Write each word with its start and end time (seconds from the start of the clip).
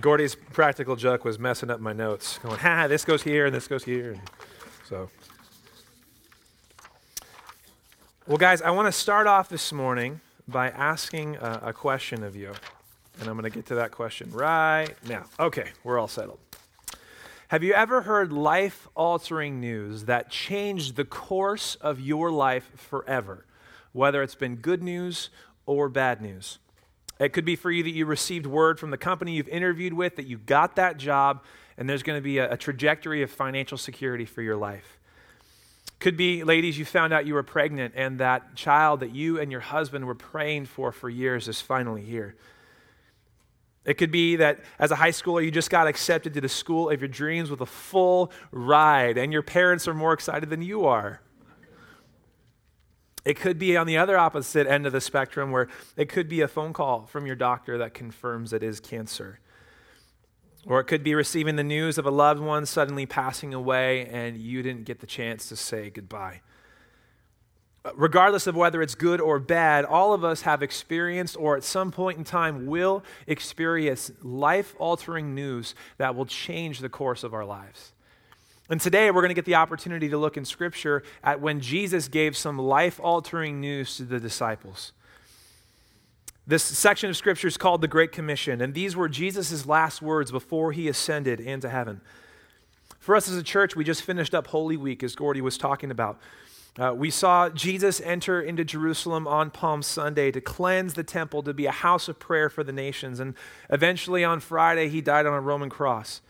Gordy's 0.00 0.34
practical 0.34 0.96
joke 0.96 1.24
was 1.24 1.38
messing 1.38 1.70
up 1.70 1.80
my 1.80 1.92
notes, 1.92 2.38
going, 2.38 2.58
ha, 2.58 2.86
this 2.88 3.04
goes 3.04 3.22
here 3.22 3.46
and 3.46 3.54
this 3.54 3.68
goes 3.68 3.84
here. 3.84 4.12
And 4.12 4.20
so, 4.88 5.10
well, 8.26 8.38
guys, 8.38 8.62
I 8.62 8.70
want 8.70 8.86
to 8.86 8.92
start 8.92 9.26
off 9.26 9.48
this 9.48 9.72
morning 9.72 10.20
by 10.48 10.70
asking 10.70 11.36
a, 11.36 11.60
a 11.64 11.72
question 11.72 12.22
of 12.22 12.34
you. 12.34 12.52
And 13.20 13.28
I'm 13.28 13.36
going 13.36 13.50
to 13.50 13.54
get 13.54 13.66
to 13.66 13.74
that 13.76 13.90
question 13.90 14.30
right 14.32 14.94
now. 15.06 15.26
Okay, 15.38 15.70
we're 15.84 15.98
all 15.98 16.08
settled. 16.08 16.38
Have 17.48 17.62
you 17.62 17.74
ever 17.74 18.00
heard 18.00 18.32
life 18.32 18.88
altering 18.94 19.60
news 19.60 20.06
that 20.06 20.30
changed 20.30 20.96
the 20.96 21.04
course 21.04 21.74
of 21.76 22.00
your 22.00 22.30
life 22.30 22.70
forever, 22.76 23.44
whether 23.92 24.22
it's 24.22 24.34
been 24.34 24.56
good 24.56 24.82
news 24.82 25.28
or 25.66 25.90
bad 25.90 26.22
news? 26.22 26.58
It 27.22 27.32
could 27.32 27.44
be 27.44 27.54
for 27.54 27.70
you 27.70 27.84
that 27.84 27.90
you 27.90 28.04
received 28.04 28.46
word 28.46 28.80
from 28.80 28.90
the 28.90 28.98
company 28.98 29.34
you've 29.34 29.48
interviewed 29.48 29.92
with 29.92 30.16
that 30.16 30.26
you 30.26 30.38
got 30.38 30.74
that 30.76 30.96
job 30.96 31.44
and 31.78 31.88
there's 31.88 32.02
going 32.02 32.18
to 32.18 32.22
be 32.22 32.38
a, 32.38 32.52
a 32.52 32.56
trajectory 32.56 33.22
of 33.22 33.30
financial 33.30 33.78
security 33.78 34.24
for 34.24 34.42
your 34.42 34.56
life. 34.56 34.98
Could 36.00 36.16
be, 36.16 36.42
ladies, 36.42 36.76
you 36.76 36.84
found 36.84 37.12
out 37.12 37.24
you 37.24 37.34
were 37.34 37.44
pregnant 37.44 37.94
and 37.96 38.18
that 38.18 38.56
child 38.56 39.00
that 39.00 39.14
you 39.14 39.38
and 39.38 39.52
your 39.52 39.60
husband 39.60 40.04
were 40.04 40.16
praying 40.16 40.66
for 40.66 40.90
for 40.90 41.08
years 41.08 41.46
is 41.46 41.60
finally 41.60 42.02
here. 42.02 42.34
It 43.84 43.94
could 43.94 44.10
be 44.10 44.36
that 44.36 44.60
as 44.80 44.90
a 44.90 44.96
high 44.96 45.10
schooler, 45.10 45.44
you 45.44 45.52
just 45.52 45.70
got 45.70 45.86
accepted 45.86 46.34
to 46.34 46.40
the 46.40 46.48
school 46.48 46.90
of 46.90 47.00
your 47.00 47.08
dreams 47.08 47.50
with 47.50 47.60
a 47.60 47.66
full 47.66 48.32
ride, 48.50 49.16
and 49.16 49.32
your 49.32 49.42
parents 49.42 49.86
are 49.86 49.94
more 49.94 50.12
excited 50.12 50.50
than 50.50 50.62
you 50.62 50.86
are. 50.86 51.20
It 53.24 53.34
could 53.38 53.58
be 53.58 53.76
on 53.76 53.86
the 53.86 53.98
other 53.98 54.18
opposite 54.18 54.66
end 54.66 54.86
of 54.86 54.92
the 54.92 55.00
spectrum 55.00 55.52
where 55.52 55.68
it 55.96 56.08
could 56.08 56.28
be 56.28 56.40
a 56.40 56.48
phone 56.48 56.72
call 56.72 57.06
from 57.06 57.26
your 57.26 57.36
doctor 57.36 57.78
that 57.78 57.94
confirms 57.94 58.52
it 58.52 58.62
is 58.62 58.80
cancer. 58.80 59.38
Or 60.66 60.80
it 60.80 60.84
could 60.84 61.02
be 61.02 61.14
receiving 61.14 61.56
the 61.56 61.64
news 61.64 61.98
of 61.98 62.06
a 62.06 62.10
loved 62.10 62.40
one 62.40 62.66
suddenly 62.66 63.06
passing 63.06 63.54
away 63.54 64.06
and 64.06 64.36
you 64.36 64.62
didn't 64.62 64.84
get 64.84 65.00
the 65.00 65.06
chance 65.06 65.48
to 65.48 65.56
say 65.56 65.90
goodbye. 65.90 66.40
Regardless 67.94 68.46
of 68.46 68.54
whether 68.54 68.80
it's 68.80 68.94
good 68.94 69.20
or 69.20 69.40
bad, 69.40 69.84
all 69.84 70.12
of 70.12 70.22
us 70.22 70.42
have 70.42 70.62
experienced 70.62 71.36
or 71.36 71.56
at 71.56 71.64
some 71.64 71.90
point 71.90 72.16
in 72.16 72.22
time 72.22 72.66
will 72.66 73.02
experience 73.26 74.12
life 74.22 74.74
altering 74.78 75.34
news 75.34 75.74
that 75.98 76.14
will 76.14 76.26
change 76.26 76.78
the 76.78 76.88
course 76.88 77.24
of 77.24 77.34
our 77.34 77.44
lives. 77.44 77.92
And 78.70 78.80
today 78.80 79.10
we're 79.10 79.22
going 79.22 79.30
to 79.30 79.34
get 79.34 79.44
the 79.44 79.56
opportunity 79.56 80.08
to 80.08 80.16
look 80.16 80.36
in 80.36 80.44
Scripture 80.44 81.02
at 81.22 81.40
when 81.40 81.60
Jesus 81.60 82.08
gave 82.08 82.36
some 82.36 82.58
life 82.58 83.00
altering 83.02 83.60
news 83.60 83.96
to 83.96 84.04
the 84.04 84.20
disciples. 84.20 84.92
This 86.46 86.62
section 86.62 87.08
of 87.10 87.16
Scripture 87.16 87.48
is 87.48 87.56
called 87.56 87.80
the 87.80 87.88
Great 87.88 88.12
Commission, 88.12 88.60
and 88.60 88.74
these 88.74 88.96
were 88.96 89.08
Jesus' 89.08 89.66
last 89.66 90.02
words 90.02 90.30
before 90.30 90.72
he 90.72 90.88
ascended 90.88 91.38
into 91.38 91.68
heaven. 91.68 92.00
For 92.98 93.14
us 93.16 93.28
as 93.28 93.36
a 93.36 93.42
church, 93.42 93.76
we 93.76 93.84
just 93.84 94.02
finished 94.02 94.34
up 94.34 94.48
Holy 94.48 94.76
Week, 94.76 95.02
as 95.02 95.14
Gordy 95.14 95.40
was 95.40 95.58
talking 95.58 95.90
about. 95.90 96.20
Uh, 96.78 96.94
we 96.96 97.10
saw 97.10 97.50
Jesus 97.50 98.00
enter 98.00 98.40
into 98.40 98.64
Jerusalem 98.64 99.28
on 99.28 99.50
Palm 99.50 99.82
Sunday 99.82 100.30
to 100.30 100.40
cleanse 100.40 100.94
the 100.94 101.04
temple, 101.04 101.42
to 101.42 101.52
be 101.52 101.66
a 101.66 101.72
house 101.72 102.08
of 102.08 102.18
prayer 102.18 102.48
for 102.48 102.64
the 102.64 102.72
nations. 102.72 103.20
And 103.20 103.34
eventually 103.68 104.24
on 104.24 104.40
Friday, 104.40 104.88
he 104.88 105.00
died 105.00 105.26
on 105.26 105.34
a 105.34 105.40
Roman 105.40 105.68
cross. 105.68 106.22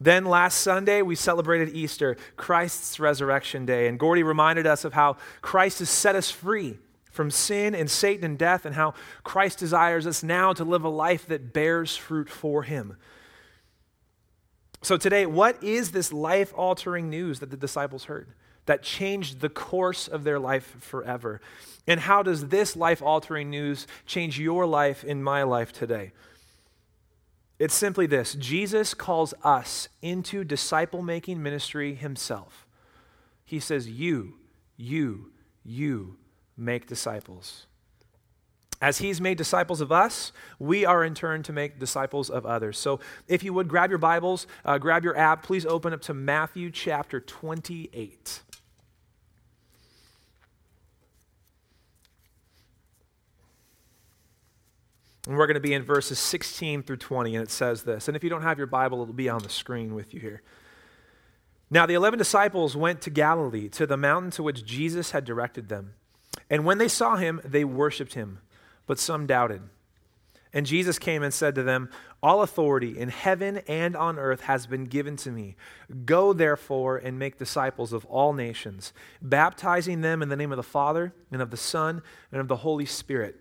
Then 0.00 0.24
last 0.24 0.60
Sunday, 0.60 1.02
we 1.02 1.14
celebrated 1.14 1.74
Easter, 1.74 2.16
Christ's 2.36 2.98
resurrection 2.98 3.66
day. 3.66 3.86
And 3.86 3.98
Gordy 3.98 4.22
reminded 4.22 4.66
us 4.66 4.84
of 4.84 4.94
how 4.94 5.16
Christ 5.42 5.80
has 5.80 5.90
set 5.90 6.16
us 6.16 6.30
free 6.30 6.78
from 7.10 7.30
sin 7.30 7.74
and 7.74 7.90
Satan 7.90 8.24
and 8.24 8.38
death, 8.38 8.64
and 8.64 8.74
how 8.74 8.94
Christ 9.24 9.58
desires 9.58 10.06
us 10.06 10.22
now 10.22 10.52
to 10.52 10.64
live 10.64 10.84
a 10.84 10.88
life 10.88 11.26
that 11.26 11.52
bears 11.52 11.96
fruit 11.96 12.30
for 12.30 12.62
him. 12.62 12.96
So, 14.80 14.96
today, 14.96 15.26
what 15.26 15.62
is 15.62 15.90
this 15.90 16.12
life 16.12 16.54
altering 16.56 17.10
news 17.10 17.40
that 17.40 17.50
the 17.50 17.56
disciples 17.56 18.04
heard? 18.04 18.28
that 18.70 18.84
changed 18.84 19.40
the 19.40 19.48
course 19.48 20.06
of 20.06 20.22
their 20.22 20.38
life 20.38 20.76
forever. 20.78 21.40
And 21.88 21.98
how 21.98 22.22
does 22.22 22.48
this 22.48 22.76
life 22.76 23.02
altering 23.02 23.50
news 23.50 23.86
change 24.06 24.38
your 24.38 24.64
life 24.64 25.02
in 25.02 25.24
my 25.24 25.42
life 25.42 25.72
today? 25.72 26.12
It's 27.60 27.74
simply 27.74 28.06
this 28.06 28.34
Jesus 28.34 28.94
calls 28.94 29.34
us 29.44 29.90
into 30.00 30.42
disciple 30.42 31.02
making 31.02 31.40
ministry 31.42 31.94
himself. 31.94 32.66
He 33.44 33.60
says, 33.60 33.88
You, 33.88 34.34
you, 34.78 35.30
you 35.62 36.16
make 36.56 36.86
disciples. 36.86 37.66
As 38.82 38.96
he's 38.96 39.20
made 39.20 39.36
disciples 39.36 39.82
of 39.82 39.92
us, 39.92 40.32
we 40.58 40.86
are 40.86 41.04
in 41.04 41.14
turn 41.14 41.42
to 41.42 41.52
make 41.52 41.78
disciples 41.78 42.30
of 42.30 42.46
others. 42.46 42.78
So 42.78 42.98
if 43.28 43.44
you 43.44 43.52
would 43.52 43.68
grab 43.68 43.90
your 43.90 43.98
Bibles, 43.98 44.46
uh, 44.64 44.78
grab 44.78 45.04
your 45.04 45.14
app, 45.18 45.42
please 45.42 45.66
open 45.66 45.92
up 45.92 46.00
to 46.02 46.14
Matthew 46.14 46.70
chapter 46.70 47.20
28. 47.20 48.40
And 55.26 55.36
we're 55.36 55.46
going 55.46 55.54
to 55.54 55.60
be 55.60 55.74
in 55.74 55.82
verses 55.82 56.18
16 56.18 56.82
through 56.82 56.96
20, 56.96 57.36
and 57.36 57.42
it 57.42 57.50
says 57.50 57.82
this. 57.82 58.08
And 58.08 58.16
if 58.16 58.24
you 58.24 58.30
don't 58.30 58.42
have 58.42 58.58
your 58.58 58.66
Bible, 58.66 59.02
it'll 59.02 59.12
be 59.12 59.28
on 59.28 59.42
the 59.42 59.50
screen 59.50 59.94
with 59.94 60.14
you 60.14 60.20
here. 60.20 60.42
Now, 61.70 61.86
the 61.86 61.94
eleven 61.94 62.18
disciples 62.18 62.76
went 62.76 63.00
to 63.02 63.10
Galilee, 63.10 63.68
to 63.70 63.86
the 63.86 63.96
mountain 63.96 64.30
to 64.32 64.42
which 64.42 64.64
Jesus 64.64 65.12
had 65.12 65.24
directed 65.24 65.68
them. 65.68 65.92
And 66.48 66.64
when 66.64 66.78
they 66.78 66.88
saw 66.88 67.16
him, 67.16 67.40
they 67.44 67.64
worshiped 67.64 68.14
him, 68.14 68.38
but 68.86 68.98
some 68.98 69.26
doubted. 69.26 69.62
And 70.52 70.66
Jesus 70.66 70.98
came 70.98 71.22
and 71.22 71.32
said 71.32 71.54
to 71.54 71.62
them, 71.62 71.90
All 72.22 72.42
authority 72.42 72.98
in 72.98 73.08
heaven 73.08 73.58
and 73.68 73.94
on 73.94 74.18
earth 74.18 74.42
has 74.42 74.66
been 74.66 74.86
given 74.86 75.16
to 75.18 75.30
me. 75.30 75.54
Go, 76.04 76.32
therefore, 76.32 76.96
and 76.96 77.18
make 77.18 77.38
disciples 77.38 77.92
of 77.92 78.04
all 78.06 78.32
nations, 78.32 78.92
baptizing 79.22 80.00
them 80.00 80.22
in 80.22 80.28
the 80.28 80.34
name 80.34 80.50
of 80.50 80.56
the 80.56 80.64
Father, 80.64 81.12
and 81.30 81.40
of 81.40 81.52
the 81.52 81.56
Son, 81.56 82.02
and 82.32 82.40
of 82.40 82.48
the 82.48 82.56
Holy 82.56 82.86
Spirit 82.86 83.40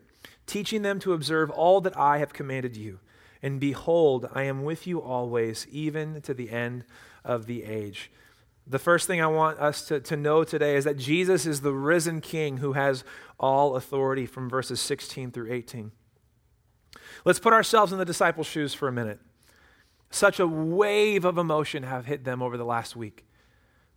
teaching 0.49 0.81
them 0.81 0.99
to 0.99 1.13
observe 1.13 1.49
all 1.51 1.79
that 1.81 1.97
I 1.97 2.17
have 2.17 2.33
commanded 2.33 2.75
you. 2.75 2.99
And 3.41 3.59
behold, 3.59 4.27
I 4.33 4.43
am 4.43 4.63
with 4.63 4.85
you 4.87 5.01
always, 5.01 5.67
even 5.71 6.21
to 6.21 6.33
the 6.33 6.49
end 6.49 6.83
of 7.23 7.45
the 7.45 7.63
age. 7.63 8.11
The 8.67 8.79
first 8.79 9.07
thing 9.07 9.21
I 9.21 9.27
want 9.27 9.59
us 9.59 9.87
to, 9.87 9.99
to 10.01 10.17
know 10.17 10.43
today 10.43 10.75
is 10.75 10.83
that 10.83 10.97
Jesus 10.97 11.45
is 11.45 11.61
the 11.61 11.73
risen 11.73 12.19
King 12.19 12.57
who 12.57 12.73
has 12.73 13.03
all 13.39 13.75
authority 13.75 14.25
from 14.25 14.49
verses 14.49 14.81
16 14.81 15.31
through 15.31 15.51
18. 15.51 15.91
Let's 17.25 17.39
put 17.39 17.53
ourselves 17.53 17.91
in 17.91 17.99
the 17.99 18.05
disciples' 18.05 18.47
shoes 18.47 18.73
for 18.73 18.87
a 18.87 18.91
minute. 18.91 19.19
Such 20.11 20.39
a 20.39 20.47
wave 20.47 21.25
of 21.25 21.37
emotion 21.37 21.83
have 21.83 22.05
hit 22.05 22.23
them 22.23 22.41
over 22.41 22.57
the 22.57 22.65
last 22.65 22.95
week. 22.95 23.25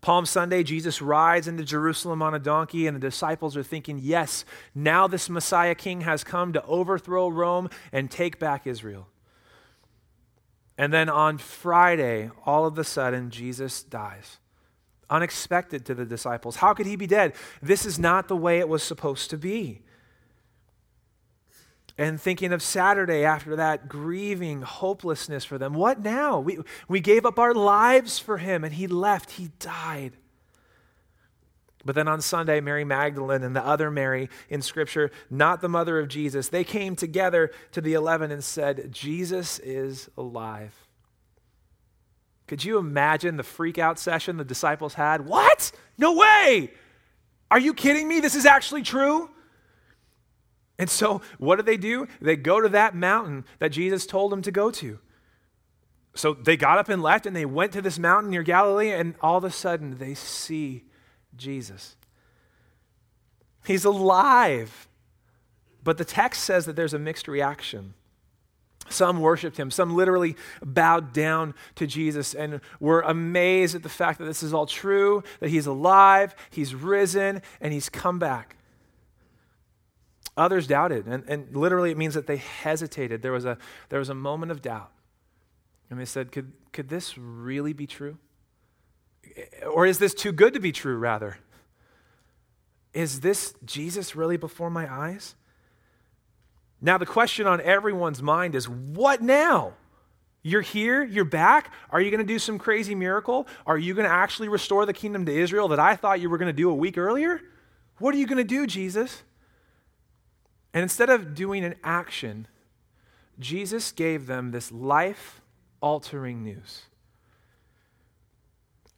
Palm 0.02 0.26
Sunday, 0.26 0.64
Jesus 0.64 1.00
rides 1.00 1.46
into 1.46 1.64
Jerusalem 1.64 2.22
on 2.22 2.34
a 2.34 2.40
donkey, 2.40 2.88
and 2.88 2.96
the 2.96 3.00
disciples 3.00 3.56
are 3.56 3.62
thinking, 3.62 4.00
yes, 4.02 4.44
now 4.74 5.06
this 5.06 5.30
Messiah 5.30 5.76
King 5.76 6.02
has 6.02 6.24
come 6.24 6.52
to 6.52 6.64
overthrow 6.64 7.28
Rome 7.28 7.70
and 7.92 8.10
take 8.10 8.40
back 8.40 8.66
Israel. 8.66 9.06
And 10.76 10.92
then 10.92 11.08
on 11.08 11.38
Friday, 11.38 12.30
all 12.44 12.66
of 12.66 12.76
a 12.78 12.84
sudden, 12.84 13.30
Jesus 13.30 13.84
dies. 13.84 14.38
Unexpected 15.08 15.86
to 15.86 15.94
the 15.94 16.04
disciples. 16.04 16.56
How 16.56 16.74
could 16.74 16.86
he 16.86 16.96
be 16.96 17.06
dead? 17.06 17.34
This 17.62 17.86
is 17.86 17.98
not 17.98 18.26
the 18.26 18.36
way 18.36 18.58
it 18.58 18.68
was 18.68 18.82
supposed 18.82 19.30
to 19.30 19.38
be 19.38 19.82
and 22.02 22.20
thinking 22.20 22.52
of 22.52 22.62
Saturday 22.64 23.24
after 23.24 23.54
that, 23.54 23.88
grieving 23.88 24.62
hopelessness 24.62 25.44
for 25.44 25.56
them. 25.56 25.72
What 25.72 26.00
now? 26.00 26.40
We, 26.40 26.58
we 26.88 26.98
gave 26.98 27.24
up 27.24 27.38
our 27.38 27.54
lives 27.54 28.18
for 28.18 28.38
him 28.38 28.64
and 28.64 28.74
he 28.74 28.88
left, 28.88 29.30
he 29.32 29.50
died. 29.60 30.14
But 31.84 31.94
then 31.94 32.08
on 32.08 32.20
Sunday, 32.20 32.60
Mary 32.60 32.84
Magdalene 32.84 33.44
and 33.44 33.54
the 33.54 33.64
other 33.64 33.88
Mary 33.88 34.30
in 34.48 34.62
Scripture, 34.62 35.12
not 35.30 35.60
the 35.60 35.68
mother 35.68 36.00
of 36.00 36.08
Jesus, 36.08 36.48
they 36.48 36.64
came 36.64 36.96
together 36.96 37.52
to 37.70 37.80
the 37.80 37.94
eleven 37.94 38.32
and 38.32 38.42
said, 38.42 38.90
Jesus 38.90 39.60
is 39.60 40.10
alive. 40.16 40.74
Could 42.48 42.64
you 42.64 42.78
imagine 42.78 43.36
the 43.36 43.44
freak 43.44 43.78
out 43.78 44.00
session 44.00 44.38
the 44.38 44.44
disciples 44.44 44.94
had? 44.94 45.24
What? 45.26 45.70
No 45.96 46.14
way! 46.14 46.72
Are 47.48 47.60
you 47.60 47.74
kidding 47.74 48.08
me? 48.08 48.18
This 48.18 48.34
is 48.34 48.44
actually 48.44 48.82
true? 48.82 49.30
And 50.82 50.90
so, 50.90 51.22
what 51.38 51.58
do 51.58 51.62
they 51.62 51.76
do? 51.76 52.08
They 52.20 52.34
go 52.34 52.60
to 52.60 52.68
that 52.70 52.92
mountain 52.92 53.44
that 53.60 53.68
Jesus 53.68 54.04
told 54.04 54.32
them 54.32 54.42
to 54.42 54.50
go 54.50 54.72
to. 54.72 54.98
So 56.12 56.34
they 56.34 56.56
got 56.56 56.76
up 56.76 56.88
and 56.88 57.00
left, 57.00 57.24
and 57.24 57.36
they 57.36 57.44
went 57.44 57.70
to 57.74 57.80
this 57.80 58.00
mountain 58.00 58.32
near 58.32 58.42
Galilee, 58.42 58.90
and 58.90 59.14
all 59.20 59.36
of 59.36 59.44
a 59.44 59.52
sudden 59.52 59.98
they 59.98 60.14
see 60.14 60.82
Jesus. 61.36 61.94
He's 63.64 63.84
alive. 63.84 64.88
But 65.84 65.98
the 65.98 66.04
text 66.04 66.42
says 66.42 66.66
that 66.66 66.74
there's 66.74 66.94
a 66.94 66.98
mixed 66.98 67.28
reaction. 67.28 67.94
Some 68.88 69.20
worshiped 69.20 69.58
him, 69.58 69.70
some 69.70 69.94
literally 69.94 70.34
bowed 70.64 71.12
down 71.12 71.54
to 71.76 71.86
Jesus 71.86 72.34
and 72.34 72.60
were 72.80 73.02
amazed 73.02 73.76
at 73.76 73.84
the 73.84 73.88
fact 73.88 74.18
that 74.18 74.24
this 74.24 74.42
is 74.42 74.52
all 74.52 74.66
true, 74.66 75.22
that 75.38 75.50
he's 75.50 75.66
alive, 75.66 76.34
he's 76.50 76.74
risen, 76.74 77.40
and 77.60 77.72
he's 77.72 77.88
come 77.88 78.18
back. 78.18 78.56
Others 80.36 80.66
doubted, 80.66 81.06
and, 81.06 81.24
and 81.28 81.54
literally 81.54 81.90
it 81.90 81.98
means 81.98 82.14
that 82.14 82.26
they 82.26 82.38
hesitated. 82.38 83.20
There 83.20 83.32
was, 83.32 83.44
a, 83.44 83.58
there 83.90 83.98
was 83.98 84.08
a 84.08 84.14
moment 84.14 84.50
of 84.50 84.62
doubt. 84.62 84.90
And 85.90 86.00
they 86.00 86.06
said, 86.06 86.32
Could, 86.32 86.52
could 86.72 86.88
this 86.88 87.18
really 87.18 87.74
be 87.74 87.86
true? 87.86 88.16
Or 89.70 89.86
is 89.86 89.98
this 89.98 90.14
too 90.14 90.32
good 90.32 90.54
to 90.54 90.60
be 90.60 90.72
true, 90.72 90.96
rather? 90.96 91.36
Is 92.94 93.20
this 93.20 93.54
Jesus 93.64 94.16
really 94.16 94.36
before 94.36 94.70
my 94.70 94.90
eyes? 94.90 95.34
Now, 96.80 96.98
the 96.98 97.06
question 97.06 97.46
on 97.46 97.60
everyone's 97.60 98.22
mind 98.22 98.54
is 98.54 98.68
what 98.68 99.22
now? 99.22 99.74
You're 100.42 100.62
here, 100.62 101.04
you're 101.04 101.24
back. 101.24 101.72
Are 101.90 102.00
you 102.00 102.10
going 102.10 102.26
to 102.26 102.26
do 102.26 102.38
some 102.38 102.58
crazy 102.58 102.94
miracle? 102.94 103.46
Are 103.66 103.78
you 103.78 103.94
going 103.94 104.06
to 104.06 104.12
actually 104.12 104.48
restore 104.48 104.84
the 104.84 104.92
kingdom 104.92 105.24
to 105.26 105.32
Israel 105.32 105.68
that 105.68 105.78
I 105.78 105.94
thought 105.94 106.20
you 106.20 106.28
were 106.28 106.38
going 106.38 106.48
to 106.48 106.52
do 106.52 106.70
a 106.70 106.74
week 106.74 106.98
earlier? 106.98 107.40
What 107.98 108.14
are 108.14 108.18
you 108.18 108.26
going 108.26 108.38
to 108.38 108.44
do, 108.44 108.66
Jesus? 108.66 109.22
And 110.74 110.82
instead 110.82 111.10
of 111.10 111.34
doing 111.34 111.64
an 111.64 111.74
action, 111.84 112.46
Jesus 113.38 113.92
gave 113.92 114.26
them 114.26 114.50
this 114.50 114.72
life 114.72 115.42
altering 115.80 116.42
news. 116.42 116.82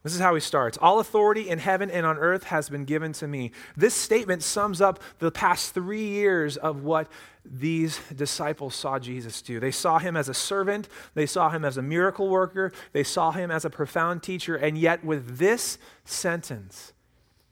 This 0.05 0.13
is 0.13 0.21
how 0.21 0.35
he 0.35 0.39
starts. 0.39 0.77
All 0.77 0.99
authority 0.99 1.49
in 1.49 1.57
heaven 1.57 1.89
and 1.89 2.05
on 2.05 2.19
earth 2.19 2.43
has 2.43 2.69
been 2.69 2.85
given 2.85 3.11
to 3.13 3.27
me. 3.27 3.49
This 3.75 3.95
statement 3.95 4.43
sums 4.43 4.79
up 4.79 5.01
the 5.17 5.31
past 5.31 5.73
three 5.73 6.05
years 6.05 6.57
of 6.57 6.83
what 6.83 7.11
these 7.43 7.99
disciples 8.15 8.75
saw 8.75 8.99
Jesus 8.99 9.41
do. 9.41 9.59
They 9.59 9.71
saw 9.71 9.97
him 9.97 10.15
as 10.15 10.29
a 10.29 10.33
servant, 10.35 10.89
they 11.15 11.25
saw 11.25 11.49
him 11.49 11.65
as 11.65 11.75
a 11.75 11.81
miracle 11.81 12.29
worker, 12.29 12.71
they 12.93 13.03
saw 13.03 13.31
him 13.31 13.49
as 13.49 13.65
a 13.65 13.69
profound 13.71 14.21
teacher, 14.21 14.55
and 14.55 14.77
yet 14.77 15.03
with 15.03 15.39
this 15.39 15.79
sentence, 16.03 16.93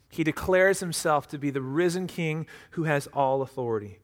he 0.10 0.24
declares 0.24 0.80
himself 0.80 1.28
to 1.30 1.40
be 1.40 1.50
the 1.50 1.60
risen 1.60 2.06
king 2.06 2.46
who 2.72 2.84
has 2.84 3.08
all 3.08 3.42
authority. 3.42 3.98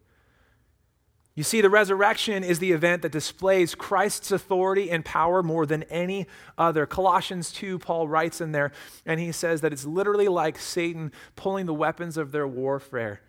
You 1.39 1.43
see, 1.43 1.61
the 1.61 1.69
resurrection 1.69 2.43
is 2.43 2.59
the 2.59 2.73
event 2.73 3.01
that 3.01 3.13
displays 3.13 3.73
Christ's 3.73 4.33
authority 4.33 4.91
and 4.91 5.05
power 5.05 5.41
more 5.41 5.65
than 5.65 5.83
any 5.83 6.27
other. 6.57 6.85
Colossians 6.85 7.53
2, 7.53 7.79
Paul 7.79 8.09
writes 8.09 8.41
in 8.41 8.51
there, 8.51 8.73
and 9.05 9.21
he 9.21 9.31
says 9.31 9.61
that 9.61 9.71
it's 9.71 9.85
literally 9.85 10.27
like 10.27 10.59
Satan 10.59 11.13
pulling 11.37 11.65
the 11.65 11.73
weapons 11.73 12.17
of 12.17 12.33
their 12.33 12.45
warfare, 12.45 13.21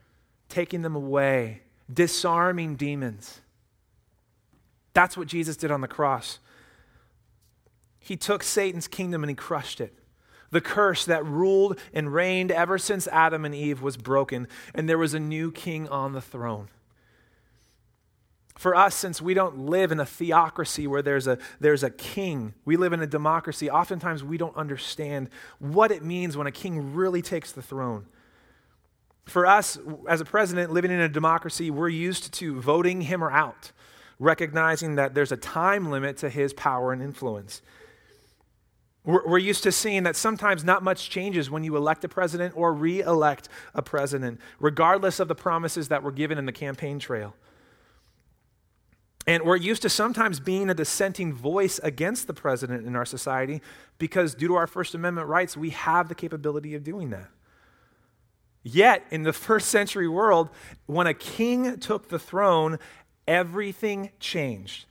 taking 0.48 0.82
them 0.82 0.96
away, 0.96 1.60
disarming 1.88 2.74
demons. 2.74 3.42
That's 4.92 5.16
what 5.16 5.28
Jesus 5.28 5.56
did 5.56 5.70
on 5.70 5.80
the 5.80 5.86
cross. 5.86 6.40
He 8.00 8.16
took 8.16 8.42
Satan's 8.42 8.88
kingdom 8.88 9.22
and 9.22 9.30
he 9.30 9.36
crushed 9.36 9.80
it. 9.80 9.94
The 10.50 10.60
curse 10.60 11.04
that 11.04 11.24
ruled 11.24 11.78
and 11.94 12.12
reigned 12.12 12.50
ever 12.50 12.76
since 12.76 13.06
Adam 13.06 13.44
and 13.44 13.54
Eve 13.54 13.82
was 13.82 13.96
broken, 13.96 14.48
and 14.74 14.88
there 14.88 14.98
was 14.98 15.14
a 15.14 15.20
new 15.20 15.52
king 15.52 15.88
on 15.88 16.12
the 16.12 16.20
throne 16.20 16.70
for 18.60 18.76
us, 18.76 18.94
since 18.94 19.22
we 19.22 19.32
don't 19.32 19.56
live 19.56 19.90
in 19.90 20.00
a 20.00 20.04
theocracy 20.04 20.86
where 20.86 21.00
there's 21.00 21.26
a, 21.26 21.38
there's 21.60 21.82
a 21.82 21.88
king, 21.88 22.52
we 22.66 22.76
live 22.76 22.92
in 22.92 23.00
a 23.00 23.06
democracy, 23.06 23.70
oftentimes 23.70 24.22
we 24.22 24.36
don't 24.36 24.54
understand 24.54 25.30
what 25.60 25.90
it 25.90 26.04
means 26.04 26.36
when 26.36 26.46
a 26.46 26.52
king 26.52 26.92
really 26.92 27.22
takes 27.22 27.52
the 27.52 27.62
throne. 27.62 28.04
For 29.24 29.46
us, 29.46 29.78
as 30.06 30.20
a 30.20 30.26
president 30.26 30.72
living 30.72 30.90
in 30.90 31.00
a 31.00 31.08
democracy, 31.08 31.70
we're 31.70 31.88
used 31.88 32.34
to 32.34 32.60
voting 32.60 33.00
him 33.00 33.24
or 33.24 33.30
out, 33.30 33.72
recognizing 34.18 34.96
that 34.96 35.14
there's 35.14 35.32
a 35.32 35.38
time 35.38 35.90
limit 35.90 36.18
to 36.18 36.28
his 36.28 36.52
power 36.52 36.92
and 36.92 37.00
influence. 37.00 37.62
We're, 39.04 39.38
used 39.38 39.62
to 39.62 39.72
seeing 39.72 40.02
that 40.02 40.16
sometimes 40.16 40.64
not 40.64 40.82
much 40.82 41.08
changes 41.08 41.50
when 41.50 41.64
you 41.64 41.78
elect 41.78 42.04
a 42.04 42.08
president 42.10 42.54
or 42.54 42.74
re 42.74 43.00
elect 43.00 43.48
a 43.72 43.80
president, 43.80 44.38
regardless 44.58 45.18
of 45.18 45.28
the 45.28 45.34
promises 45.34 45.88
that 45.88 46.02
were 46.02 46.12
given 46.12 46.36
in 46.36 46.44
the 46.44 46.52
campaign 46.52 46.98
trail. 46.98 47.34
And 49.26 49.44
we're 49.44 49.56
used 49.56 49.82
to 49.82 49.88
sometimes 49.88 50.40
being 50.40 50.70
a 50.70 50.74
dissenting 50.74 51.32
voice 51.32 51.78
against 51.82 52.26
the 52.26 52.34
president 52.34 52.86
in 52.86 52.96
our 52.96 53.04
society 53.04 53.60
because, 53.98 54.34
due 54.34 54.48
to 54.48 54.54
our 54.54 54.66
First 54.66 54.94
Amendment 54.94 55.28
rights, 55.28 55.56
we 55.56 55.70
have 55.70 56.08
the 56.08 56.14
capability 56.14 56.74
of 56.74 56.82
doing 56.82 57.10
that. 57.10 57.28
Yet, 58.62 59.04
in 59.10 59.22
the 59.22 59.32
first 59.34 59.68
century 59.68 60.08
world, 60.08 60.48
when 60.86 61.06
a 61.06 61.14
king 61.14 61.78
took 61.78 62.08
the 62.08 62.18
throne, 62.18 62.78
everything 63.28 64.10
changed. 64.20 64.86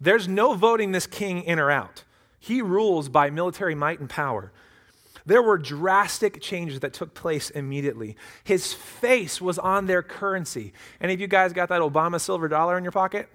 There's 0.00 0.26
no 0.26 0.54
voting 0.54 0.90
this 0.90 1.06
king 1.06 1.42
in 1.42 1.60
or 1.60 1.70
out. 1.70 2.04
He 2.40 2.60
rules 2.60 3.08
by 3.08 3.30
military 3.30 3.76
might 3.76 4.00
and 4.00 4.10
power. 4.10 4.52
There 5.24 5.42
were 5.42 5.58
drastic 5.58 6.40
changes 6.40 6.80
that 6.80 6.92
took 6.92 7.14
place 7.14 7.50
immediately. 7.50 8.16
His 8.44 8.72
face 8.72 9.40
was 9.40 9.58
on 9.58 9.86
their 9.86 10.02
currency. 10.02 10.72
Any 11.00 11.14
of 11.14 11.20
you 11.20 11.28
guys 11.28 11.52
got 11.52 11.68
that 11.68 11.80
Obama 11.80 12.20
silver 12.20 12.48
dollar 12.48 12.76
in 12.76 12.84
your 12.84 12.92
pocket? 12.92 13.28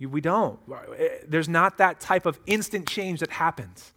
We 0.00 0.20
don't. 0.20 0.58
Eh, 0.98 1.08
there's 1.26 1.48
not 1.48 1.78
that 1.78 2.00
type 2.00 2.26
of 2.26 2.38
instant 2.46 2.88
change 2.88 3.20
that 3.20 3.30
happens. 3.30 3.92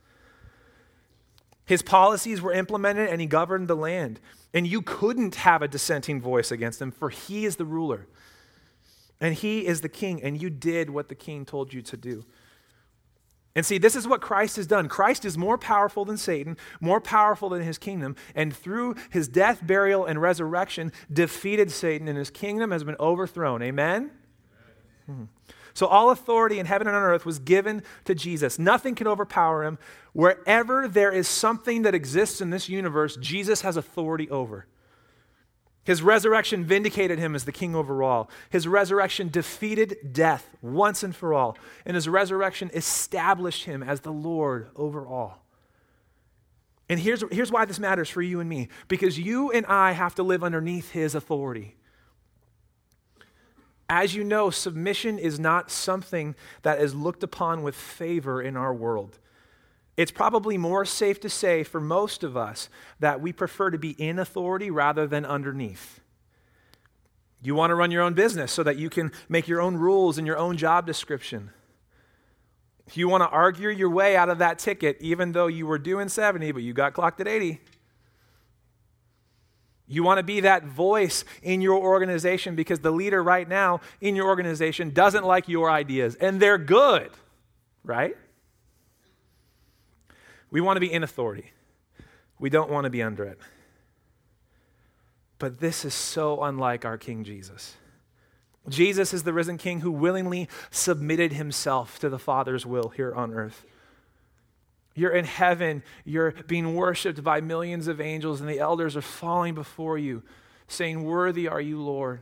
His 1.65 1.81
policies 1.81 2.41
were 2.41 2.53
implemented 2.53 3.09
and 3.09 3.19
he 3.19 3.27
governed 3.27 3.67
the 3.67 3.75
land. 3.75 4.19
And 4.53 4.65
you 4.65 4.81
couldn't 4.81 5.35
have 5.35 5.61
a 5.61 5.67
dissenting 5.67 6.21
voice 6.21 6.51
against 6.51 6.81
him, 6.81 6.91
for 6.91 7.09
he 7.09 7.45
is 7.45 7.57
the 7.57 7.65
ruler. 7.65 8.07
And 9.19 9.33
he 9.33 9.65
is 9.65 9.81
the 9.81 9.89
king, 9.89 10.21
and 10.23 10.41
you 10.41 10.49
did 10.49 10.89
what 10.89 11.09
the 11.09 11.15
king 11.15 11.45
told 11.45 11.73
you 11.73 11.81
to 11.81 11.97
do. 11.97 12.23
And 13.57 13.65
see, 13.65 13.79
this 13.79 13.95
is 13.95 14.07
what 14.07 14.21
Christ 14.21 14.57
has 14.57 14.67
done. 14.67 14.87
Christ 14.87 15.25
is 15.25 15.35
more 15.35 15.57
powerful 15.57 16.05
than 16.05 16.15
Satan, 16.17 16.57
more 16.79 17.01
powerful 17.01 17.49
than 17.49 17.63
his 17.63 17.79
kingdom, 17.79 18.15
and 18.35 18.55
through 18.55 18.93
his 19.09 19.27
death, 19.27 19.65
burial, 19.65 20.05
and 20.05 20.21
resurrection, 20.21 20.91
defeated 21.11 21.71
Satan, 21.71 22.07
and 22.07 22.19
his 22.19 22.29
kingdom 22.29 22.69
has 22.69 22.83
been 22.83 22.95
overthrown. 22.99 23.63
Amen? 23.63 24.11
Hmm. 25.07 25.23
So, 25.73 25.87
all 25.87 26.11
authority 26.11 26.59
in 26.59 26.67
heaven 26.67 26.85
and 26.85 26.95
on 26.95 27.01
earth 27.01 27.25
was 27.25 27.39
given 27.39 27.81
to 28.05 28.13
Jesus. 28.13 28.59
Nothing 28.59 28.93
can 28.93 29.07
overpower 29.07 29.63
him. 29.63 29.79
Wherever 30.13 30.87
there 30.87 31.11
is 31.11 31.27
something 31.27 31.81
that 31.81 31.95
exists 31.95 32.41
in 32.41 32.51
this 32.51 32.69
universe, 32.69 33.17
Jesus 33.17 33.61
has 33.61 33.75
authority 33.75 34.29
over. 34.29 34.67
His 35.87 36.03
resurrection 36.03 36.65
vindicated 36.65 37.17
him 37.17 37.33
as 37.33 37.45
the 37.45 37.53
king 37.53 37.73
over 37.73 38.03
all. 38.03 38.29
His 38.49 38.67
resurrection 38.67 39.29
defeated 39.29 40.11
death 40.11 40.49
once 40.61 41.01
and 41.01 41.15
for 41.15 41.33
all. 41.33 41.57
And 41.85 41.95
his 41.95 42.09
resurrection 42.09 42.69
established 42.73 43.63
him 43.63 43.81
as 43.81 44.01
the 44.01 44.11
Lord 44.11 44.67
over 44.75 45.07
all. 45.07 45.45
And 46.89 46.99
here's, 46.99 47.23
here's 47.31 47.53
why 47.53 47.63
this 47.63 47.79
matters 47.79 48.09
for 48.09 48.21
you 48.21 48.41
and 48.41 48.49
me 48.49 48.67
because 48.89 49.17
you 49.17 49.49
and 49.49 49.65
I 49.65 49.93
have 49.93 50.13
to 50.15 50.23
live 50.23 50.43
underneath 50.43 50.91
his 50.91 51.15
authority. 51.15 51.77
As 53.87 54.13
you 54.13 54.25
know, 54.25 54.49
submission 54.49 55.17
is 55.17 55.39
not 55.39 55.71
something 55.71 56.35
that 56.63 56.81
is 56.81 56.95
looked 56.95 57.23
upon 57.23 57.63
with 57.63 57.75
favor 57.75 58.41
in 58.41 58.57
our 58.57 58.73
world. 58.73 59.19
It's 59.97 60.11
probably 60.11 60.59
more 60.59 60.85
safe 60.85 61.19
to 61.21 61.29
say 61.29 61.63
for 61.63 61.81
most 61.81 62.23
of 62.23 62.37
us 62.37 62.69
that 62.99 63.19
we 63.19 63.33
prefer 63.33 63.71
to 63.71 63.79
be 63.79 63.91
in 63.91 64.19
authority 64.19 64.69
rather 64.69 65.07
than 65.07 65.25
underneath. 65.25 65.99
You 67.41 67.55
want 67.55 67.71
to 67.71 67.75
run 67.75 67.91
your 67.91 68.03
own 68.03 68.13
business 68.13 68.51
so 68.51 68.61
that 68.63 68.77
you 68.77 68.89
can 68.89 69.11
make 69.27 69.47
your 69.47 69.59
own 69.59 69.75
rules 69.75 70.19
and 70.19 70.27
your 70.27 70.37
own 70.37 70.55
job 70.55 70.85
description. 70.85 71.49
You 72.93 73.09
want 73.09 73.21
to 73.23 73.29
argue 73.29 73.69
your 73.69 73.89
way 73.89 74.15
out 74.15 74.29
of 74.29 74.37
that 74.37 74.59
ticket, 74.59 74.97
even 75.01 75.31
though 75.31 75.47
you 75.47 75.65
were 75.67 75.79
doing 75.79 76.09
70, 76.09 76.51
but 76.51 76.61
you 76.61 76.73
got 76.73 76.93
clocked 76.93 77.19
at 77.19 77.27
80. 77.27 77.59
You 79.87 80.03
want 80.03 80.19
to 80.19 80.23
be 80.23 80.41
that 80.41 80.65
voice 80.65 81.25
in 81.41 81.61
your 81.61 81.77
organization 81.77 82.55
because 82.55 82.79
the 82.79 82.91
leader 82.91 83.23
right 83.23 83.47
now 83.47 83.81
in 83.99 84.15
your 84.15 84.27
organization 84.27 84.91
doesn't 84.91 85.25
like 85.25 85.47
your 85.47 85.71
ideas, 85.71 86.15
and 86.15 86.39
they're 86.39 86.57
good, 86.57 87.09
right? 87.83 88.15
We 90.49 90.61
want 90.61 90.77
to 90.77 90.81
be 90.81 90.91
in 90.91 91.03
authority, 91.03 91.51
we 92.39 92.49
don't 92.49 92.69
want 92.69 92.85
to 92.85 92.89
be 92.89 93.01
under 93.01 93.23
it. 93.23 93.39
But 95.39 95.59
this 95.59 95.85
is 95.85 95.93
so 95.93 96.43
unlike 96.43 96.83
our 96.83 96.97
King 96.97 97.23
Jesus. 97.23 97.75
Jesus 98.69 99.13
is 99.13 99.23
the 99.23 99.33
risen 99.33 99.57
King 99.57 99.81
who 99.81 99.91
willingly 99.91 100.49
submitted 100.71 101.33
himself 101.33 101.99
to 101.99 102.09
the 102.09 102.19
Father's 102.19 102.65
will 102.65 102.89
here 102.89 103.13
on 103.13 103.31
earth. 103.33 103.65
You're 104.93 105.11
in 105.11 105.25
heaven, 105.25 105.83
you're 106.05 106.31
being 106.31 106.73
worshiped 106.73 107.23
by 107.23 107.39
millions 107.39 107.87
of 107.87 108.01
angels, 108.01 108.41
and 108.41 108.49
the 108.49 108.59
elders 108.59 108.97
are 108.97 109.01
falling 109.01 109.53
before 109.53 109.97
you, 109.97 110.23
saying, 110.67 111.03
Worthy 111.03 111.47
are 111.47 111.61
you, 111.61 111.79
Lord. 111.81 112.21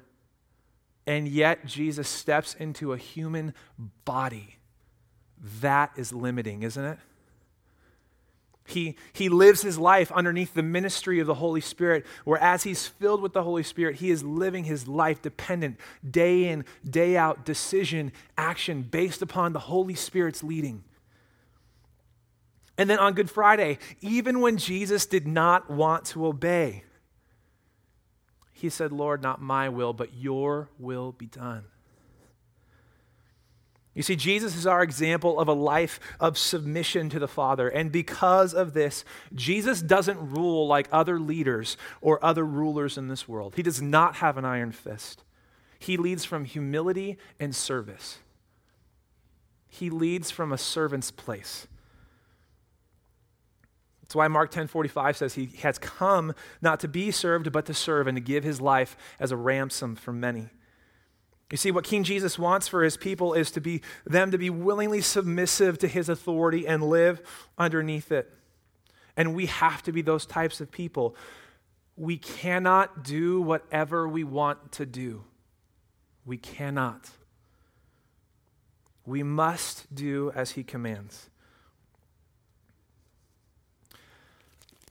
And 1.07 1.27
yet, 1.27 1.65
Jesus 1.65 2.09
steps 2.09 2.53
into 2.53 2.91
a 2.91 2.97
human 2.97 3.53
body. 4.03 4.57
That 5.61 5.91
is 5.95 6.11
limiting, 6.11 6.63
isn't 6.63 6.83
it? 6.83 6.99
He, 8.67 8.95
he 9.13 9.29
lives 9.29 9.61
his 9.61 9.77
life 9.77 10.11
underneath 10.11 10.55
the 10.55 10.63
ministry 10.63 11.19
of 11.19 11.27
the 11.27 11.35
Holy 11.35 11.61
Spirit, 11.61 12.05
where 12.23 12.41
as 12.41 12.63
he's 12.63 12.87
filled 12.87 13.21
with 13.21 13.33
the 13.33 13.43
Holy 13.43 13.61
Spirit, 13.61 13.97
he 13.97 14.09
is 14.09 14.23
living 14.23 14.63
his 14.63 14.87
life 14.87 15.21
dependent, 15.21 15.79
day 16.09 16.45
in, 16.45 16.65
day 16.83 17.15
out, 17.15 17.45
decision, 17.45 18.11
action 18.37 18.81
based 18.81 19.21
upon 19.21 19.53
the 19.53 19.59
Holy 19.59 19.93
Spirit's 19.93 20.43
leading. 20.43 20.83
And 22.77 22.89
then 22.89 22.97
on 22.97 23.13
Good 23.13 23.29
Friday, 23.29 23.77
even 24.01 24.41
when 24.41 24.57
Jesus 24.57 25.05
did 25.05 25.27
not 25.27 25.69
want 25.69 26.05
to 26.05 26.25
obey, 26.25 26.83
he 28.51 28.69
said, 28.69 28.91
Lord, 28.91 29.21
not 29.21 29.41
my 29.41 29.69
will, 29.69 29.93
but 29.93 30.13
your 30.15 30.69
will 30.79 31.11
be 31.11 31.27
done. 31.27 31.65
You 33.95 34.03
see, 34.03 34.17
Jesus 34.17 34.57
is 34.57 34.67
our 34.67 34.83
example 34.83 35.39
of 35.39 35.47
a 35.47 35.53
life 35.53 36.01
of 36.19 36.37
submission 36.37 37.09
to 37.11 37.17
the 37.17 37.29
Father. 37.29 37.69
And 37.69 37.93
because 37.93 38.53
of 38.53 38.73
this, 38.73 39.05
Jesus 39.33 39.81
doesn't 39.81 40.19
rule 40.19 40.67
like 40.67 40.89
other 40.91 41.17
leaders 41.17 41.77
or 42.01 42.23
other 42.23 42.43
rulers 42.45 42.97
in 42.97 43.07
this 43.07 43.25
world. 43.25 43.53
He 43.55 43.63
does 43.63 43.81
not 43.81 44.15
have 44.17 44.37
an 44.37 44.43
iron 44.43 44.73
fist. 44.73 45.23
He 45.79 45.95
leads 45.95 46.25
from 46.25 46.43
humility 46.43 47.17
and 47.39 47.55
service. 47.55 48.19
He 49.69 49.89
leads 49.89 50.29
from 50.29 50.51
a 50.51 50.57
servant's 50.57 51.11
place. 51.11 51.67
That's 54.01 54.15
why 54.15 54.27
Mark 54.27 54.51
10:45 54.51 55.17
says 55.17 55.33
he 55.33 55.47
has 55.61 55.79
come 55.79 56.35
not 56.61 56.79
to 56.81 56.87
be 56.87 57.11
served 57.11 57.51
but 57.51 57.65
to 57.65 57.73
serve 57.73 58.07
and 58.07 58.17
to 58.17 58.21
give 58.21 58.43
his 58.43 58.61
life 58.61 58.95
as 59.19 59.31
a 59.31 59.37
ransom 59.37 59.95
for 59.95 60.11
many. 60.11 60.49
You 61.55 61.57
see, 61.57 61.71
what 61.71 61.85
King 61.85 62.03
Jesus 62.03 62.37
wants 62.37 62.67
for 62.67 62.83
his 62.83 62.97
people 62.97 63.33
is 63.33 63.49
to 63.51 63.61
be 63.61 63.81
them 64.05 64.31
to 64.31 64.37
be 64.37 64.49
willingly 64.49 64.99
submissive 64.99 65.77
to 65.77 65.87
his 65.87 66.09
authority 66.09 66.67
and 66.67 66.83
live 66.83 67.21
underneath 67.57 68.11
it. 68.11 68.29
And 69.15 69.33
we 69.33 69.45
have 69.45 69.81
to 69.83 69.93
be 69.93 70.01
those 70.01 70.25
types 70.25 70.59
of 70.59 70.69
people. 70.69 71.15
We 71.95 72.17
cannot 72.17 73.05
do 73.05 73.39
whatever 73.39 74.05
we 74.05 74.25
want 74.25 74.73
to 74.73 74.85
do. 74.85 75.23
We 76.25 76.35
cannot. 76.37 77.09
We 79.05 79.23
must 79.23 79.95
do 79.95 80.33
as 80.35 80.51
he 80.51 80.63
commands. 80.65 81.29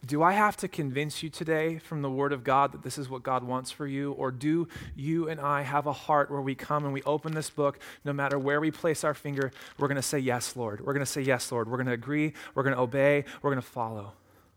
Do 0.04 0.22
I 0.22 0.32
have 0.32 0.56
to 0.58 0.68
convince 0.68 1.22
you 1.22 1.30
today 1.30 1.78
from 1.78 2.02
the 2.02 2.10
Word 2.10 2.32
of 2.32 2.44
God 2.44 2.72
that 2.72 2.82
this 2.82 2.98
is 2.98 3.08
what 3.08 3.22
God 3.22 3.44
wants 3.44 3.70
for 3.70 3.86
you? 3.86 4.12
Or 4.12 4.30
do 4.30 4.68
you 4.94 5.28
and 5.28 5.40
I 5.40 5.62
have 5.62 5.86
a 5.86 5.92
heart 5.92 6.30
where 6.30 6.40
we 6.40 6.54
come 6.54 6.84
and 6.84 6.92
we 6.92 7.02
open 7.04 7.32
this 7.32 7.48
book, 7.48 7.78
no 8.04 8.12
matter 8.12 8.38
where 8.38 8.60
we 8.60 8.70
place 8.70 9.04
our 9.04 9.14
finger, 9.14 9.52
we're 9.78 9.88
going 9.88 9.96
to 9.96 10.02
say, 10.02 10.18
Yes, 10.18 10.56
Lord. 10.56 10.80
We're 10.80 10.92
going 10.92 11.04
to 11.04 11.10
say, 11.10 11.22
Yes, 11.22 11.50
Lord. 11.50 11.68
We're 11.68 11.76
going 11.76 11.86
to 11.86 11.92
agree. 11.92 12.32
We're 12.54 12.64
going 12.64 12.74
to 12.74 12.80
obey. 12.80 13.24
We're 13.40 13.50
going 13.50 13.62
to 13.62 13.68
follow. 13.68 14.12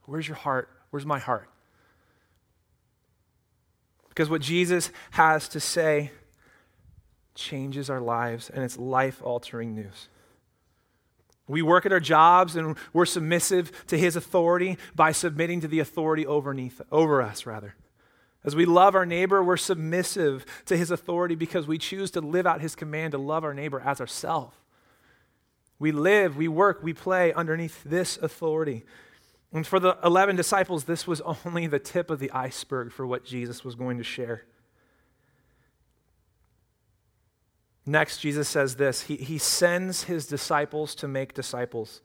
Where's 0.05 0.27
your 0.27 0.37
heart? 0.37 0.69
Where's 0.89 1.05
my 1.05 1.19
heart? 1.19 1.49
Because 4.09 4.29
what 4.29 4.41
Jesus 4.41 4.91
has 5.11 5.47
to 5.49 5.59
say 5.59 6.11
changes 7.35 7.89
our 7.89 8.01
lives, 8.01 8.49
and 8.49 8.63
it's 8.63 8.77
life 8.77 9.21
altering 9.23 9.75
news. 9.75 10.09
We 11.47 11.61
work 11.61 11.85
at 11.85 11.93
our 11.93 11.99
jobs 11.99 12.55
and 12.55 12.75
we're 12.93 13.05
submissive 13.05 13.71
to 13.87 13.97
his 13.97 14.15
authority 14.15 14.77
by 14.95 15.11
submitting 15.11 15.61
to 15.61 15.67
the 15.67 15.79
authority 15.79 16.25
overneath, 16.25 16.81
over 16.91 17.21
us, 17.21 17.45
rather. 17.45 17.75
As 18.43 18.55
we 18.55 18.65
love 18.65 18.95
our 18.95 19.05
neighbor, 19.05 19.43
we're 19.43 19.57
submissive 19.57 20.45
to 20.65 20.77
his 20.77 20.91
authority 20.91 21.35
because 21.35 21.67
we 21.67 21.77
choose 21.77 22.11
to 22.11 22.21
live 22.21 22.45
out 22.45 22.61
his 22.61 22.75
command 22.75 23.11
to 23.11 23.17
love 23.17 23.43
our 23.43 23.53
neighbor 23.53 23.81
as 23.81 23.99
ourselves. 23.99 24.55
We 25.79 25.91
live, 25.91 26.37
we 26.37 26.47
work, 26.47 26.81
we 26.81 26.93
play 26.93 27.33
underneath 27.33 27.83
this 27.83 28.17
authority. 28.17 28.83
And 29.53 29.65
for 29.65 29.79
the 29.79 29.97
11 30.03 30.35
disciples, 30.35 30.85
this 30.85 31.07
was 31.07 31.21
only 31.21 31.67
the 31.67 31.79
tip 31.79 32.09
of 32.09 32.19
the 32.19 32.31
iceberg 32.31 32.91
for 32.91 33.05
what 33.05 33.23
Jesus 33.23 33.63
was 33.63 33.75
going 33.75 33.97
to 33.97 34.03
share. 34.03 34.43
Next, 37.87 38.17
Jesus 38.19 38.49
says 38.49 38.75
this 38.75 39.03
he, 39.03 39.15
he 39.15 39.37
sends 39.37 40.03
his 40.03 40.27
disciples 40.27 40.93
to 40.95 41.07
make 41.07 41.33
disciples. 41.33 42.01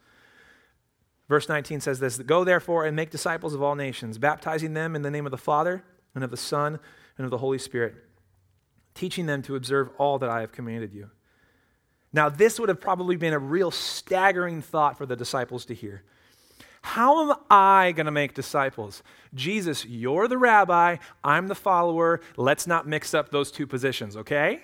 Verse 1.29 1.49
19 1.49 1.81
says 1.81 1.99
this 1.99 2.19
Go 2.19 2.45
therefore 2.45 2.87
and 2.87 2.95
make 2.95 3.11
disciples 3.11 3.53
of 3.53 3.63
all 3.63 3.75
nations, 3.75 4.17
baptizing 4.17 4.75
them 4.75 4.95
in 4.95 5.03
the 5.03 5.11
name 5.11 5.27
of 5.27 5.33
the 5.33 5.39
Father, 5.39 5.83
and 6.15 6.23
of 6.23 6.31
the 6.31 6.37
Son, 6.37 6.79
and 7.19 7.25
of 7.25 7.31
the 7.31 7.39
Holy 7.39 7.59
Spirit, 7.59 7.97
teaching 8.95 9.27
them 9.27 9.43
to 9.43 9.57
observe 9.57 9.91
all 9.99 10.19
that 10.21 10.31
I 10.31 10.41
have 10.41 10.53
commanded 10.53 10.95
you. 10.95 11.11
Now, 12.13 12.29
this 12.29 12.61
would 12.61 12.69
have 12.69 12.81
probably 12.81 13.17
been 13.17 13.33
a 13.33 13.39
real 13.39 13.71
staggering 13.71 14.63
thought 14.63 14.99
for 14.99 15.07
the 15.07 15.17
disciples 15.17 15.65
to 15.67 15.75
hear. 15.75 16.05
How 16.83 17.31
am 17.31 17.39
I 17.51 17.93
going 17.93 18.07
to 18.07 18.13
make 18.13 18.35
disciples? 18.35 19.03
Jesus, 19.35 19.85
you're 19.87 20.29
the 20.29 20.39
rabbi, 20.39 20.97
I'm 21.25 21.49
the 21.49 21.55
follower. 21.55 22.21
Let's 22.37 22.67
not 22.67 22.87
mix 22.87 23.15
up 23.15 23.31
those 23.31 23.51
two 23.51 23.67
positions, 23.67 24.17
okay? 24.17 24.63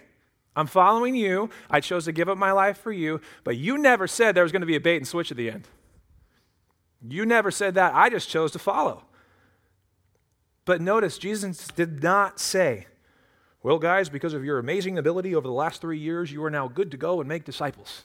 I'm 0.59 0.67
following 0.67 1.15
you. 1.15 1.51
I 1.71 1.79
chose 1.79 2.07
to 2.07 2.13
give 2.13 2.29
up 2.29 2.37
my 2.37 2.51
life 2.51 2.79
for 2.79 2.91
you, 2.91 3.21
but 3.45 3.57
you 3.57 3.79
never 3.79 4.09
said 4.09 4.35
there 4.35 4.43
was 4.43 4.51
going 4.51 4.63
to 4.63 4.67
be 4.67 4.75
a 4.75 4.81
bait 4.81 4.97
and 4.97 5.07
switch 5.07 5.31
at 5.31 5.37
the 5.37 5.49
end. 5.49 5.69
You 7.09 7.25
never 7.25 7.53
said 7.53 7.77
that. 7.77 7.95
I 7.95 8.11
just 8.11 8.29
chose 8.29 8.51
to 8.53 8.59
follow. 8.59 9.05
But 10.65 10.81
notice, 10.81 11.17
Jesus 11.17 11.69
did 11.69 12.03
not 12.03 12.41
say, 12.41 12.89
Well, 13.63 13.79
guys, 13.79 14.09
because 14.09 14.35
of 14.35 14.45
your 14.45 14.59
amazing 14.59 14.99
ability 14.99 15.33
over 15.33 15.47
the 15.47 15.55
last 15.55 15.81
three 15.81 16.01
years, 16.01 16.33
you 16.33 16.43
are 16.43 16.51
now 16.51 16.67
good 16.67 16.91
to 16.91 16.97
go 16.97 17.21
and 17.21 17.29
make 17.29 17.45
disciples. 17.45 18.03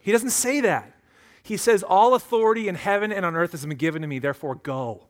He 0.00 0.12
doesn't 0.12 0.30
say 0.30 0.62
that. 0.62 0.96
He 1.42 1.58
says, 1.58 1.82
All 1.82 2.14
authority 2.14 2.68
in 2.68 2.74
heaven 2.74 3.12
and 3.12 3.26
on 3.26 3.36
earth 3.36 3.52
has 3.52 3.66
been 3.66 3.76
given 3.76 4.00
to 4.00 4.08
me, 4.08 4.18
therefore 4.18 4.54
go. 4.54 5.08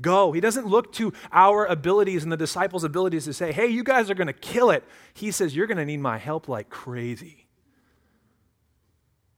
Go. 0.00 0.32
He 0.32 0.40
doesn't 0.40 0.66
look 0.66 0.92
to 0.94 1.12
our 1.32 1.66
abilities 1.66 2.22
and 2.22 2.32
the 2.32 2.36
disciples' 2.36 2.82
abilities 2.82 3.24
to 3.24 3.32
say, 3.32 3.52
hey, 3.52 3.66
you 3.66 3.84
guys 3.84 4.10
are 4.10 4.14
going 4.14 4.26
to 4.26 4.32
kill 4.32 4.70
it. 4.70 4.84
He 5.12 5.30
says, 5.30 5.54
you're 5.54 5.66
going 5.66 5.78
to 5.78 5.84
need 5.84 6.00
my 6.00 6.18
help 6.18 6.48
like 6.48 6.70
crazy. 6.70 7.46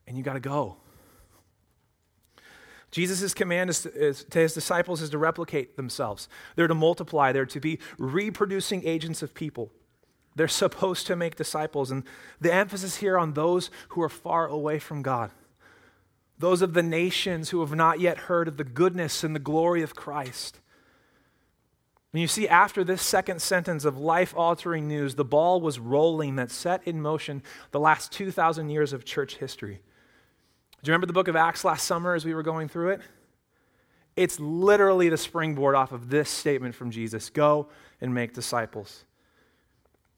And 0.06 0.16
you 0.16 0.23
got 0.23 0.34
to 0.34 0.40
go. 0.40 0.76
Jesus' 2.92 3.34
command 3.34 3.70
is 3.70 3.84
is 3.87 4.23
to, 4.25 4.38
his 4.38 4.54
disciples 4.54 5.02
is 5.02 5.11
to 5.11 5.18
replicate 5.18 5.76
themselves. 5.76 6.28
They're 6.54 6.68
to 6.68 6.75
multiply. 6.75 7.32
They're 7.32 7.44
to 7.46 7.58
be 7.58 7.80
reproducing 7.99 8.87
agents 8.87 9.20
of 9.20 9.34
people. 9.34 9.73
They're 10.37 10.46
supposed 10.46 11.08
to 11.08 11.16
make 11.16 11.34
disciples. 11.34 11.90
And 11.90 12.04
the 12.40 12.54
emphasis 12.54 12.96
here 12.96 13.18
on 13.18 13.32
those 13.32 13.70
who 13.88 14.02
are 14.02 14.08
far 14.08 14.46
away 14.46 14.78
from 14.78 15.02
God 15.02 15.32
those 16.38 16.62
of 16.62 16.75
the 16.75 16.83
nations 16.83 17.50
who 17.50 17.61
have 17.61 17.75
not 17.75 18.00
yet 18.00 18.19
heard 18.19 18.49
of 18.49 18.57
the 18.57 18.64
goodness 18.64 19.23
and 19.23 19.35
the 19.35 19.41
glory 19.41 19.83
of 19.83 19.95
Christ. 19.95 20.61
And 22.12 22.21
you 22.21 22.29
see, 22.29 22.49
after 22.49 22.85
this 22.85 23.03
second 23.03 23.43
sentence 23.43 23.85
of 23.85 23.99
life 23.99 24.35
altering 24.37 24.87
news, 24.87 25.17
the 25.17 25.25
ball 25.25 25.61
was 25.61 25.81
rolling 25.81 26.37
that 26.37 26.50
set 26.50 26.87
in 26.87 27.03
motion 27.03 27.43
the 27.73 27.81
last 27.81 28.12
2,000 28.12 28.71
years 28.71 28.93
of 28.93 29.05
church 29.05 29.37
history. 29.37 29.81
Do 30.83 30.91
you 30.91 30.93
remember 30.93 31.07
the 31.07 31.12
book 31.12 31.29
of 31.29 31.35
Acts 31.35 31.64
last 31.64 31.85
summer 31.87 32.14
as 32.14 32.25
we 32.25 32.35
were 32.35 32.43
going 32.43 32.69
through 32.69 32.91
it? 32.91 33.00
It's 34.17 34.38
literally 34.38 35.09
the 35.09 35.17
springboard 35.17 35.75
off 35.75 35.91
of 35.91 36.09
this 36.09 36.31
statement 36.31 36.75
from 36.75 36.91
Jesus 36.91 37.31
go 37.31 37.69
and 38.00 38.14
make 38.14 38.33
disciples. 38.33 39.05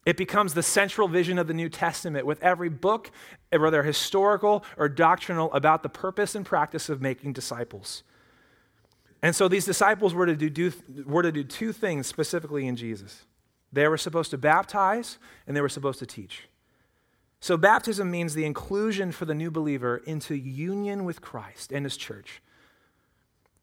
It 0.06 0.16
becomes 0.16 0.54
the 0.54 0.62
central 0.62 1.08
vision 1.08 1.36
of 1.38 1.48
the 1.48 1.54
New 1.54 1.68
Testament 1.68 2.24
with 2.24 2.42
every 2.42 2.68
book, 2.70 3.10
whether 3.50 3.82
historical 3.82 4.64
or 4.78 4.88
doctrinal, 4.88 5.52
about 5.52 5.82
the 5.82 5.88
purpose 5.88 6.34
and 6.34 6.46
practice 6.46 6.88
of 6.88 7.02
making 7.02 7.34
disciples. 7.34 8.04
And 9.20 9.34
so 9.34 9.48
these 9.48 9.64
disciples 9.64 10.14
were 10.14 10.26
to 10.26 10.36
do, 10.36 10.48
do, 10.48 10.72
were 11.04 11.22
to 11.22 11.32
do 11.32 11.42
two 11.42 11.72
things 11.72 12.06
specifically 12.06 12.66
in 12.66 12.76
Jesus 12.76 13.24
they 13.72 13.88
were 13.88 13.98
supposed 13.98 14.30
to 14.30 14.38
baptize 14.38 15.18
and 15.46 15.56
they 15.56 15.60
were 15.60 15.68
supposed 15.68 15.98
to 15.98 16.06
teach. 16.06 16.48
So, 17.40 17.56
baptism 17.56 18.10
means 18.10 18.34
the 18.34 18.44
inclusion 18.44 19.12
for 19.12 19.26
the 19.26 19.34
new 19.34 19.50
believer 19.50 19.98
into 20.06 20.34
union 20.34 21.04
with 21.04 21.20
Christ 21.20 21.70
and 21.70 21.84
his 21.84 21.96
church. 21.96 22.40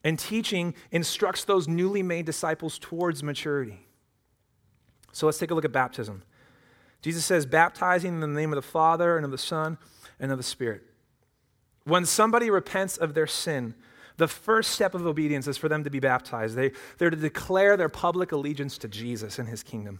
And 0.03 0.19
teaching 0.19 0.75
instructs 0.91 1.45
those 1.45 1.67
newly 1.67 2.03
made 2.03 2.25
disciples 2.25 2.77
towards 2.77 3.23
maturity. 3.23 3.87
So, 5.11 5.25
let's 5.25 5.39
take 5.39 5.49
a 5.49 5.55
look 5.55 5.65
at 5.65 5.71
baptism. 5.71 6.21
Jesus 7.03 7.25
says, 7.25 7.45
baptizing 7.45 8.15
in 8.15 8.19
the 8.21 8.27
name 8.27 8.51
of 8.51 8.55
the 8.55 8.61
Father 8.61 9.17
and 9.17 9.25
of 9.25 9.31
the 9.31 9.37
Son 9.37 9.77
and 10.19 10.31
of 10.31 10.37
the 10.37 10.43
Spirit. 10.43 10.83
When 11.83 12.05
somebody 12.05 12.49
repents 12.49 12.97
of 12.97 13.13
their 13.13 13.27
sin, 13.27 13.75
the 14.15 14.27
first 14.27 14.71
step 14.71 14.95
of 14.95 15.05
obedience 15.05 15.45
is 15.47 15.57
for 15.57 15.67
them 15.67 15.83
to 15.83 15.89
be 15.89 15.99
baptized. 15.99 16.55
They, 16.55 16.71
they're 16.97 17.09
to 17.09 17.17
declare 17.17 17.75
their 17.75 17.89
public 17.89 18.31
allegiance 18.31 18.77
to 18.79 18.87
Jesus 18.87 19.37
and 19.37 19.49
his 19.49 19.63
kingdom. 19.63 19.99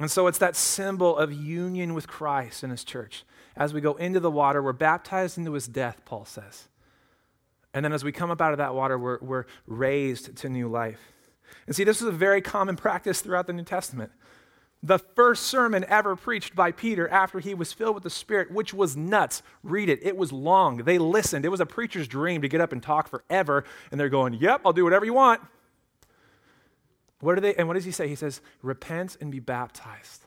And 0.00 0.10
so 0.10 0.26
it's 0.26 0.38
that 0.38 0.56
symbol 0.56 1.16
of 1.16 1.32
union 1.32 1.94
with 1.94 2.08
Christ 2.08 2.64
and 2.64 2.72
his 2.72 2.82
church. 2.82 3.24
As 3.56 3.72
we 3.72 3.80
go 3.80 3.94
into 3.94 4.18
the 4.18 4.30
water, 4.30 4.60
we're 4.60 4.72
baptized 4.72 5.38
into 5.38 5.52
his 5.52 5.68
death, 5.68 6.00
Paul 6.04 6.24
says. 6.24 6.66
And 7.72 7.84
then 7.84 7.92
as 7.92 8.02
we 8.02 8.10
come 8.10 8.32
up 8.32 8.40
out 8.40 8.50
of 8.50 8.58
that 8.58 8.74
water, 8.74 8.98
we're, 8.98 9.18
we're 9.20 9.44
raised 9.68 10.34
to 10.38 10.48
new 10.48 10.66
life. 10.66 11.12
And 11.68 11.76
see, 11.76 11.84
this 11.84 12.02
is 12.02 12.08
a 12.08 12.12
very 12.12 12.40
common 12.40 12.74
practice 12.74 13.20
throughout 13.20 13.46
the 13.46 13.52
New 13.52 13.62
Testament 13.62 14.10
the 14.84 14.98
first 14.98 15.44
sermon 15.44 15.82
ever 15.88 16.14
preached 16.14 16.54
by 16.54 16.70
Peter 16.70 17.08
after 17.08 17.40
he 17.40 17.54
was 17.54 17.72
filled 17.72 17.94
with 17.94 18.04
the 18.04 18.10
Spirit, 18.10 18.50
which 18.50 18.74
was 18.74 18.94
nuts. 18.94 19.42
Read 19.62 19.88
it. 19.88 19.98
It 20.02 20.14
was 20.14 20.30
long. 20.30 20.76
They 20.76 20.98
listened. 20.98 21.46
It 21.46 21.48
was 21.48 21.60
a 21.60 21.66
preacher's 21.66 22.06
dream 22.06 22.42
to 22.42 22.48
get 22.48 22.60
up 22.60 22.70
and 22.70 22.82
talk 22.82 23.08
forever. 23.08 23.64
And 23.90 23.98
they're 23.98 24.10
going, 24.10 24.34
Yep, 24.34 24.60
I'll 24.64 24.74
do 24.74 24.84
whatever 24.84 25.06
you 25.06 25.14
want. 25.14 25.40
What 27.20 27.38
are 27.38 27.40
they? 27.40 27.54
And 27.54 27.66
what 27.66 27.74
does 27.74 27.86
he 27.86 27.92
say? 27.92 28.08
He 28.08 28.14
says, 28.14 28.42
Repent 28.60 29.16
and 29.22 29.32
be 29.32 29.40
baptized. 29.40 30.26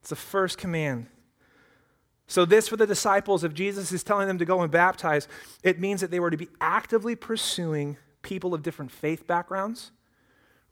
It's 0.00 0.08
the 0.08 0.16
first 0.16 0.56
command. 0.56 1.08
So, 2.26 2.46
this 2.46 2.68
for 2.68 2.78
the 2.78 2.86
disciples, 2.86 3.44
if 3.44 3.52
Jesus 3.52 3.92
is 3.92 4.02
telling 4.02 4.26
them 4.26 4.38
to 4.38 4.46
go 4.46 4.62
and 4.62 4.72
baptize, 4.72 5.28
it 5.62 5.78
means 5.78 6.00
that 6.00 6.10
they 6.10 6.18
were 6.18 6.30
to 6.30 6.36
be 6.38 6.48
actively 6.62 7.14
pursuing 7.14 7.98
people 8.22 8.54
of 8.54 8.62
different 8.62 8.90
faith 8.90 9.26
backgrounds, 9.26 9.92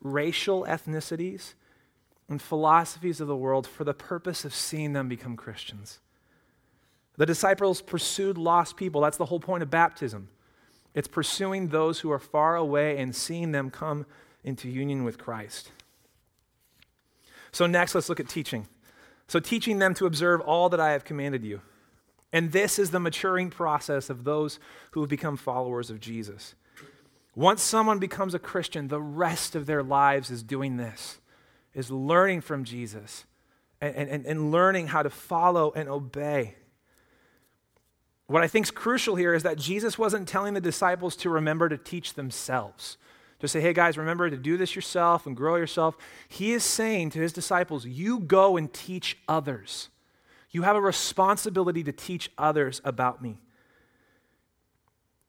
racial 0.00 0.64
ethnicities, 0.64 1.52
and 2.28 2.40
philosophies 2.40 3.20
of 3.20 3.28
the 3.28 3.36
world 3.36 3.66
for 3.66 3.84
the 3.84 3.94
purpose 3.94 4.44
of 4.44 4.54
seeing 4.54 4.92
them 4.92 5.08
become 5.08 5.36
Christians. 5.36 6.00
The 7.16 7.26
disciples 7.26 7.80
pursued 7.80 8.38
lost 8.38 8.76
people. 8.76 9.00
That's 9.00 9.16
the 9.16 9.26
whole 9.26 9.40
point 9.40 9.62
of 9.62 9.70
baptism. 9.70 10.28
It's 10.94 11.08
pursuing 11.08 11.68
those 11.68 12.00
who 12.00 12.10
are 12.10 12.18
far 12.18 12.56
away 12.56 12.98
and 12.98 13.14
seeing 13.14 13.52
them 13.52 13.70
come 13.70 14.06
into 14.42 14.68
union 14.68 15.04
with 15.04 15.18
Christ. 15.18 15.70
So, 17.52 17.66
next, 17.66 17.94
let's 17.94 18.08
look 18.08 18.20
at 18.20 18.28
teaching. 18.28 18.66
So, 19.28 19.38
teaching 19.38 19.78
them 19.78 19.94
to 19.94 20.06
observe 20.06 20.40
all 20.40 20.68
that 20.70 20.80
I 20.80 20.92
have 20.92 21.04
commanded 21.04 21.44
you. 21.44 21.60
And 22.32 22.50
this 22.50 22.80
is 22.80 22.90
the 22.90 22.98
maturing 22.98 23.48
process 23.48 24.10
of 24.10 24.24
those 24.24 24.58
who 24.90 25.00
have 25.00 25.08
become 25.08 25.36
followers 25.36 25.88
of 25.88 26.00
Jesus. 26.00 26.54
Once 27.36 27.62
someone 27.62 27.98
becomes 27.98 28.34
a 28.34 28.38
Christian, 28.38 28.88
the 28.88 29.00
rest 29.00 29.54
of 29.54 29.66
their 29.66 29.82
lives 29.82 30.30
is 30.30 30.42
doing 30.42 30.76
this, 30.76 31.18
is 31.74 31.90
learning 31.90 32.40
from 32.40 32.64
Jesus 32.64 33.24
and, 33.80 33.94
and, 34.08 34.26
and 34.26 34.50
learning 34.52 34.88
how 34.88 35.02
to 35.02 35.10
follow 35.10 35.72
and 35.74 35.88
obey. 35.88 36.54
What 38.26 38.42
I 38.42 38.46
think 38.48 38.66
is 38.66 38.70
crucial 38.70 39.16
here 39.16 39.34
is 39.34 39.42
that 39.42 39.58
Jesus 39.58 39.98
wasn't 39.98 40.26
telling 40.26 40.54
the 40.54 40.60
disciples 40.60 41.14
to 41.16 41.30
remember 41.30 41.68
to 41.68 41.76
teach 41.76 42.14
themselves. 42.14 42.96
To 43.40 43.48
say, 43.48 43.60
hey 43.60 43.74
guys, 43.74 43.98
remember 43.98 44.30
to 44.30 44.36
do 44.36 44.56
this 44.56 44.74
yourself 44.74 45.26
and 45.26 45.36
grow 45.36 45.56
yourself. 45.56 45.98
He 46.28 46.52
is 46.52 46.64
saying 46.64 47.10
to 47.10 47.20
his 47.20 47.32
disciples, 47.32 47.84
you 47.84 48.20
go 48.20 48.56
and 48.56 48.72
teach 48.72 49.18
others. 49.28 49.90
You 50.50 50.62
have 50.62 50.76
a 50.76 50.80
responsibility 50.80 51.82
to 51.82 51.92
teach 51.92 52.30
others 52.38 52.80
about 52.84 53.20
me. 53.20 53.38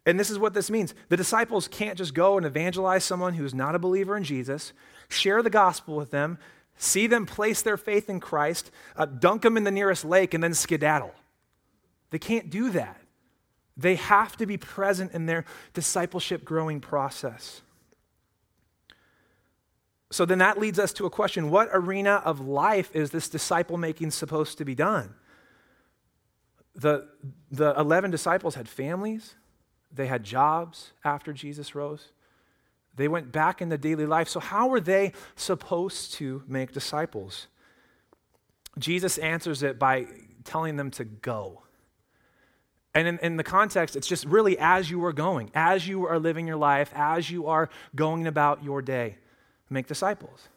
And 0.06 0.20
this 0.20 0.30
is 0.30 0.38
what 0.38 0.54
this 0.54 0.70
means. 0.70 0.94
The 1.10 1.18
disciples 1.18 1.68
can't 1.68 1.98
just 1.98 2.14
go 2.14 2.38
and 2.38 2.46
evangelize 2.46 3.04
someone 3.04 3.34
who's 3.34 3.56
not 3.56 3.75
a 3.75 3.80
believer 3.80 4.16
in 4.16 4.24
Jesus, 4.24 4.72
share 5.10 5.42
the 5.42 5.50
gospel 5.50 5.96
with 5.96 6.12
them, 6.12 6.38
see 6.78 7.08
them 7.08 7.26
place 7.26 7.62
their 7.62 7.78
faith 7.78 8.10
in 8.10 8.20
Christ, 8.20 8.72
uh, 8.96 9.06
dunk 9.06 9.44
them 9.44 9.58
in 9.58 9.64
the 9.64 9.72
nearest 9.72 10.06
lake, 10.06 10.34
and 10.34 10.44
then 10.44 10.54
skedaddle. 10.54 11.14
They 12.10 12.20
can't 12.20 12.50
do 12.50 12.70
that. 12.72 13.02
They 13.78 13.96
have 13.96 14.38
to 14.38 14.46
be 14.46 14.58
present 14.58 15.12
in 15.12 15.26
their 15.26 15.46
discipleship 15.74 16.46
growing 16.46 16.80
process. 16.80 17.62
So 20.12 20.26
then 20.26 20.38
that 20.38 20.58
leads 20.58 20.80
us 20.80 20.94
to 20.94 21.06
a 21.06 21.10
question 21.10 21.50
what 21.50 21.70
arena 21.74 22.22
of 22.24 22.40
life 22.40 22.90
is 22.96 23.12
this 23.12 23.28
disciple 23.28 23.78
making 23.78 24.12
supposed 24.12 24.58
to 24.60 24.66
be 24.66 24.76
done? 24.76 25.14
The, 26.76 27.08
the 27.52 27.74
11 27.78 28.12
disciples 28.12 28.56
had 28.56 28.70
families, 28.70 29.36
they 29.92 30.08
had 30.08 30.24
jobs 30.24 30.92
after 31.04 31.34
Jesus 31.34 31.74
rose. 31.76 32.12
They 32.96 33.08
went 33.08 33.32
back 33.32 33.62
into 33.62 33.78
daily 33.78 34.06
life. 34.06 34.30
So, 34.30 34.40
how 34.40 34.68
were 34.68 34.80
they 34.80 35.12
supposed 35.36 36.14
to 36.16 36.44
make 36.48 36.72
disciples? 36.72 37.48
Jesus 38.78 39.18
answers 39.18 39.64
it 39.64 39.80
by 39.80 40.08
telling 40.44 40.75
them 40.75 40.92
to 40.92 41.04
go. 41.04 41.64
And 42.94 43.08
in, 43.08 43.20
in, 43.20 43.38
the 43.38 43.44
context, 43.44 43.98
it's 43.98 44.08
just 44.08 44.25
really 44.25 44.58
as 44.58 44.90
you 44.90 45.04
are 45.04 45.12
going, 45.12 45.52
as 45.54 45.86
you 45.86 46.08
are 46.08 46.18
living 46.18 46.48
your 46.48 46.56
life, 46.56 46.92
as 46.96 47.30
you 47.30 47.48
are 47.48 47.70
going 47.94 48.25
about 48.25 48.64
your 48.64 48.82
day, 48.82 49.18
make 49.70 49.88
disciples. 49.88 50.48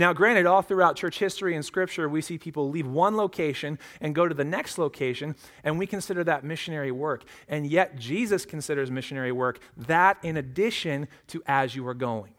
Now, 0.00 0.14
granted, 0.14 0.46
all 0.46 0.62
throughout 0.62 0.96
church 0.96 1.18
history 1.18 1.54
and 1.54 1.62
scripture, 1.62 2.08
we 2.08 2.22
see 2.22 2.38
people 2.38 2.70
leave 2.70 2.86
one 2.86 3.18
location 3.18 3.78
and 4.00 4.14
go 4.14 4.26
to 4.26 4.34
the 4.34 4.46
next 4.46 4.78
location, 4.78 5.36
and 5.62 5.78
we 5.78 5.86
consider 5.86 6.24
that 6.24 6.42
missionary 6.42 6.90
work. 6.90 7.22
And 7.48 7.66
yet, 7.66 7.98
Jesus 7.98 8.46
considers 8.46 8.90
missionary 8.90 9.30
work 9.30 9.60
that 9.76 10.16
in 10.22 10.38
addition 10.38 11.06
to 11.26 11.42
as 11.44 11.76
you 11.76 11.86
are 11.86 11.92
going. 11.92 12.32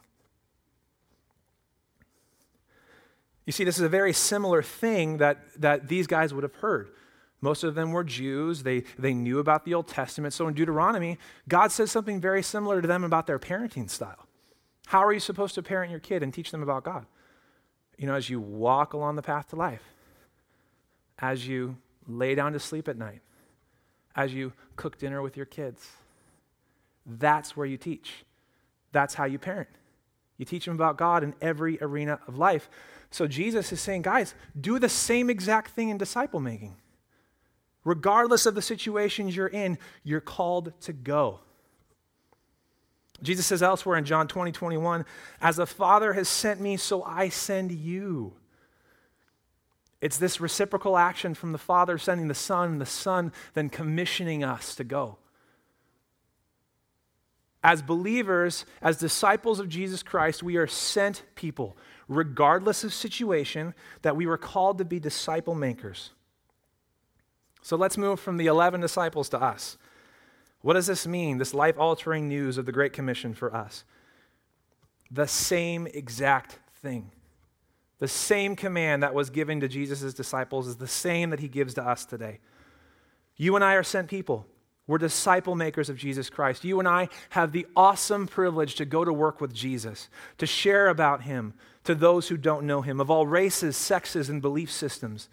You 3.45 3.53
see, 3.53 3.63
this 3.63 3.77
is 3.77 3.83
a 3.83 3.89
very 3.89 4.11
similar 4.11 4.63
thing 4.63 5.17
that, 5.17 5.37
that 5.61 5.87
these 5.87 6.07
guys 6.07 6.33
would 6.33 6.43
have 6.43 6.55
heard. 6.55 6.89
Most 7.41 7.63
of 7.63 7.75
them 7.75 7.91
were 7.91 8.03
Jews. 8.03 8.63
They, 8.63 8.85
they 8.97 9.13
knew 9.13 9.37
about 9.37 9.65
the 9.65 9.75
Old 9.75 9.87
Testament. 9.87 10.33
So 10.33 10.47
in 10.47 10.55
Deuteronomy, 10.55 11.19
God 11.47 11.71
says 11.71 11.91
something 11.91 12.19
very 12.19 12.41
similar 12.41 12.81
to 12.81 12.87
them 12.87 13.03
about 13.03 13.27
their 13.27 13.37
parenting 13.37 13.87
style. 13.87 14.25
How 14.87 15.05
are 15.05 15.13
you 15.13 15.19
supposed 15.19 15.53
to 15.53 15.61
parent 15.61 15.91
your 15.91 15.99
kid 15.99 16.23
and 16.23 16.33
teach 16.33 16.49
them 16.49 16.63
about 16.63 16.83
God? 16.83 17.05
You 18.01 18.07
know, 18.07 18.15
as 18.15 18.31
you 18.31 18.39
walk 18.39 18.93
along 18.93 19.15
the 19.15 19.21
path 19.21 19.49
to 19.49 19.55
life, 19.55 19.83
as 21.19 21.47
you 21.47 21.77
lay 22.07 22.33
down 22.33 22.53
to 22.53 22.59
sleep 22.59 22.87
at 22.87 22.97
night, 22.97 23.21
as 24.15 24.33
you 24.33 24.53
cook 24.75 24.97
dinner 24.97 25.21
with 25.21 25.37
your 25.37 25.45
kids. 25.45 25.87
That's 27.05 27.55
where 27.55 27.67
you 27.67 27.77
teach. 27.77 28.25
That's 28.91 29.13
how 29.13 29.25
you 29.25 29.37
parent. 29.37 29.69
You 30.39 30.45
teach 30.45 30.65
them 30.65 30.73
about 30.73 30.97
God 30.97 31.23
in 31.23 31.35
every 31.43 31.77
arena 31.79 32.19
of 32.27 32.39
life. 32.39 32.71
So 33.11 33.27
Jesus 33.27 33.71
is 33.71 33.79
saying, 33.79 34.01
guys, 34.01 34.33
do 34.59 34.79
the 34.79 34.89
same 34.89 35.29
exact 35.29 35.69
thing 35.75 35.89
in 35.89 35.99
disciple 35.99 36.39
making. 36.39 36.77
Regardless 37.85 38.47
of 38.47 38.55
the 38.55 38.63
situations 38.63 39.35
you're 39.35 39.45
in, 39.45 39.77
you're 40.03 40.21
called 40.21 40.73
to 40.81 40.91
go. 40.91 41.41
Jesus 43.21 43.45
says 43.45 43.61
elsewhere 43.61 43.97
in 43.97 44.05
John 44.05 44.27
20, 44.27 44.51
21, 44.51 45.05
as 45.41 45.57
the 45.57 45.67
Father 45.67 46.13
has 46.13 46.27
sent 46.27 46.59
me, 46.59 46.77
so 46.77 47.03
I 47.03 47.29
send 47.29 47.71
you. 47.71 48.33
It's 50.01 50.17
this 50.17 50.41
reciprocal 50.41 50.97
action 50.97 51.35
from 51.35 51.51
the 51.51 51.59
Father 51.59 51.97
sending 51.97 52.27
the 52.27 52.33
Son, 52.33 52.79
the 52.79 52.85
Son 52.85 53.31
then 53.53 53.69
commissioning 53.69 54.43
us 54.43 54.73
to 54.75 54.83
go. 54.83 55.17
As 57.63 57.83
believers, 57.83 58.65
as 58.81 58.97
disciples 58.97 59.59
of 59.59 59.69
Jesus 59.69 60.01
Christ, 60.01 60.41
we 60.41 60.57
are 60.57 60.65
sent 60.65 61.21
people, 61.35 61.77
regardless 62.07 62.83
of 62.83 62.91
situation, 62.91 63.75
that 64.01 64.15
we 64.15 64.25
were 64.25 64.37
called 64.37 64.79
to 64.79 64.85
be 64.85 64.99
disciple 64.99 65.53
makers. 65.53 66.09
So 67.61 67.75
let's 67.75 67.97
move 67.99 68.19
from 68.19 68.37
the 68.37 68.47
11 68.47 68.81
disciples 68.81 69.29
to 69.29 69.39
us. 69.39 69.77
What 70.61 70.73
does 70.73 70.87
this 70.87 71.07
mean, 71.07 71.37
this 71.37 71.53
life 71.53 71.77
altering 71.77 72.27
news 72.27 72.57
of 72.57 72.65
the 72.65 72.71
Great 72.71 72.93
Commission 72.93 73.33
for 73.33 73.53
us? 73.53 73.83
The 75.09 75.27
same 75.27 75.87
exact 75.87 76.59
thing. 76.81 77.11
The 77.99 78.07
same 78.07 78.55
command 78.55 79.03
that 79.03 79.13
was 79.13 79.29
given 79.29 79.59
to 79.59 79.67
Jesus' 79.67 80.13
disciples 80.13 80.67
is 80.67 80.77
the 80.77 80.87
same 80.87 81.29
that 81.31 81.39
he 81.39 81.47
gives 81.47 81.73
to 81.75 81.87
us 81.87 82.05
today. 82.05 82.39
You 83.37 83.55
and 83.55 83.63
I 83.63 83.73
are 83.73 83.83
sent 83.83 84.07
people. 84.07 84.45
We're 84.87 84.97
disciple 84.97 85.55
makers 85.55 85.89
of 85.89 85.97
Jesus 85.97 86.29
Christ. 86.29 86.63
You 86.63 86.79
and 86.79 86.87
I 86.87 87.09
have 87.29 87.51
the 87.51 87.67
awesome 87.75 88.27
privilege 88.27 88.75
to 88.75 88.85
go 88.85 89.05
to 89.05 89.13
work 89.13 89.39
with 89.39 89.53
Jesus, 89.53 90.09
to 90.37 90.45
share 90.45 90.89
about 90.89 91.23
him 91.23 91.53
to 91.83 91.95
those 91.95 92.27
who 92.27 92.37
don't 92.37 92.65
know 92.65 92.81
him, 92.81 92.99
of 92.99 93.09
all 93.09 93.25
races, 93.25 93.77
sexes, 93.77 94.29
and 94.29 94.41
belief 94.41 94.71
systems 94.71 95.29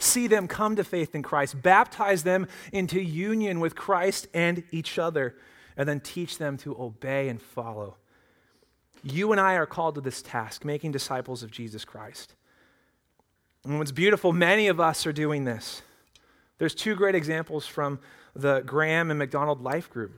see 0.00 0.26
them 0.26 0.48
come 0.48 0.76
to 0.76 0.84
faith 0.84 1.14
in 1.14 1.22
Christ, 1.22 1.62
baptize 1.62 2.22
them 2.22 2.48
into 2.72 3.00
union 3.00 3.60
with 3.60 3.76
Christ 3.76 4.26
and 4.34 4.64
each 4.70 4.98
other, 4.98 5.36
and 5.76 5.88
then 5.88 6.00
teach 6.00 6.38
them 6.38 6.56
to 6.58 6.80
obey 6.80 7.28
and 7.28 7.40
follow. 7.40 7.96
You 9.02 9.32
and 9.32 9.40
I 9.40 9.54
are 9.54 9.66
called 9.66 9.94
to 9.94 10.00
this 10.00 10.22
task, 10.22 10.64
making 10.64 10.92
disciples 10.92 11.42
of 11.42 11.50
Jesus 11.50 11.84
Christ. 11.84 12.34
And 13.64 13.78
what's 13.78 13.92
beautiful, 13.92 14.32
many 14.32 14.68
of 14.68 14.80
us 14.80 15.06
are 15.06 15.12
doing 15.12 15.44
this. 15.44 15.82
There's 16.58 16.74
two 16.74 16.94
great 16.94 17.14
examples 17.14 17.66
from 17.66 18.00
the 18.34 18.60
Graham 18.60 19.10
and 19.10 19.18
McDonald 19.18 19.62
Life 19.62 19.90
Group. 19.90 20.12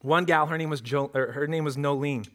One 0.00 0.24
gal, 0.24 0.46
her 0.46 0.58
name 0.58 0.70
was 0.70 0.80
jo- 0.80 1.10
her 1.14 1.46
name 1.46 1.64
was 1.64 1.76
Nolene. 1.76 2.28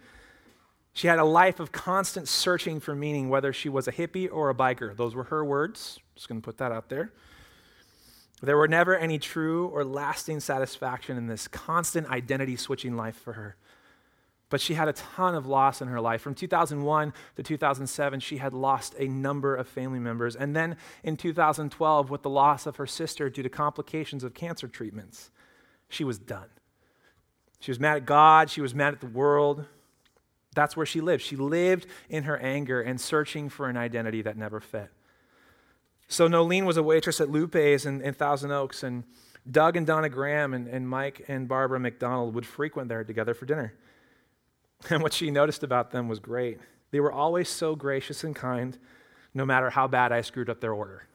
She 0.94 1.08
had 1.08 1.20
a 1.20 1.26
life 1.26 1.60
of 1.60 1.72
constant 1.72 2.28
searching 2.28 2.80
for 2.80 2.96
meaning, 2.96 3.30
whether 3.30 3.54
she 3.54 3.70
was 3.70 3.88
a 3.88 3.92
hippie 3.92 4.30
or 4.32 4.50
a 4.50 4.56
biker. 4.56 4.96
Those 4.96 5.16
were 5.16 5.26
her 5.26 5.46
words. 5.46 6.00
Just 6.16 6.28
going 6.28 6.42
to 6.42 6.46
put 6.46 6.58
that 6.58 6.72
out 6.72 6.90
there. 6.90 7.12
There 8.42 8.58
were 8.58 8.68
never 8.68 8.98
any 8.98 9.20
true 9.20 9.68
or 9.68 9.84
lasting 9.84 10.40
satisfaction 10.40 11.18
in 11.18 11.28
this 11.28 11.48
constant 11.48 12.10
identity 12.10 12.56
switching 12.56 12.96
life 12.96 13.16
for 13.16 13.34
her. 13.34 13.56
But 14.50 14.62
she 14.62 14.74
had 14.74 14.88
a 14.88 14.94
ton 14.94 15.36
of 15.36 15.46
loss 15.46 15.82
in 15.82 15.90
her 15.90 16.02
life. 16.02 16.22
From 16.22 16.34
2001 16.34 17.14
to 17.36 17.44
2007, 17.44 18.20
she 18.20 18.38
had 18.38 18.54
lost 18.54 18.96
a 18.98 19.08
number 19.08 19.56
of 19.56 19.68
family 19.68 20.00
members. 20.00 20.36
And 20.36 20.56
then 20.56 20.76
in 21.04 21.18
2012, 21.18 22.10
with 22.10 22.24
the 22.24 22.30
loss 22.30 22.66
of 22.66 22.78
her 22.78 22.88
sister 22.88 23.30
due 23.30 23.44
to 23.44 23.50
complications 23.50 24.24
of 24.24 24.34
cancer 24.34 24.68
treatments, 24.68 25.30
she 25.88 26.04
was 26.04 26.18
done. 26.18 26.48
She 27.60 27.70
was 27.70 27.80
mad 27.80 27.98
at 27.98 28.06
God, 28.06 28.50
she 28.50 28.62
was 28.62 28.74
mad 28.74 28.94
at 28.94 29.02
the 29.02 29.08
world, 29.08 29.66
that's 30.54 30.76
where 30.76 30.86
she 30.86 31.02
lived. 31.02 31.24
She 31.24 31.36
lived 31.36 31.86
in 32.10 32.24
her 32.24 32.38
anger 32.38 32.82
and 32.82 33.00
searching 33.00 33.50
for 33.50 33.70
an 33.70 33.78
identity 33.78 34.22
that 34.24 34.38
never 34.38 34.60
fit. 34.60 34.90
So 36.08 36.28
Nolene 36.28 36.66
was 36.66 36.78
a 36.78 36.84
waitress 36.84 37.22
at 37.22 37.30
Lupe's 37.30 37.86
in, 37.86 38.02
in 38.02 38.16
Thousand 38.16 38.52
Oaks, 38.52 38.82
and 38.82 39.04
Doug 39.50 39.78
and 39.78 39.86
Donna 39.86 40.10
Graham 40.10 40.54
and, 40.54 40.68
and 40.68 40.90
Mike 40.90 41.26
and 41.28 41.48
Barbara 41.48 41.80
McDonald 41.80 42.34
would 42.34 42.46
frequent 42.46 42.90
there 42.90 43.04
together 43.04 43.34
for 43.34 43.46
dinner. 43.46 43.74
And 44.90 45.04
what 45.04 45.12
she 45.12 45.30
noticed 45.30 45.64
about 45.64 45.92
them 45.92 46.08
was 46.08 46.20
great. 46.20 46.58
They 46.92 47.02
were 47.02 47.12
always 47.12 47.50
so 47.50 47.76
gracious 47.76 48.24
and 48.24 48.34
kind, 48.34 48.78
no 49.34 49.46
matter 49.46 49.70
how 49.70 49.90
bad 49.90 50.14
I 50.14 50.22
screwed 50.22 50.50
up 50.50 50.62
their 50.62 50.72
order. 50.72 51.06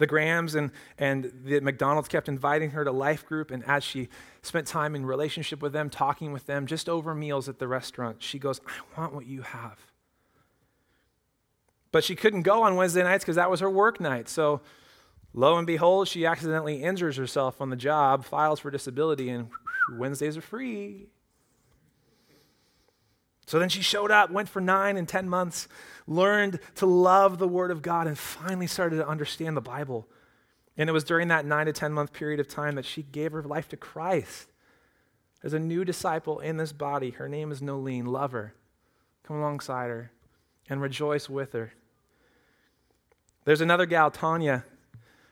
The 0.00 0.06
Grahams 0.06 0.54
and, 0.54 0.70
and 0.98 1.30
the 1.44 1.60
McDonald's 1.60 2.08
kept 2.08 2.26
inviting 2.26 2.70
her 2.70 2.86
to 2.86 2.90
life 2.90 3.26
group, 3.26 3.50
and 3.50 3.62
as 3.64 3.84
she 3.84 4.08
spent 4.40 4.66
time 4.66 4.94
in 4.96 5.04
relationship 5.04 5.60
with 5.60 5.74
them, 5.74 5.90
talking 5.90 6.32
with 6.32 6.46
them, 6.46 6.66
just 6.66 6.88
over 6.88 7.14
meals 7.14 7.50
at 7.50 7.58
the 7.58 7.68
restaurant, 7.68 8.22
she 8.22 8.38
goes, 8.38 8.62
I 8.96 9.00
want 9.02 9.14
what 9.14 9.26
you 9.26 9.42
have. 9.42 9.78
But 11.92 12.02
she 12.02 12.16
couldn't 12.16 12.42
go 12.42 12.62
on 12.62 12.76
Wednesday 12.76 13.02
nights 13.02 13.24
because 13.24 13.36
that 13.36 13.50
was 13.50 13.60
her 13.60 13.68
work 13.68 14.00
night. 14.00 14.30
So 14.30 14.62
lo 15.34 15.58
and 15.58 15.66
behold, 15.66 16.08
she 16.08 16.24
accidentally 16.24 16.82
injures 16.82 17.18
herself 17.18 17.60
on 17.60 17.68
the 17.68 17.76
job, 17.76 18.24
files 18.24 18.58
for 18.58 18.70
disability, 18.70 19.28
and 19.28 19.50
Wednesdays 19.98 20.38
are 20.38 20.40
free. 20.40 21.08
So 23.46 23.58
then 23.58 23.68
she 23.68 23.82
showed 23.82 24.10
up, 24.10 24.30
went 24.30 24.48
for 24.48 24.60
nine 24.60 24.96
and 24.96 25.08
10 25.08 25.28
months, 25.28 25.66
learned 26.06 26.60
to 26.76 26.86
love 26.86 27.38
the 27.38 27.48
Word 27.48 27.70
of 27.70 27.82
God, 27.82 28.06
and 28.06 28.16
finally 28.16 28.66
started 28.66 28.96
to 28.96 29.08
understand 29.08 29.56
the 29.56 29.60
Bible. 29.60 30.06
And 30.76 30.88
it 30.88 30.92
was 30.92 31.04
during 31.04 31.28
that 31.28 31.44
nine 31.44 31.66
to 31.66 31.72
10 31.72 31.92
month 31.92 32.12
period 32.12 32.40
of 32.40 32.48
time 32.48 32.76
that 32.76 32.84
she 32.84 33.02
gave 33.02 33.32
her 33.32 33.42
life 33.42 33.68
to 33.70 33.76
Christ. 33.76 34.48
There's 35.40 35.54
a 35.54 35.58
new 35.58 35.84
disciple 35.84 36.38
in 36.38 36.58
this 36.58 36.72
body. 36.72 37.10
Her 37.10 37.28
name 37.28 37.50
is 37.50 37.60
Nolene. 37.60 38.06
Love 38.06 38.32
her. 38.32 38.54
Come 39.24 39.38
alongside 39.38 39.88
her 39.88 40.12
and 40.68 40.80
rejoice 40.80 41.28
with 41.28 41.52
her. 41.52 41.72
There's 43.44 43.60
another 43.60 43.86
gal, 43.86 44.10
Tanya, 44.10 44.64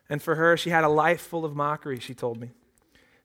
and 0.09 0.23
for 0.23 0.35
her, 0.35 0.57
she 0.57 0.71
had 0.71 0.85
a 0.85 0.89
life 0.89 1.21
full 1.21 1.45
of 1.45 1.55
mockery, 1.55 2.01
she 2.01 2.15
told 2.15 2.41
me. 2.41 2.51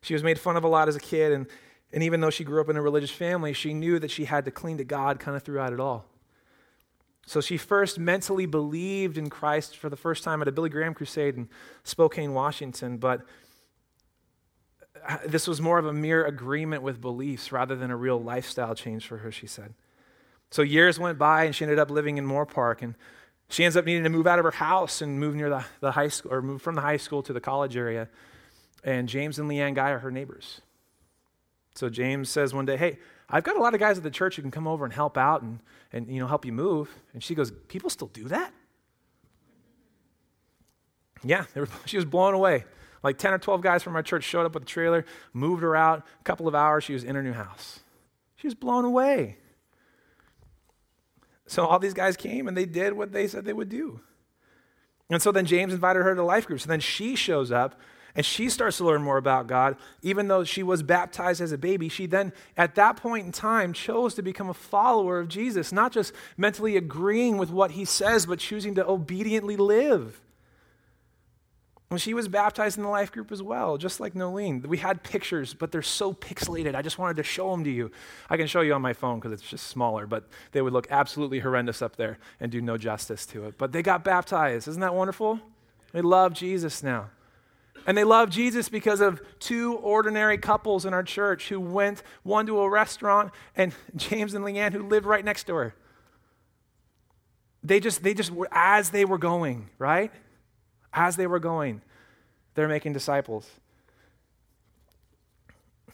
She 0.02 0.12
was 0.12 0.22
made 0.22 0.38
fun 0.38 0.56
of 0.56 0.64
a 0.64 0.68
lot 0.68 0.88
as 0.88 0.96
a 0.96 1.00
kid, 1.00 1.32
and, 1.32 1.46
and 1.94 2.02
even 2.02 2.20
though 2.20 2.28
she 2.28 2.42
grew 2.42 2.60
up 2.60 2.68
in 2.68 2.76
a 2.76 2.82
religious 2.82 3.12
family, 3.12 3.52
she 3.52 3.72
knew 3.72 4.00
that 4.00 4.10
she 4.10 4.24
had 4.24 4.44
to 4.46 4.50
cling 4.50 4.78
to 4.78 4.84
God 4.84 5.20
kind 5.20 5.36
of 5.36 5.44
throughout 5.44 5.72
it 5.72 5.78
all. 5.78 6.04
So 7.24 7.40
she 7.40 7.56
first 7.56 8.00
mentally 8.00 8.46
believed 8.46 9.16
in 9.16 9.30
Christ 9.30 9.76
for 9.76 9.88
the 9.88 9.96
first 9.96 10.24
time 10.24 10.42
at 10.42 10.48
a 10.48 10.52
Billy 10.52 10.68
Graham 10.68 10.92
crusade 10.92 11.36
in 11.36 11.48
Spokane, 11.84 12.34
Washington, 12.34 12.98
but 12.98 13.22
uh, 15.08 15.18
this 15.24 15.46
was 15.46 15.60
more 15.60 15.78
of 15.78 15.86
a 15.86 15.92
mere 15.92 16.26
agreement 16.26 16.82
with 16.82 17.00
beliefs 17.00 17.52
rather 17.52 17.76
than 17.76 17.92
a 17.92 17.96
real 17.96 18.20
lifestyle 18.20 18.74
change 18.74 19.06
for 19.06 19.18
her, 19.18 19.30
she 19.30 19.46
said. 19.46 19.72
So 20.50 20.62
years 20.62 20.98
went 20.98 21.16
by, 21.16 21.44
and 21.44 21.54
she 21.54 21.64
ended 21.64 21.78
up 21.78 21.92
living 21.92 22.18
in 22.18 22.26
Moorpark 22.26 22.82
and 22.82 22.96
she 23.48 23.64
ends 23.64 23.76
up 23.76 23.84
needing 23.84 24.02
to 24.02 24.10
move 24.10 24.26
out 24.26 24.40
of 24.40 24.44
her 24.44 24.50
house 24.50 25.00
and 25.00 25.20
move 25.20 25.36
near 25.36 25.48
the, 25.48 25.64
the 25.78 25.92
high 25.92 26.08
school, 26.08 26.32
or 26.32 26.42
move 26.42 26.60
from 26.60 26.74
the 26.74 26.80
high 26.80 26.96
school 26.96 27.22
to 27.22 27.32
the 27.32 27.40
college 27.40 27.76
area. 27.76 28.08
And 28.82 29.08
James 29.08 29.38
and 29.38 29.48
Leanne 29.48 29.76
Guy 29.76 29.90
are 29.90 30.00
her 30.00 30.10
neighbors. 30.10 30.60
So 31.74 31.88
James 31.88 32.28
says 32.28 32.54
one 32.54 32.66
day, 32.66 32.76
Hey, 32.76 32.98
I've 33.28 33.44
got 33.44 33.56
a 33.56 33.60
lot 33.60 33.74
of 33.74 33.80
guys 33.80 33.96
at 33.96 34.04
the 34.04 34.10
church 34.10 34.36
who 34.36 34.42
can 34.42 34.50
come 34.50 34.66
over 34.66 34.84
and 34.84 34.94
help 34.94 35.16
out 35.18 35.42
and, 35.42 35.60
and 35.92 36.08
you 36.08 36.20
know, 36.20 36.26
help 36.26 36.44
you 36.44 36.52
move. 36.52 36.88
And 37.12 37.22
she 37.22 37.34
goes, 37.34 37.52
People 37.68 37.90
still 37.90 38.08
do 38.08 38.24
that? 38.28 38.52
Yeah, 41.24 41.44
were, 41.54 41.68
she 41.86 41.96
was 41.96 42.04
blown 42.04 42.34
away. 42.34 42.64
Like 43.02 43.18
10 43.18 43.34
or 43.34 43.38
12 43.38 43.60
guys 43.60 43.82
from 43.82 43.96
our 43.96 44.02
church 44.02 44.24
showed 44.24 44.46
up 44.46 44.54
with 44.54 44.62
a 44.62 44.66
trailer, 44.66 45.04
moved 45.32 45.62
her 45.62 45.76
out. 45.76 46.06
A 46.20 46.24
couple 46.24 46.48
of 46.48 46.54
hours, 46.54 46.84
she 46.84 46.94
was 46.94 47.04
in 47.04 47.14
her 47.14 47.22
new 47.22 47.32
house. 47.32 47.80
She 48.36 48.46
was 48.46 48.54
blown 48.54 48.84
away. 48.84 49.36
So 51.46 51.66
all 51.66 51.78
these 51.78 51.92
guys 51.92 52.16
came 52.16 52.48
and 52.48 52.56
they 52.56 52.64
did 52.64 52.94
what 52.94 53.12
they 53.12 53.28
said 53.28 53.44
they 53.44 53.52
would 53.52 53.68
do. 53.68 54.00
And 55.10 55.20
so 55.20 55.32
then 55.32 55.44
James 55.44 55.74
invited 55.74 56.02
her 56.02 56.14
to 56.14 56.22
life 56.22 56.46
groups. 56.46 56.64
And 56.64 56.70
then 56.70 56.80
she 56.80 57.14
shows 57.14 57.52
up 57.52 57.78
and 58.16 58.24
she 58.24 58.48
starts 58.48 58.76
to 58.76 58.84
learn 58.84 59.02
more 59.02 59.16
about 59.16 59.48
God. 59.48 59.76
Even 60.02 60.28
though 60.28 60.44
she 60.44 60.62
was 60.62 60.82
baptized 60.82 61.40
as 61.40 61.52
a 61.52 61.58
baby, 61.58 61.88
she 61.88 62.06
then, 62.06 62.32
at 62.56 62.76
that 62.76 62.96
point 62.96 63.26
in 63.26 63.32
time, 63.32 63.72
chose 63.72 64.14
to 64.14 64.22
become 64.22 64.48
a 64.48 64.54
follower 64.54 65.18
of 65.18 65.28
Jesus, 65.28 65.72
not 65.72 65.92
just 65.92 66.12
mentally 66.36 66.76
agreeing 66.76 67.38
with 67.38 67.50
what 67.50 67.72
he 67.72 67.84
says, 67.84 68.26
but 68.26 68.38
choosing 68.38 68.74
to 68.76 68.86
obediently 68.86 69.56
live. 69.56 70.20
When 71.88 71.98
she 71.98 72.14
was 72.14 72.28
baptized 72.28 72.76
in 72.76 72.82
the 72.82 72.88
life 72.88 73.12
group 73.12 73.30
as 73.30 73.42
well, 73.42 73.76
just 73.78 74.00
like 74.00 74.14
Nolene. 74.14 74.66
We 74.66 74.78
had 74.78 75.02
pictures, 75.02 75.54
but 75.54 75.70
they're 75.70 75.82
so 75.82 76.12
pixelated. 76.12 76.74
I 76.74 76.82
just 76.82 76.98
wanted 76.98 77.16
to 77.18 77.22
show 77.22 77.50
them 77.50 77.62
to 77.64 77.70
you. 77.70 77.90
I 78.30 78.36
can 78.36 78.46
show 78.46 78.62
you 78.62 78.74
on 78.74 78.82
my 78.82 78.94
phone 78.94 79.20
because 79.20 79.32
it's 79.32 79.48
just 79.48 79.66
smaller, 79.66 80.06
but 80.06 80.28
they 80.52 80.62
would 80.62 80.72
look 80.72 80.86
absolutely 80.90 81.40
horrendous 81.40 81.82
up 81.82 81.96
there 81.96 82.18
and 82.40 82.50
do 82.50 82.60
no 82.60 82.76
justice 82.78 83.26
to 83.26 83.44
it. 83.46 83.58
But 83.58 83.72
they 83.72 83.82
got 83.82 84.02
baptized. 84.02 84.66
Isn't 84.66 84.80
that 84.80 84.94
wonderful? 84.94 85.40
They 85.92 86.00
love 86.00 86.32
Jesus 86.32 86.82
now. 86.82 87.10
And 87.86 87.96
they 87.96 88.04
love 88.04 88.30
Jesus 88.30 88.68
because 88.68 89.00
of 89.00 89.22
two 89.38 89.74
ordinary 89.76 90.38
couples 90.38 90.86
in 90.86 90.94
our 90.94 91.02
church 91.02 91.48
who 91.48 91.60
went, 91.60 92.02
one 92.22 92.46
to 92.46 92.60
a 92.60 92.68
restaurant, 92.68 93.32
and 93.56 93.74
James 93.96 94.34
and 94.34 94.44
Leanne, 94.44 94.72
who 94.72 94.86
lived 94.86 95.06
right 95.06 95.24
next 95.24 95.48
her. 95.48 95.74
They 97.62 97.80
just, 97.80 98.02
they 98.02 98.14
just, 98.14 98.30
were, 98.30 98.48
as 98.52 98.90
they 98.90 99.04
were 99.04 99.18
going, 99.18 99.70
right? 99.78 100.12
as 100.94 101.16
they 101.16 101.26
were 101.26 101.40
going, 101.40 101.82
they're 102.54 102.68
making 102.68 102.92
disciples. 102.92 103.50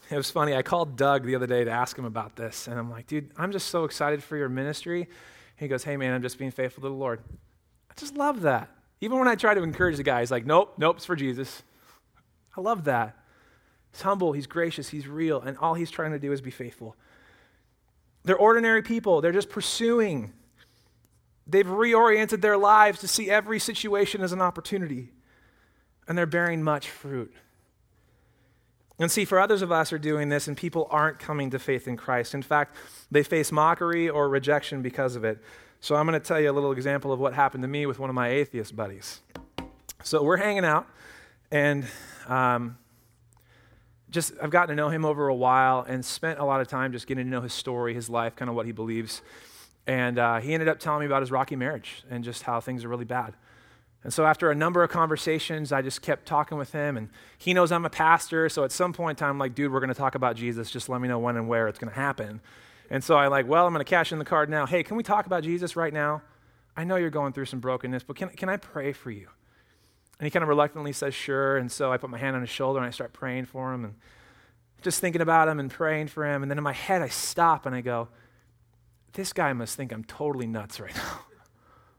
It 0.09 0.15
was 0.15 0.29
funny. 0.29 0.55
I 0.55 0.61
called 0.61 0.95
Doug 0.95 1.25
the 1.25 1.35
other 1.35 1.47
day 1.47 1.63
to 1.63 1.71
ask 1.71 1.97
him 1.97 2.05
about 2.05 2.35
this, 2.35 2.67
and 2.67 2.77
I'm 2.77 2.89
like, 2.89 3.07
dude, 3.07 3.31
I'm 3.37 3.51
just 3.51 3.69
so 3.69 3.85
excited 3.85 4.23
for 4.23 4.37
your 4.37 4.49
ministry. 4.49 5.07
He 5.55 5.67
goes, 5.67 5.83
hey, 5.83 5.97
man, 5.97 6.13
I'm 6.13 6.21
just 6.21 6.37
being 6.37 6.51
faithful 6.51 6.81
to 6.83 6.89
the 6.89 6.95
Lord. 6.95 7.21
I 7.89 7.93
just 7.95 8.15
love 8.15 8.41
that. 8.41 8.69
Even 8.99 9.17
when 9.17 9.27
I 9.27 9.35
try 9.35 9.53
to 9.53 9.63
encourage 9.63 9.97
the 9.97 10.03
guy, 10.03 10.19
he's 10.19 10.31
like, 10.31 10.45
nope, 10.45 10.73
nope, 10.77 10.97
it's 10.97 11.05
for 11.05 11.15
Jesus. 11.15 11.63
I 12.55 12.61
love 12.61 12.83
that. 12.85 13.17
He's 13.91 14.01
humble, 14.01 14.31
he's 14.31 14.47
gracious, 14.47 14.89
he's 14.89 15.07
real, 15.07 15.41
and 15.41 15.57
all 15.57 15.73
he's 15.73 15.91
trying 15.91 16.11
to 16.11 16.19
do 16.19 16.31
is 16.31 16.41
be 16.41 16.51
faithful. 16.51 16.95
They're 18.23 18.37
ordinary 18.37 18.81
people, 18.81 19.21
they're 19.21 19.31
just 19.31 19.49
pursuing 19.49 20.33
They've 21.47 21.65
reoriented 21.65 22.41
their 22.41 22.57
lives 22.57 22.99
to 22.99 23.07
see 23.07 23.29
every 23.29 23.59
situation 23.59 24.21
as 24.21 24.31
an 24.31 24.41
opportunity, 24.41 25.09
and 26.07 26.17
they're 26.17 26.25
bearing 26.25 26.63
much 26.63 26.89
fruit. 26.89 27.33
And 28.99 29.11
see, 29.11 29.25
for 29.25 29.39
others 29.39 29.61
of 29.61 29.71
us 29.71 29.91
are 29.91 29.97
doing 29.97 30.29
this, 30.29 30.47
and 30.47 30.55
people 30.55 30.87
aren't 30.91 31.19
coming 31.19 31.49
to 31.49 31.59
faith 31.59 31.87
in 31.87 31.97
Christ. 31.97 32.33
In 32.33 32.41
fact, 32.41 32.75
they 33.09 33.23
face 33.23 33.51
mockery 33.51 34.07
or 34.07 34.29
rejection 34.29 34.81
because 34.81 35.15
of 35.15 35.25
it. 35.25 35.39
So 35.79 35.95
I'm 35.95 36.05
going 36.05 36.19
to 36.19 36.25
tell 36.25 36.39
you 36.39 36.51
a 36.51 36.53
little 36.53 36.71
example 36.71 37.11
of 37.11 37.19
what 37.19 37.33
happened 37.33 37.63
to 37.63 37.67
me 37.67 37.85
with 37.87 37.97
one 37.97 38.09
of 38.09 38.15
my 38.15 38.29
atheist 38.29 38.75
buddies. 38.75 39.21
So 40.03 40.21
we're 40.23 40.37
hanging 40.37 40.63
out, 40.63 40.87
and 41.51 41.85
um, 42.27 42.77
just 44.09 44.33
I've 44.41 44.49
gotten 44.51 44.69
to 44.69 44.75
know 44.75 44.89
him 44.89 45.05
over 45.05 45.27
a 45.27 45.35
while, 45.35 45.85
and 45.87 46.03
spent 46.03 46.39
a 46.39 46.45
lot 46.45 46.61
of 46.61 46.67
time 46.67 46.91
just 46.91 47.07
getting 47.07 47.25
to 47.25 47.29
know 47.29 47.41
his 47.41 47.53
story, 47.53 47.93
his 47.93 48.09
life, 48.09 48.35
kind 48.35 48.49
of 48.49 48.55
what 48.55 48.65
he 48.65 48.71
believes. 48.71 49.21
And 49.87 50.19
uh, 50.19 50.39
he 50.39 50.53
ended 50.53 50.69
up 50.69 50.79
telling 50.79 51.01
me 51.01 51.05
about 51.07 51.21
his 51.21 51.31
rocky 51.31 51.55
marriage 51.55 52.03
and 52.09 52.23
just 52.23 52.43
how 52.43 52.61
things 52.61 52.85
are 52.85 52.87
really 52.87 53.05
bad. 53.05 53.33
And 54.03 54.11
so, 54.11 54.25
after 54.25 54.49
a 54.49 54.55
number 54.55 54.83
of 54.83 54.89
conversations, 54.89 55.71
I 55.71 55.81
just 55.81 56.01
kept 56.01 56.25
talking 56.25 56.57
with 56.57 56.71
him. 56.71 56.97
And 56.97 57.09
he 57.37 57.53
knows 57.53 57.71
I'm 57.71 57.85
a 57.85 57.89
pastor. 57.89 58.49
So, 58.49 58.63
at 58.63 58.71
some 58.71 58.93
point 58.93 59.19
in 59.19 59.19
time, 59.19 59.31
I'm 59.31 59.39
like, 59.39 59.53
dude, 59.53 59.71
we're 59.71 59.79
going 59.79 59.89
to 59.89 59.95
talk 59.95 60.15
about 60.15 60.35
Jesus. 60.35 60.71
Just 60.71 60.89
let 60.89 61.01
me 61.01 61.07
know 61.07 61.19
when 61.19 61.37
and 61.37 61.47
where 61.47 61.67
it's 61.67 61.77
going 61.77 61.91
to 61.93 61.99
happen. 61.99 62.41
And 62.89 63.03
so, 63.03 63.15
I 63.15 63.27
like, 63.27 63.47
well, 63.47 63.67
I'm 63.67 63.73
going 63.73 63.85
to 63.85 63.89
cash 63.89 64.11
in 64.11 64.17
the 64.19 64.25
card 64.25 64.49
now. 64.49 64.65
Hey, 64.65 64.81
can 64.83 64.97
we 64.97 65.03
talk 65.03 65.27
about 65.27 65.43
Jesus 65.43 65.75
right 65.75 65.93
now? 65.93 66.23
I 66.75 66.83
know 66.83 66.95
you're 66.95 67.11
going 67.11 67.33
through 67.33 67.45
some 67.45 67.59
brokenness, 67.59 68.03
but 68.03 68.15
can, 68.15 68.29
can 68.29 68.49
I 68.49 68.57
pray 68.57 68.91
for 68.91 69.11
you? 69.11 69.27
And 70.21 70.27
he 70.27 70.29
kind 70.29 70.43
of 70.43 70.49
reluctantly 70.49 70.91
says, 70.91 71.15
sure. 71.15 71.57
And 71.57 71.71
so, 71.71 71.91
I 71.91 71.97
put 71.97 72.11
my 72.11 72.19
hand 72.19 72.35
on 72.35 72.43
his 72.43 72.49
shoulder 72.51 72.77
and 72.77 72.85
I 72.85 72.91
start 72.91 73.11
praying 73.11 73.45
for 73.45 73.73
him 73.73 73.83
and 73.85 73.95
just 74.83 74.99
thinking 74.99 75.19
about 75.19 75.47
him 75.47 75.59
and 75.59 75.71
praying 75.71 76.09
for 76.09 76.23
him. 76.23 76.43
And 76.43 76.51
then 76.51 76.59
in 76.59 76.63
my 76.63 76.73
head, 76.73 77.01
I 77.01 77.07
stop 77.07 77.65
and 77.65 77.75
I 77.75 77.81
go, 77.81 78.07
this 79.13 79.33
guy 79.33 79.51
must 79.53 79.75
think 79.75 79.91
I'm 79.91 80.03
totally 80.03 80.45
nuts 80.45 80.79
right 80.79 80.95
now. 80.95 81.21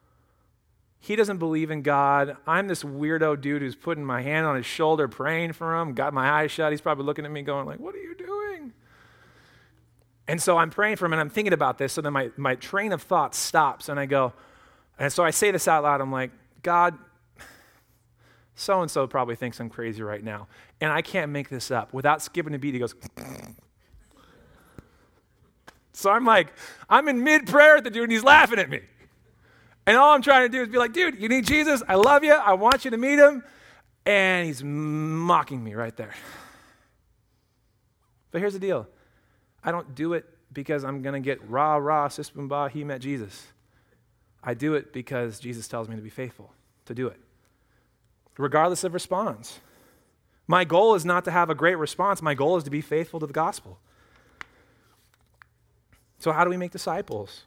he 1.00 1.16
doesn't 1.16 1.38
believe 1.38 1.72
in 1.72 1.82
God. 1.82 2.36
I'm 2.46 2.68
this 2.68 2.84
weirdo 2.84 3.40
dude 3.40 3.60
who's 3.60 3.74
putting 3.74 4.04
my 4.04 4.22
hand 4.22 4.46
on 4.46 4.54
his 4.54 4.66
shoulder, 4.66 5.08
praying 5.08 5.54
for 5.54 5.76
him, 5.76 5.92
got 5.92 6.14
my 6.14 6.30
eyes 6.30 6.52
shut. 6.52 6.70
He's 6.70 6.80
probably 6.80 7.04
looking 7.04 7.24
at 7.24 7.30
me 7.32 7.42
going 7.42 7.66
like, 7.66 7.80
what 7.80 7.92
are 7.92 7.98
you 7.98 8.14
doing? 8.14 8.72
And 10.28 10.40
so 10.40 10.58
I'm 10.58 10.70
praying 10.70 10.94
for 10.94 11.06
him 11.06 11.12
and 11.12 11.20
I'm 11.20 11.28
thinking 11.28 11.52
about 11.52 11.76
this. 11.76 11.94
So 11.94 12.02
then 12.02 12.12
my, 12.12 12.30
my 12.36 12.54
train 12.54 12.92
of 12.92 13.02
thought 13.02 13.34
stops 13.34 13.88
and 13.88 13.98
I 13.98 14.06
go, 14.06 14.32
and 14.96 15.12
so 15.12 15.24
I 15.24 15.30
say 15.30 15.50
this 15.50 15.66
out 15.66 15.82
loud. 15.82 16.00
I'm 16.00 16.12
like, 16.12 16.30
God, 16.62 16.96
so 18.54 18.82
and 18.82 18.90
so 18.90 19.06
probably 19.06 19.36
thinks 19.36 19.60
I'm 19.60 19.70
crazy 19.70 20.02
right 20.02 20.22
now. 20.22 20.48
And 20.80 20.92
I 20.92 21.02
can't 21.02 21.32
make 21.32 21.48
this 21.48 21.70
up. 21.70 21.92
Without 21.92 22.22
skipping 22.22 22.54
a 22.54 22.58
beat, 22.58 22.74
he 22.74 22.80
goes, 22.80 22.94
so 25.92 26.10
I'm 26.10 26.24
like, 26.24 26.52
I'm 26.88 27.08
in 27.08 27.24
mid 27.24 27.46
prayer 27.46 27.76
at 27.76 27.84
the 27.84 27.90
dude, 27.90 28.04
and 28.04 28.12
he's 28.12 28.24
laughing 28.24 28.58
at 28.58 28.68
me. 28.68 28.80
And 29.86 29.96
all 29.96 30.14
I'm 30.14 30.22
trying 30.22 30.44
to 30.44 30.48
do 30.48 30.62
is 30.62 30.68
be 30.68 30.78
like, 30.78 30.92
dude, 30.92 31.20
you 31.20 31.28
need 31.28 31.46
Jesus. 31.46 31.82
I 31.88 31.96
love 31.96 32.22
you. 32.22 32.32
I 32.32 32.54
want 32.54 32.84
you 32.84 32.90
to 32.92 32.96
meet 32.96 33.18
him. 33.18 33.42
And 34.04 34.46
he's 34.46 34.62
mocking 34.62 35.62
me 35.62 35.74
right 35.74 35.96
there. 35.96 36.12
But 38.30 38.40
here's 38.40 38.52
the 38.52 38.58
deal 38.58 38.88
I 39.62 39.70
don't 39.70 39.94
do 39.94 40.14
it 40.14 40.26
because 40.52 40.84
I'm 40.84 41.02
going 41.02 41.14
to 41.14 41.20
get 41.20 41.48
rah, 41.48 41.76
rah, 41.76 42.08
sis, 42.08 42.30
boom, 42.30 42.48
bah, 42.48 42.68
he 42.68 42.84
met 42.84 43.00
Jesus. 43.00 43.48
I 44.42 44.54
do 44.54 44.74
it 44.74 44.92
because 44.92 45.38
Jesus 45.38 45.68
tells 45.68 45.88
me 45.88 45.96
to 45.96 46.02
be 46.02 46.10
faithful, 46.10 46.52
to 46.86 46.94
do 46.94 47.06
it, 47.06 47.18
regardless 48.38 48.84
of 48.84 48.94
response. 48.94 49.60
My 50.46 50.64
goal 50.64 50.94
is 50.94 51.04
not 51.04 51.24
to 51.24 51.30
have 51.30 51.50
a 51.50 51.54
great 51.54 51.76
response, 51.76 52.20
my 52.20 52.34
goal 52.34 52.56
is 52.56 52.64
to 52.64 52.70
be 52.70 52.80
faithful 52.80 53.20
to 53.20 53.26
the 53.26 53.32
gospel. 53.32 53.78
So, 56.18 56.32
how 56.32 56.44
do 56.44 56.50
we 56.50 56.56
make 56.56 56.70
disciples? 56.70 57.44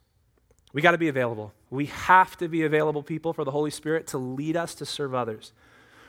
We 0.74 0.82
got 0.82 0.92
to 0.92 0.98
be 0.98 1.08
available. 1.08 1.54
We 1.70 1.86
have 1.86 2.36
to 2.38 2.50
be 2.50 2.64
available 2.64 3.02
people 3.02 3.32
for 3.32 3.46
the 3.46 3.52
Holy 3.52 3.72
Spirit 3.72 4.08
to 4.08 4.18
lead 4.18 4.58
us 4.58 4.76
to 4.76 4.86
serve 4.86 5.14
others. 5.14 5.54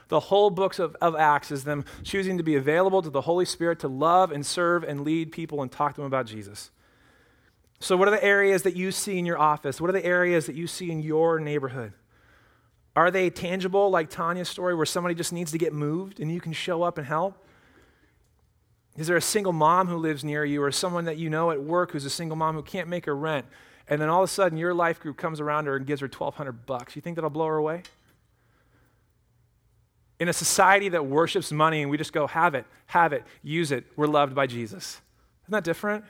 The 0.08 0.20
whole 0.20 0.50
books 0.50 0.78
of, 0.78 0.96
of 1.00 1.14
Acts 1.14 1.50
is 1.50 1.64
them 1.64 1.84
choosing 2.02 2.38
to 2.38 2.42
be 2.42 2.56
available 2.56 3.02
to 3.02 3.10
the 3.10 3.20
Holy 3.22 3.44
Spirit 3.44 3.78
to 3.80 3.88
love 3.88 4.32
and 4.32 4.44
serve 4.44 4.82
and 4.82 5.02
lead 5.02 5.32
people 5.32 5.62
and 5.62 5.70
talk 5.70 5.94
to 5.94 6.00
them 6.00 6.06
about 6.06 6.26
Jesus. 6.26 6.70
So, 7.78 7.96
what 7.96 8.08
are 8.08 8.12
the 8.12 8.24
areas 8.24 8.62
that 8.62 8.74
you 8.74 8.90
see 8.90 9.18
in 9.18 9.26
your 9.26 9.38
office? 9.38 9.80
What 9.80 9.90
are 9.90 9.92
the 9.92 10.04
areas 10.04 10.46
that 10.46 10.56
you 10.56 10.66
see 10.66 10.90
in 10.90 11.00
your 11.00 11.38
neighborhood? 11.38 11.92
Are 12.96 13.10
they 13.10 13.28
tangible, 13.28 13.90
like 13.90 14.08
Tanya's 14.08 14.48
story, 14.48 14.74
where 14.74 14.86
somebody 14.86 15.14
just 15.14 15.32
needs 15.32 15.52
to 15.52 15.58
get 15.58 15.74
moved 15.74 16.18
and 16.18 16.32
you 16.32 16.40
can 16.40 16.54
show 16.54 16.82
up 16.82 16.96
and 16.96 17.06
help? 17.06 17.36
Is 18.96 19.06
there 19.06 19.18
a 19.18 19.22
single 19.22 19.52
mom 19.52 19.86
who 19.86 19.98
lives 19.98 20.24
near 20.24 20.42
you 20.46 20.62
or 20.62 20.72
someone 20.72 21.04
that 21.04 21.18
you 21.18 21.28
know 21.28 21.50
at 21.50 21.62
work 21.62 21.90
who's 21.90 22.06
a 22.06 22.10
single 22.10 22.36
mom 22.36 22.54
who 22.54 22.62
can't 22.62 22.88
make 22.88 23.04
her 23.04 23.14
rent? 23.14 23.44
And 23.86 24.00
then 24.00 24.08
all 24.08 24.22
of 24.22 24.30
a 24.30 24.32
sudden 24.32 24.56
your 24.56 24.72
life 24.72 24.98
group 24.98 25.18
comes 25.18 25.40
around 25.40 25.66
her 25.66 25.76
and 25.76 25.86
gives 25.86 26.00
her 26.00 26.06
1200 26.06 26.64
bucks. 26.64 26.96
You 26.96 27.02
think 27.02 27.16
that'll 27.16 27.28
blow 27.28 27.46
her 27.46 27.56
away? 27.56 27.82
In 30.18 30.28
a 30.28 30.32
society 30.32 30.88
that 30.88 31.04
worships 31.04 31.52
money 31.52 31.82
and 31.82 31.90
we 31.90 31.98
just 31.98 32.14
go, 32.14 32.26
have 32.26 32.54
it, 32.54 32.64
have 32.86 33.12
it, 33.12 33.24
use 33.42 33.70
it, 33.70 33.84
we're 33.96 34.06
loved 34.06 34.34
by 34.34 34.46
Jesus. 34.46 35.02
Isn't 35.44 35.52
that 35.52 35.64
different? 35.64 36.06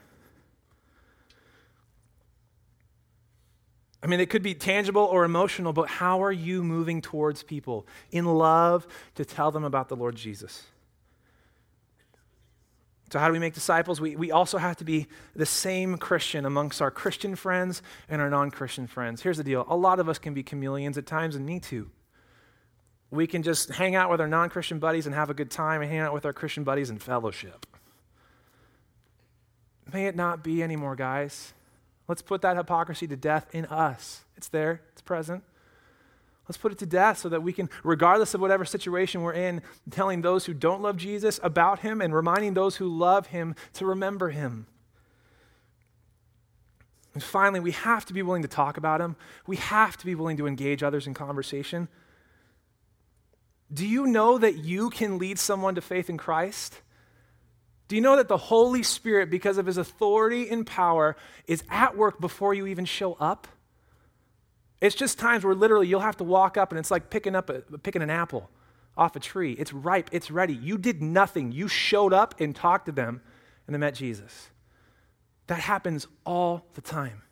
I 4.06 4.08
mean, 4.08 4.20
it 4.20 4.30
could 4.30 4.44
be 4.44 4.54
tangible 4.54 5.02
or 5.02 5.24
emotional, 5.24 5.72
but 5.72 5.88
how 5.88 6.22
are 6.22 6.30
you 6.30 6.62
moving 6.62 7.02
towards 7.02 7.42
people 7.42 7.88
in 8.12 8.24
love 8.24 8.86
to 9.16 9.24
tell 9.24 9.50
them 9.50 9.64
about 9.64 9.88
the 9.88 9.96
Lord 9.96 10.14
Jesus? 10.14 10.62
So, 13.10 13.18
how 13.18 13.26
do 13.26 13.32
we 13.32 13.40
make 13.40 13.54
disciples? 13.54 14.00
We, 14.00 14.14
we 14.14 14.30
also 14.30 14.58
have 14.58 14.76
to 14.76 14.84
be 14.84 15.08
the 15.34 15.44
same 15.44 15.98
Christian 15.98 16.46
amongst 16.46 16.80
our 16.80 16.92
Christian 16.92 17.34
friends 17.34 17.82
and 18.08 18.22
our 18.22 18.30
non 18.30 18.52
Christian 18.52 18.86
friends. 18.86 19.22
Here's 19.22 19.38
the 19.38 19.44
deal 19.44 19.66
a 19.68 19.76
lot 19.76 19.98
of 19.98 20.08
us 20.08 20.20
can 20.20 20.34
be 20.34 20.44
chameleons 20.44 20.96
at 20.96 21.06
times, 21.06 21.34
and 21.34 21.44
me 21.44 21.58
too. 21.58 21.90
We 23.10 23.26
can 23.26 23.42
just 23.42 23.70
hang 23.70 23.96
out 23.96 24.08
with 24.08 24.20
our 24.20 24.28
non 24.28 24.50
Christian 24.50 24.78
buddies 24.78 25.06
and 25.06 25.16
have 25.16 25.30
a 25.30 25.34
good 25.34 25.50
time 25.50 25.82
and 25.82 25.90
hang 25.90 25.98
out 25.98 26.14
with 26.14 26.24
our 26.24 26.32
Christian 26.32 26.62
buddies 26.62 26.90
and 26.90 27.02
fellowship. 27.02 27.66
May 29.92 30.06
it 30.06 30.14
not 30.14 30.44
be 30.44 30.62
anymore, 30.62 30.94
guys. 30.94 31.54
Let's 32.08 32.22
put 32.22 32.42
that 32.42 32.56
hypocrisy 32.56 33.06
to 33.08 33.16
death 33.16 33.46
in 33.52 33.66
us. 33.66 34.24
It's 34.36 34.48
there, 34.48 34.82
it's 34.92 35.02
present. 35.02 35.42
Let's 36.48 36.58
put 36.58 36.70
it 36.70 36.78
to 36.78 36.86
death 36.86 37.18
so 37.18 37.28
that 37.28 37.42
we 37.42 37.52
can, 37.52 37.68
regardless 37.82 38.32
of 38.34 38.40
whatever 38.40 38.64
situation 38.64 39.22
we're 39.22 39.32
in, 39.32 39.62
telling 39.90 40.22
those 40.22 40.46
who 40.46 40.54
don't 40.54 40.80
love 40.80 40.96
Jesus 40.96 41.40
about 41.42 41.80
him 41.80 42.00
and 42.00 42.14
reminding 42.14 42.54
those 42.54 42.76
who 42.76 42.88
love 42.88 43.28
him 43.28 43.56
to 43.74 43.84
remember 43.84 44.30
him. 44.30 44.66
And 47.14 47.22
finally, 47.22 47.60
we 47.60 47.72
have 47.72 48.04
to 48.04 48.12
be 48.12 48.22
willing 48.22 48.42
to 48.42 48.48
talk 48.48 48.76
about 48.76 49.00
him. 49.00 49.16
We 49.46 49.56
have 49.56 49.96
to 49.96 50.06
be 50.06 50.14
willing 50.14 50.36
to 50.36 50.46
engage 50.46 50.82
others 50.82 51.06
in 51.06 51.14
conversation. 51.14 51.88
Do 53.72 53.86
you 53.86 54.06
know 54.06 54.38
that 54.38 54.56
you 54.56 54.90
can 54.90 55.18
lead 55.18 55.38
someone 55.38 55.74
to 55.74 55.80
faith 55.80 56.08
in 56.08 56.18
Christ? 56.18 56.80
Do 57.88 57.94
you 57.94 58.02
know 58.02 58.16
that 58.16 58.28
the 58.28 58.36
Holy 58.36 58.82
Spirit, 58.82 59.30
because 59.30 59.58
of 59.58 59.66
his 59.66 59.76
authority 59.76 60.48
and 60.48 60.66
power, 60.66 61.16
is 61.46 61.62
at 61.70 61.96
work 61.96 62.20
before 62.20 62.52
you 62.52 62.66
even 62.66 62.84
show 62.84 63.14
up? 63.14 63.46
It's 64.80 64.94
just 64.94 65.18
times 65.18 65.44
where 65.44 65.54
literally 65.54 65.86
you'll 65.86 66.00
have 66.00 66.16
to 66.18 66.24
walk 66.24 66.56
up 66.56 66.72
and 66.72 66.78
it's 66.78 66.90
like 66.90 67.10
picking 67.10 67.34
up 67.34 67.48
a, 67.48 67.62
picking 67.78 68.02
an 68.02 68.10
apple 68.10 68.50
off 68.96 69.14
a 69.14 69.20
tree. 69.20 69.52
It's 69.52 69.72
ripe, 69.72 70.10
it's 70.12 70.30
ready. 70.30 70.54
You 70.54 70.78
did 70.78 71.00
nothing. 71.00 71.52
You 71.52 71.68
showed 71.68 72.12
up 72.12 72.40
and 72.40 72.54
talked 72.54 72.86
to 72.86 72.92
them 72.92 73.22
and 73.66 73.74
they 73.74 73.78
met 73.78 73.94
Jesus. 73.94 74.50
That 75.46 75.60
happens 75.60 76.06
all 76.24 76.66
the 76.74 76.80
time. 76.80 77.22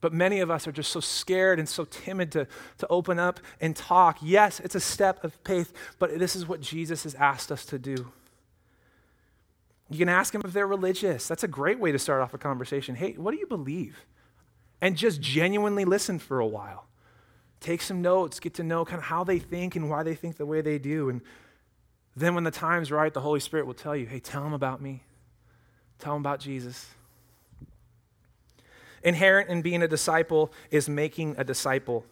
But 0.00 0.14
many 0.14 0.40
of 0.40 0.50
us 0.50 0.66
are 0.66 0.72
just 0.72 0.92
so 0.92 1.00
scared 1.00 1.58
and 1.58 1.68
so 1.68 1.84
timid 1.84 2.32
to, 2.32 2.46
to 2.78 2.86
open 2.88 3.18
up 3.18 3.40
and 3.60 3.76
talk. 3.76 4.18
Yes, 4.22 4.60
it's 4.60 4.74
a 4.74 4.80
step 4.80 5.22
of 5.24 5.34
faith, 5.44 5.72
but 5.98 6.18
this 6.18 6.34
is 6.34 6.48
what 6.48 6.60
Jesus 6.60 7.02
has 7.02 7.14
asked 7.16 7.52
us 7.52 7.66
to 7.66 7.78
do. 7.78 8.10
You 9.90 9.98
can 9.98 10.08
ask 10.08 10.32
them 10.32 10.42
if 10.44 10.52
they're 10.52 10.68
religious. 10.68 11.26
That's 11.26 11.42
a 11.42 11.48
great 11.48 11.80
way 11.80 11.90
to 11.90 11.98
start 11.98 12.22
off 12.22 12.32
a 12.32 12.38
conversation. 12.38 12.94
Hey, 12.94 13.14
what 13.14 13.32
do 13.32 13.38
you 13.38 13.46
believe? 13.46 14.06
And 14.80 14.96
just 14.96 15.20
genuinely 15.20 15.84
listen 15.84 16.18
for 16.18 16.38
a 16.38 16.46
while. 16.46 16.86
Take 17.58 17.82
some 17.82 18.00
notes, 18.00 18.40
get 18.40 18.54
to 18.54 18.62
know 18.62 18.84
kind 18.84 18.98
of 18.98 19.04
how 19.04 19.24
they 19.24 19.38
think 19.38 19.76
and 19.76 19.90
why 19.90 20.02
they 20.02 20.14
think 20.14 20.36
the 20.36 20.46
way 20.46 20.60
they 20.60 20.78
do. 20.78 21.10
And 21.10 21.20
then 22.16 22.34
when 22.34 22.44
the 22.44 22.50
time's 22.50 22.90
right, 22.90 23.12
the 23.12 23.20
Holy 23.20 23.40
Spirit 23.40 23.66
will 23.66 23.74
tell 23.74 23.94
you, 23.94 24.06
hey, 24.06 24.20
tell 24.20 24.42
them 24.42 24.52
about 24.52 24.80
me. 24.80 25.02
Tell 25.98 26.14
them 26.14 26.22
about 26.22 26.40
Jesus. 26.40 26.86
Inherent 29.02 29.50
in 29.50 29.60
being 29.60 29.82
a 29.82 29.88
disciple 29.88 30.52
is 30.70 30.88
making 30.88 31.34
a 31.36 31.44
disciple. 31.44 32.06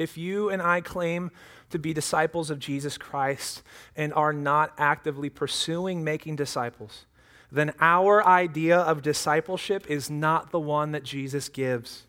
If 0.00 0.16
you 0.16 0.48
and 0.48 0.62
I 0.62 0.80
claim 0.80 1.30
to 1.68 1.78
be 1.78 1.92
disciples 1.92 2.48
of 2.48 2.58
Jesus 2.58 2.96
Christ 2.96 3.62
and 3.94 4.14
are 4.14 4.32
not 4.32 4.72
actively 4.78 5.28
pursuing 5.28 6.02
making 6.02 6.36
disciples, 6.36 7.04
then 7.52 7.74
our 7.80 8.26
idea 8.26 8.78
of 8.78 9.02
discipleship 9.02 9.84
is 9.90 10.08
not 10.08 10.52
the 10.52 10.58
one 10.58 10.92
that 10.92 11.02
Jesus 11.04 11.50
gives. 11.50 12.06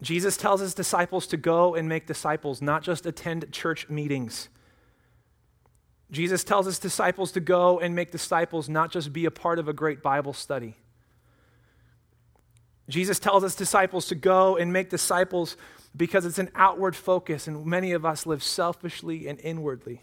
Jesus 0.00 0.38
tells 0.38 0.60
his 0.60 0.72
disciples 0.72 1.26
to 1.26 1.36
go 1.36 1.74
and 1.74 1.86
make 1.86 2.06
disciples, 2.06 2.62
not 2.62 2.82
just 2.82 3.04
attend 3.04 3.52
church 3.52 3.90
meetings. 3.90 4.48
Jesus 6.10 6.42
tells 6.42 6.64
his 6.64 6.78
disciples 6.78 7.30
to 7.32 7.40
go 7.40 7.78
and 7.78 7.94
make 7.94 8.10
disciples, 8.10 8.70
not 8.70 8.90
just 8.90 9.12
be 9.12 9.26
a 9.26 9.30
part 9.30 9.58
of 9.58 9.68
a 9.68 9.74
great 9.74 10.02
Bible 10.02 10.32
study. 10.32 10.76
Jesus 12.88 13.18
tells 13.18 13.42
his 13.42 13.54
disciples 13.54 14.06
to 14.06 14.14
go 14.14 14.56
and 14.56 14.72
make 14.72 14.88
disciples 14.88 15.58
because 15.96 16.24
it's 16.24 16.38
an 16.38 16.50
outward 16.54 16.94
focus, 16.94 17.46
and 17.46 17.64
many 17.66 17.92
of 17.92 18.04
us 18.04 18.26
live 18.26 18.42
selfishly 18.42 19.26
and 19.26 19.40
inwardly. 19.40 20.02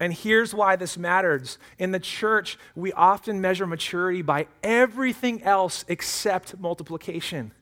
And 0.00 0.12
here's 0.12 0.54
why 0.54 0.76
this 0.76 0.96
matters. 0.96 1.58
In 1.76 1.90
the 1.90 1.98
church, 1.98 2.56
we 2.76 2.92
often 2.92 3.40
measure 3.40 3.66
maturity 3.66 4.22
by 4.22 4.46
everything 4.62 5.42
else 5.42 5.84
except 5.88 6.58
multiplication. 6.58 7.52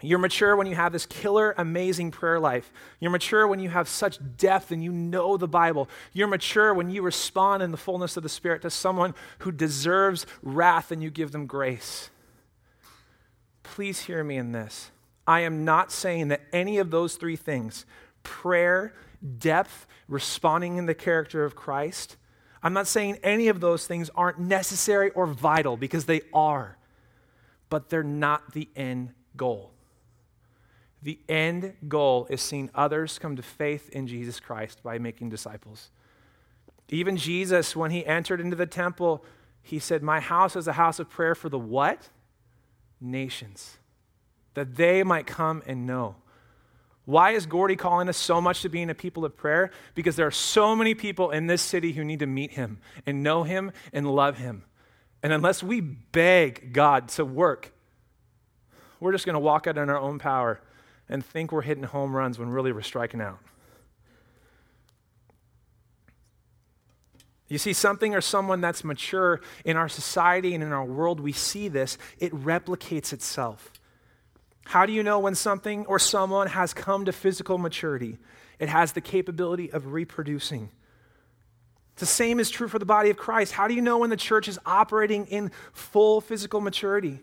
You're 0.00 0.20
mature 0.20 0.54
when 0.54 0.68
you 0.68 0.76
have 0.76 0.92
this 0.92 1.06
killer, 1.06 1.54
amazing 1.58 2.12
prayer 2.12 2.38
life. 2.38 2.72
You're 3.00 3.10
mature 3.10 3.48
when 3.48 3.58
you 3.58 3.68
have 3.68 3.88
such 3.88 4.20
depth 4.36 4.70
and 4.70 4.84
you 4.84 4.92
know 4.92 5.36
the 5.36 5.48
Bible. 5.48 5.88
You're 6.12 6.28
mature 6.28 6.72
when 6.72 6.88
you 6.88 7.02
respond 7.02 7.64
in 7.64 7.72
the 7.72 7.76
fullness 7.76 8.16
of 8.16 8.22
the 8.22 8.28
Spirit 8.28 8.62
to 8.62 8.70
someone 8.70 9.16
who 9.40 9.50
deserves 9.50 10.24
wrath 10.40 10.92
and 10.92 11.02
you 11.02 11.10
give 11.10 11.32
them 11.32 11.46
grace. 11.46 12.10
Please 13.64 14.02
hear 14.02 14.22
me 14.22 14.36
in 14.36 14.52
this. 14.52 14.92
I 15.28 15.40
am 15.40 15.64
not 15.64 15.92
saying 15.92 16.28
that 16.28 16.40
any 16.52 16.78
of 16.78 16.90
those 16.90 17.14
three 17.14 17.36
things 17.36 17.86
prayer, 18.24 18.94
depth, 19.38 19.86
responding 20.08 20.76
in 20.76 20.86
the 20.86 20.94
character 20.94 21.44
of 21.44 21.54
Christ 21.54 22.16
I'm 22.62 22.72
not 22.72 22.86
saying 22.86 23.18
any 23.22 23.48
of 23.48 23.60
those 23.60 23.86
things 23.86 24.10
aren't 24.14 24.38
necessary 24.38 25.10
or 25.10 25.26
vital 25.26 25.76
because 25.76 26.06
they 26.06 26.22
are, 26.32 26.76
but 27.68 27.88
they're 27.88 28.02
not 28.02 28.52
the 28.52 28.68
end 28.74 29.10
goal. 29.36 29.70
The 31.00 31.20
end 31.28 31.74
goal 31.86 32.26
is 32.28 32.42
seeing 32.42 32.70
others 32.74 33.18
come 33.20 33.36
to 33.36 33.42
faith 33.42 33.88
in 33.90 34.08
Jesus 34.08 34.40
Christ 34.40 34.82
by 34.82 34.98
making 34.98 35.28
disciples. 35.28 35.90
Even 36.88 37.16
Jesus, 37.16 37.76
when 37.76 37.92
he 37.92 38.04
entered 38.04 38.40
into 38.40 38.56
the 38.56 38.66
temple, 38.66 39.24
he 39.62 39.78
said, 39.78 40.02
My 40.02 40.18
house 40.18 40.56
is 40.56 40.66
a 40.66 40.72
house 40.72 40.98
of 40.98 41.08
prayer 41.08 41.36
for 41.36 41.48
the 41.48 41.58
what? 41.58 42.08
Nations 43.00 43.76
that 44.58 44.74
they 44.74 45.02
might 45.04 45.26
come 45.26 45.62
and 45.66 45.86
know. 45.86 46.16
Why 47.04 47.30
is 47.30 47.46
Gordy 47.46 47.76
calling 47.76 48.08
us 48.08 48.16
so 48.16 48.40
much 48.40 48.62
to 48.62 48.68
being 48.68 48.90
a 48.90 48.94
people 48.94 49.24
of 49.24 49.36
prayer? 49.36 49.70
Because 49.94 50.16
there 50.16 50.26
are 50.26 50.30
so 50.30 50.76
many 50.76 50.94
people 50.94 51.30
in 51.30 51.46
this 51.46 51.62
city 51.62 51.92
who 51.92 52.04
need 52.04 52.18
to 52.18 52.26
meet 52.26 52.50
him 52.52 52.80
and 53.06 53.22
know 53.22 53.44
him 53.44 53.72
and 53.92 54.10
love 54.10 54.36
him. 54.36 54.64
And 55.22 55.32
unless 55.32 55.62
we 55.62 55.80
beg 55.80 56.72
God 56.72 57.08
to 57.10 57.24
work, 57.24 57.72
we're 59.00 59.12
just 59.12 59.24
going 59.24 59.34
to 59.34 59.40
walk 59.40 59.66
out 59.66 59.78
in 59.78 59.88
our 59.88 59.98
own 59.98 60.18
power 60.18 60.60
and 61.08 61.24
think 61.24 61.52
we're 61.52 61.62
hitting 61.62 61.84
home 61.84 62.14
runs 62.14 62.38
when 62.38 62.50
really 62.50 62.72
we're 62.72 62.82
striking 62.82 63.20
out. 63.20 63.38
You 67.48 67.58
see, 67.58 67.72
something 67.72 68.14
or 68.14 68.20
someone 68.20 68.60
that's 68.60 68.84
mature 68.84 69.40
in 69.64 69.76
our 69.76 69.88
society 69.88 70.54
and 70.54 70.62
in 70.62 70.72
our 70.72 70.84
world, 70.84 71.20
we 71.20 71.32
see 71.32 71.68
this, 71.68 71.96
it 72.18 72.32
replicates 72.34 73.12
itself. 73.12 73.72
How 74.68 74.84
do 74.84 74.92
you 74.92 75.02
know 75.02 75.18
when 75.18 75.34
something 75.34 75.86
or 75.86 75.98
someone 75.98 76.46
has 76.48 76.74
come 76.74 77.06
to 77.06 77.12
physical 77.12 77.56
maturity? 77.56 78.18
It 78.58 78.68
has 78.68 78.92
the 78.92 79.00
capability 79.00 79.72
of 79.72 79.94
reproducing. 79.94 80.68
The 81.96 82.04
same 82.04 82.38
is 82.38 82.50
true 82.50 82.68
for 82.68 82.78
the 82.78 82.84
body 82.84 83.08
of 83.08 83.16
Christ. 83.16 83.54
How 83.54 83.66
do 83.66 83.72
you 83.72 83.80
know 83.80 83.96
when 83.96 84.10
the 84.10 84.16
church 84.16 84.46
is 84.46 84.58
operating 84.66 85.24
in 85.28 85.52
full 85.72 86.20
physical 86.20 86.60
maturity? 86.60 87.20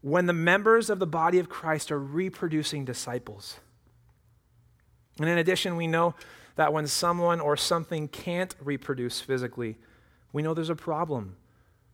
When 0.00 0.26
the 0.26 0.32
members 0.32 0.90
of 0.90 1.00
the 1.00 1.08
body 1.08 1.40
of 1.40 1.48
Christ 1.48 1.90
are 1.90 1.98
reproducing 1.98 2.84
disciples. 2.84 3.58
And 5.18 5.28
in 5.28 5.38
addition, 5.38 5.74
we 5.74 5.88
know 5.88 6.14
that 6.54 6.72
when 6.72 6.86
someone 6.86 7.40
or 7.40 7.56
something 7.56 8.06
can't 8.06 8.54
reproduce 8.62 9.20
physically, 9.20 9.76
we 10.32 10.40
know 10.40 10.54
there's 10.54 10.70
a 10.70 10.76
problem. 10.76 11.34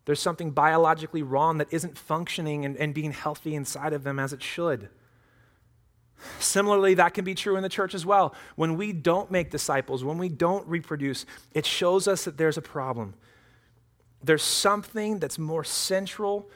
There's 0.06 0.20
something 0.20 0.52
biologically 0.52 1.22
wrong 1.22 1.58
that 1.58 1.68
isn't 1.70 1.98
functioning 1.98 2.64
and, 2.64 2.76
and 2.76 2.94
being 2.94 3.12
healthy 3.12 3.54
inside 3.54 3.92
of 3.92 4.04
them 4.04 4.18
as 4.18 4.32
it 4.32 4.42
should. 4.42 4.88
Similarly, 6.38 6.94
that 6.94 7.12
can 7.12 7.24
be 7.24 7.34
true 7.34 7.56
in 7.56 7.62
the 7.62 7.68
church 7.68 7.94
as 7.94 8.06
well. 8.06 8.34
When 8.54 8.76
we 8.76 8.92
don't 8.92 9.30
make 9.30 9.50
disciples, 9.50 10.02
when 10.02 10.16
we 10.16 10.28
don't 10.28 10.66
reproduce, 10.66 11.26
it 11.52 11.66
shows 11.66 12.08
us 12.08 12.24
that 12.24 12.38
there's 12.38 12.56
a 12.56 12.62
problem. 12.62 13.14
There's 14.22 14.42
something 14.42 15.18
that's 15.18 15.38
more 15.38 15.64
central 15.64 16.48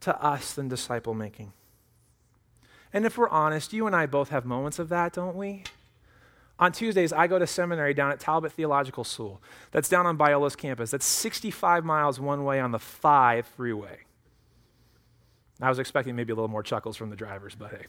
to 0.00 0.20
us 0.20 0.54
than 0.54 0.68
disciple 0.68 1.14
making. 1.14 1.52
And 2.92 3.06
if 3.06 3.16
we're 3.16 3.28
honest, 3.28 3.72
you 3.72 3.86
and 3.86 3.94
I 3.94 4.06
both 4.06 4.30
have 4.30 4.44
moments 4.44 4.78
of 4.78 4.88
that, 4.88 5.12
don't 5.12 5.36
we? 5.36 5.64
On 6.60 6.70
Tuesdays, 6.70 7.10
I 7.10 7.26
go 7.26 7.38
to 7.38 7.46
seminary 7.46 7.94
down 7.94 8.12
at 8.12 8.20
Talbot 8.20 8.52
Theological 8.52 9.02
School. 9.02 9.42
That's 9.70 9.88
down 9.88 10.06
on 10.06 10.18
Biola's 10.18 10.54
campus. 10.54 10.90
That's 10.90 11.06
65 11.06 11.84
miles 11.86 12.20
one 12.20 12.44
way 12.44 12.60
on 12.60 12.70
the 12.70 12.78
5 12.78 13.46
freeway. 13.46 14.00
I 15.62 15.70
was 15.70 15.78
expecting 15.78 16.14
maybe 16.14 16.32
a 16.32 16.34
little 16.34 16.48
more 16.48 16.62
chuckles 16.62 16.96
from 16.96 17.08
the 17.08 17.16
drivers, 17.16 17.54
but 17.54 17.70
hey. 17.70 17.86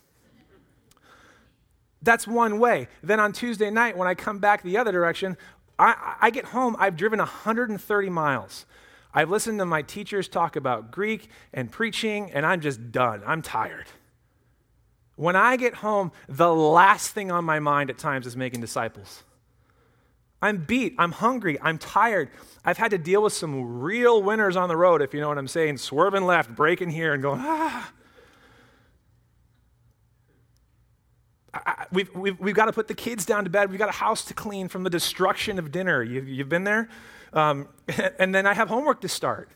That's 2.01 2.25
one 2.25 2.59
way. 2.59 2.87
Then 3.03 3.19
on 3.19 3.33
Tuesday 3.33 3.69
night, 3.69 3.97
when 3.97 4.07
I 4.07 4.15
come 4.15 4.39
back 4.39 4.63
the 4.63 4.77
other 4.77 4.91
direction, 4.91 5.37
I, 5.77 6.15
I 6.21 6.29
get 6.29 6.45
home, 6.45 6.75
I've 6.79 6.95
driven 6.95 7.19
130 7.19 8.09
miles. 8.09 8.65
I've 9.13 9.29
listened 9.29 9.59
to 9.59 9.65
my 9.65 9.81
teachers 9.81 10.29
talk 10.29 10.55
about 10.55 10.91
Greek 10.91 11.29
and 11.53 11.69
preaching, 11.69 12.31
and 12.31 12.45
I'm 12.45 12.61
just 12.61 12.91
done. 12.91 13.21
I'm 13.25 13.41
tired. 13.41 13.87
When 15.21 15.35
I 15.35 15.55
get 15.55 15.75
home, 15.75 16.11
the 16.27 16.51
last 16.51 17.11
thing 17.11 17.29
on 17.29 17.45
my 17.45 17.59
mind 17.59 17.91
at 17.91 17.99
times 17.99 18.25
is 18.25 18.35
making 18.35 18.59
disciples. 18.59 19.21
I'm 20.41 20.65
beat. 20.65 20.95
I'm 20.97 21.11
hungry. 21.11 21.59
I'm 21.61 21.77
tired. 21.77 22.31
I've 22.65 22.79
had 22.79 22.89
to 22.89 22.97
deal 22.97 23.21
with 23.21 23.33
some 23.33 23.81
real 23.81 24.23
winners 24.23 24.55
on 24.55 24.67
the 24.67 24.75
road, 24.75 24.99
if 25.03 25.13
you 25.13 25.21
know 25.21 25.27
what 25.27 25.37
I'm 25.37 25.47
saying, 25.47 25.77
swerving 25.77 26.23
left, 26.23 26.55
braking 26.55 26.89
here, 26.89 27.13
and 27.13 27.21
going, 27.21 27.39
ah. 27.39 27.93
I, 31.53 31.85
we've, 31.91 32.09
we've, 32.15 32.39
we've 32.39 32.55
got 32.55 32.65
to 32.65 32.73
put 32.73 32.87
the 32.87 32.95
kids 32.95 33.23
down 33.23 33.43
to 33.43 33.51
bed. 33.51 33.69
We've 33.69 33.77
got 33.77 33.89
a 33.89 33.91
house 33.91 34.25
to 34.25 34.33
clean 34.33 34.69
from 34.69 34.81
the 34.81 34.89
destruction 34.89 35.59
of 35.59 35.71
dinner. 35.71 36.01
You've, 36.01 36.27
you've 36.27 36.49
been 36.49 36.63
there? 36.63 36.89
Um, 37.31 37.67
and 38.17 38.33
then 38.33 38.47
I 38.47 38.55
have 38.55 38.69
homework 38.69 39.01
to 39.01 39.07
start. 39.07 39.49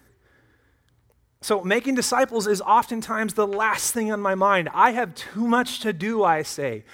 So, 1.46 1.64
making 1.64 1.94
disciples 1.94 2.48
is 2.48 2.60
oftentimes 2.60 3.36
the 3.36 3.46
last 3.46 3.94
thing 3.94 4.12
on 4.12 4.20
my 4.20 4.34
mind. 4.34 4.68
I 4.74 4.94
have 4.94 5.14
too 5.14 5.46
much 5.46 5.82
to 5.82 5.94
do, 5.94 6.24
I 6.24 6.42
say, 6.42 6.86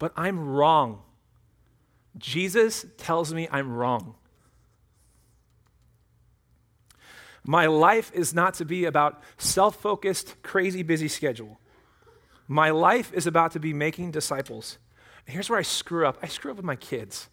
but 0.00 0.12
I'm 0.16 0.48
wrong. 0.48 1.02
Jesus 2.18 2.86
tells 2.98 3.32
me 3.32 3.46
I'm 3.52 3.72
wrong. 3.72 4.16
My 7.44 7.66
life 7.66 8.10
is 8.12 8.34
not 8.34 8.54
to 8.54 8.64
be 8.64 8.84
about 8.84 9.22
self 9.38 9.76
focused, 9.76 10.42
crazy 10.42 10.82
busy 10.82 11.06
schedule. 11.06 11.60
My 12.48 12.70
life 12.70 13.12
is 13.14 13.28
about 13.28 13.52
to 13.52 13.60
be 13.60 13.72
making 13.72 14.10
disciples. 14.10 14.78
And 15.24 15.34
here's 15.34 15.48
where 15.48 15.60
I 15.60 15.62
screw 15.62 16.04
up 16.04 16.18
I 16.20 16.26
screw 16.26 16.50
up 16.50 16.56
with 16.56 16.66
my 16.66 16.74
kids. 16.74 17.28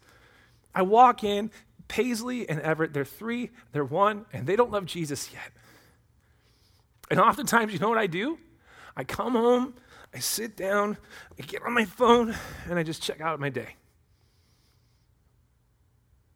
I 0.76 0.82
walk 0.82 1.24
in, 1.24 1.50
Paisley 1.88 2.48
and 2.48 2.60
Everett, 2.60 2.92
they're 2.92 3.04
three, 3.04 3.50
they're 3.72 3.84
one, 3.84 4.26
and 4.32 4.46
they 4.46 4.54
don't 4.54 4.70
love 4.70 4.86
Jesus 4.86 5.32
yet. 5.32 5.50
And 7.10 7.20
oftentimes, 7.20 7.72
you 7.72 7.78
know 7.78 7.88
what 7.88 7.98
I 7.98 8.06
do? 8.06 8.38
I 8.96 9.04
come 9.04 9.32
home, 9.32 9.74
I 10.14 10.18
sit 10.18 10.56
down, 10.56 10.98
I 11.38 11.42
get 11.42 11.62
on 11.62 11.72
my 11.72 11.84
phone, 11.84 12.34
and 12.68 12.78
I 12.78 12.82
just 12.82 13.02
check 13.02 13.20
out 13.20 13.38
my 13.40 13.48
day. 13.48 13.76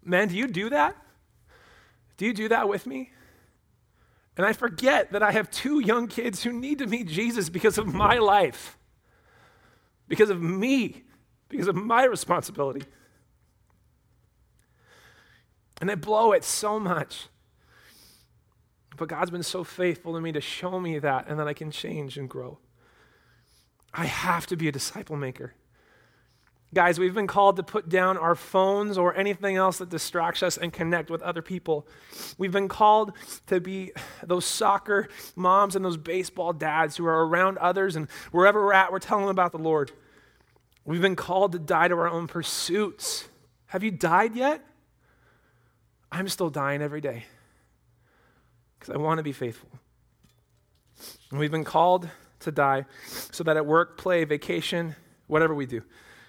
Man, 0.04 0.28
do 0.28 0.36
you 0.36 0.46
do 0.46 0.70
that? 0.70 0.96
Do 2.16 2.26
you 2.26 2.32
do 2.32 2.48
that 2.48 2.68
with 2.68 2.86
me? 2.86 3.10
And 4.36 4.46
I 4.46 4.52
forget 4.52 5.12
that 5.12 5.22
I 5.22 5.32
have 5.32 5.50
two 5.50 5.80
young 5.80 6.08
kids 6.08 6.42
who 6.42 6.52
need 6.52 6.78
to 6.78 6.86
meet 6.86 7.06
Jesus 7.06 7.48
because 7.48 7.78
of 7.78 7.92
my 7.92 8.18
life, 8.18 8.78
because 10.08 10.30
of 10.30 10.40
me, 10.40 11.04
because 11.48 11.68
of 11.68 11.76
my 11.76 12.04
responsibility. 12.04 12.82
And 15.80 15.90
I 15.90 15.96
blow 15.96 16.32
it 16.32 16.44
so 16.44 16.78
much. 16.80 17.26
But 18.96 19.08
God's 19.08 19.30
been 19.30 19.42
so 19.42 19.64
faithful 19.64 20.14
to 20.14 20.20
me 20.20 20.32
to 20.32 20.40
show 20.40 20.78
me 20.78 20.98
that 20.98 21.26
and 21.28 21.38
that 21.38 21.48
I 21.48 21.54
can 21.54 21.70
change 21.70 22.18
and 22.18 22.28
grow. 22.28 22.58
I 23.94 24.06
have 24.06 24.46
to 24.46 24.56
be 24.56 24.68
a 24.68 24.72
disciple 24.72 25.16
maker. 25.16 25.54
Guys, 26.74 26.98
we've 26.98 27.12
been 27.12 27.26
called 27.26 27.56
to 27.56 27.62
put 27.62 27.90
down 27.90 28.16
our 28.16 28.34
phones 28.34 28.96
or 28.96 29.14
anything 29.14 29.56
else 29.56 29.76
that 29.78 29.90
distracts 29.90 30.42
us 30.42 30.56
and 30.56 30.72
connect 30.72 31.10
with 31.10 31.20
other 31.20 31.42
people. 31.42 31.86
We've 32.38 32.52
been 32.52 32.68
called 32.68 33.12
to 33.48 33.60
be 33.60 33.92
those 34.22 34.46
soccer 34.46 35.08
moms 35.36 35.76
and 35.76 35.84
those 35.84 35.98
baseball 35.98 36.54
dads 36.54 36.96
who 36.96 37.04
are 37.04 37.26
around 37.26 37.58
others, 37.58 37.94
and 37.94 38.08
wherever 38.30 38.64
we're 38.64 38.72
at, 38.72 38.90
we're 38.90 39.00
telling 39.00 39.26
them 39.26 39.30
about 39.30 39.52
the 39.52 39.58
Lord. 39.58 39.92
We've 40.86 41.02
been 41.02 41.16
called 41.16 41.52
to 41.52 41.58
die 41.58 41.88
to 41.88 41.94
our 41.94 42.08
own 42.08 42.26
pursuits. 42.26 43.28
Have 43.66 43.82
you 43.82 43.90
died 43.90 44.34
yet? 44.34 44.64
I'm 46.10 46.28
still 46.28 46.48
dying 46.50 46.80
every 46.80 47.02
day 47.02 47.26
because 48.82 48.96
I 48.96 48.98
want 48.98 49.18
to 49.18 49.22
be 49.22 49.32
faithful. 49.32 49.68
And 51.30 51.38
we've 51.38 51.52
been 51.52 51.62
called 51.62 52.08
to 52.40 52.50
die 52.50 52.84
so 53.06 53.44
that 53.44 53.56
at 53.56 53.64
work, 53.64 53.96
play, 53.96 54.24
vacation, 54.24 54.96
whatever 55.28 55.54
we 55.54 55.66
do, 55.66 55.82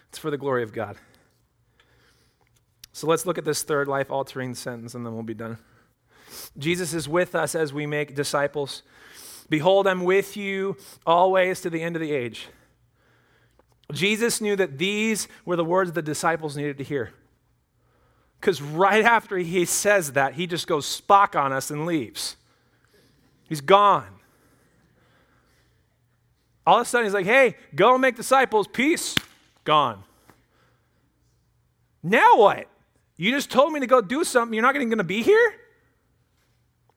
it's 0.09 0.19
for 0.19 0.29
the 0.29 0.37
glory 0.37 0.61
of 0.61 0.71
God. 0.71 0.97
So 2.91 3.07
let's 3.07 3.25
look 3.25 3.39
at 3.39 3.45
this 3.45 3.63
third 3.63 3.87
life 3.87 4.11
altering 4.11 4.53
sentence 4.53 4.93
and 4.93 5.03
then 5.03 5.15
we'll 5.15 5.23
be 5.23 5.33
done. 5.33 5.57
Jesus 6.55 6.93
is 6.93 7.09
with 7.09 7.33
us 7.33 7.55
as 7.55 7.73
we 7.73 7.87
make 7.87 8.13
disciples. 8.13 8.83
Behold, 9.49 9.87
I'm 9.87 10.03
with 10.03 10.37
you 10.37 10.77
always 11.07 11.59
to 11.61 11.71
the 11.71 11.81
end 11.81 11.95
of 11.95 12.01
the 12.03 12.11
age. 12.11 12.49
Jesus 13.91 14.41
knew 14.41 14.55
that 14.57 14.77
these 14.77 15.27
were 15.43 15.55
the 15.55 15.65
words 15.65 15.91
the 15.91 16.03
disciples 16.03 16.55
needed 16.55 16.77
to 16.77 16.83
hear. 16.83 17.13
Because 18.39 18.61
right 18.61 19.03
after 19.03 19.37
he 19.37 19.65
says 19.65 20.11
that, 20.11 20.35
he 20.35 20.45
just 20.45 20.67
goes 20.67 20.85
Spock 20.85 21.39
on 21.39 21.51
us 21.51 21.71
and 21.71 21.87
leaves. 21.87 22.35
He's 23.47 23.61
gone. 23.61 24.07
All 26.65 26.77
of 26.77 26.83
a 26.83 26.85
sudden, 26.85 27.05
he's 27.05 27.13
like, 27.13 27.25
hey, 27.25 27.55
go 27.75 27.97
make 27.97 28.15
disciples. 28.15 28.67
Peace. 28.67 29.17
Gone. 29.63 30.03
Now 32.01 32.37
what? 32.37 32.67
You 33.17 33.31
just 33.31 33.51
told 33.51 33.73
me 33.73 33.79
to 33.79 33.87
go 33.87 34.01
do 34.01 34.23
something. 34.23 34.53
You're 34.53 34.63
not 34.63 34.73
going 34.73 34.89
to 34.89 35.03
be 35.03 35.21
here? 35.21 35.51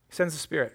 He 0.08 0.14
sends 0.14 0.34
the 0.34 0.40
Spirit. 0.40 0.72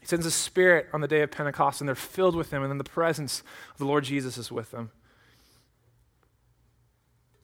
He 0.00 0.06
sends 0.06 0.24
the 0.24 0.30
Spirit 0.30 0.88
on 0.92 1.00
the 1.00 1.08
day 1.08 1.22
of 1.22 1.30
Pentecost, 1.30 1.80
and 1.80 1.88
they're 1.88 1.94
filled 1.94 2.34
with 2.34 2.52
Him, 2.52 2.62
and 2.62 2.70
then 2.70 2.78
the 2.78 2.84
presence 2.84 3.42
of 3.72 3.78
the 3.78 3.84
Lord 3.84 4.04
Jesus 4.04 4.38
is 4.38 4.50
with 4.50 4.70
them. 4.70 4.90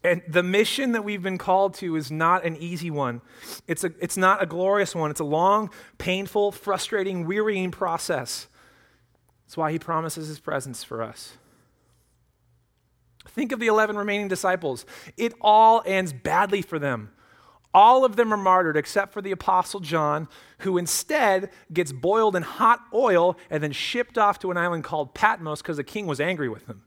And 0.05 0.23
the 0.27 0.43
mission 0.43 0.93
that 0.93 1.05
we've 1.05 1.23
been 1.23 1.39
called 1.39 1.75
to 1.75 1.95
is 1.97 2.11
not 2.11 2.45
an 2.45 2.57
easy 2.57 2.91
one. 2.91 3.21
It's, 3.69 3.85
a, 3.85 3.93
it's 4.01 4.17
not 4.17 4.43
a 4.43 4.47
glorious 4.47 4.95
one. 4.95 5.11
It's 5.11 5.21
a 5.21 5.25
long, 5.25 5.71
painful, 5.99 6.53
frustrating, 6.53 7.27
wearying 7.27 7.71
process. 7.71 8.49
That's 9.45 9.57
why 9.57 9.71
he 9.71 9.79
promises 9.79 10.29
his 10.29 10.41
presence 10.41 10.83
for 10.83 11.03
us. 11.03 11.35
Think 13.29 13.53
of 13.53 13.61
the 13.61 13.69
11 13.69 13.97
remaining 13.97 14.29
disciples. 14.29 14.85
It 15.17 15.35
all 15.41 15.83
ends 15.87 16.13
badly 16.13 16.63
for 16.63 16.79
them. 16.79 17.13
All 17.75 18.05
of 18.05 18.17
them 18.17 18.35
are 18.35 18.39
martyred 18.39 18.77
except 18.77 19.13
for 19.13 19.23
the 19.23 19.31
Apostle 19.31 19.81
John, 19.81 20.29
who 20.59 20.77
instead 20.77 21.51
gets 21.73 21.91
boiled 21.93 22.37
in 22.37 22.43
hot 22.43 22.81
oil 22.93 23.37
and 23.49 23.63
then 23.63 23.73
shipped 23.73 24.19
off 24.19 24.39
to 24.41 24.51
an 24.51 24.59
island 24.59 24.85
called 24.85 25.15
Patmos 25.15 25.63
because 25.63 25.79
the 25.79 25.85
king 25.85 26.07
was 26.07 26.21
angry 26.21 26.49
with 26.49 26.67
him. 26.67 26.83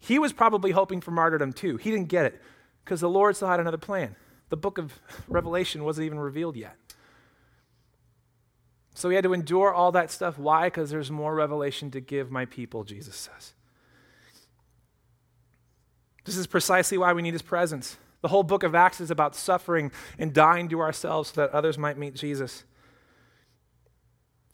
He 0.00 0.18
was 0.18 0.32
probably 0.32 0.70
hoping 0.72 1.00
for 1.00 1.10
martyrdom 1.10 1.52
too. 1.52 1.76
He 1.76 1.90
didn't 1.90 2.08
get 2.08 2.24
it 2.24 2.40
because 2.84 3.00
the 3.00 3.08
Lord 3.08 3.36
still 3.36 3.48
had 3.48 3.60
another 3.60 3.78
plan. 3.78 4.16
The 4.48 4.56
book 4.56 4.78
of 4.78 4.98
Revelation 5.28 5.84
wasn't 5.84 6.06
even 6.06 6.18
revealed 6.18 6.56
yet. 6.56 6.76
So 8.94 9.08
he 9.08 9.14
had 9.14 9.24
to 9.24 9.32
endure 9.32 9.72
all 9.72 9.92
that 9.92 10.10
stuff. 10.10 10.38
Why? 10.38 10.66
Because 10.66 10.90
there's 10.90 11.10
more 11.10 11.34
revelation 11.34 11.90
to 11.92 12.00
give 12.00 12.30
my 12.30 12.44
people, 12.44 12.84
Jesus 12.84 13.14
says. 13.16 13.54
This 16.24 16.36
is 16.36 16.46
precisely 16.46 16.98
why 16.98 17.12
we 17.12 17.22
need 17.22 17.32
his 17.32 17.42
presence. 17.42 17.96
The 18.22 18.28
whole 18.28 18.42
book 18.42 18.62
of 18.62 18.74
Acts 18.74 19.00
is 19.00 19.10
about 19.10 19.34
suffering 19.34 19.90
and 20.18 20.34
dying 20.34 20.68
to 20.68 20.80
ourselves 20.80 21.30
so 21.30 21.40
that 21.40 21.50
others 21.52 21.78
might 21.78 21.96
meet 21.96 22.14
Jesus. 22.14 22.64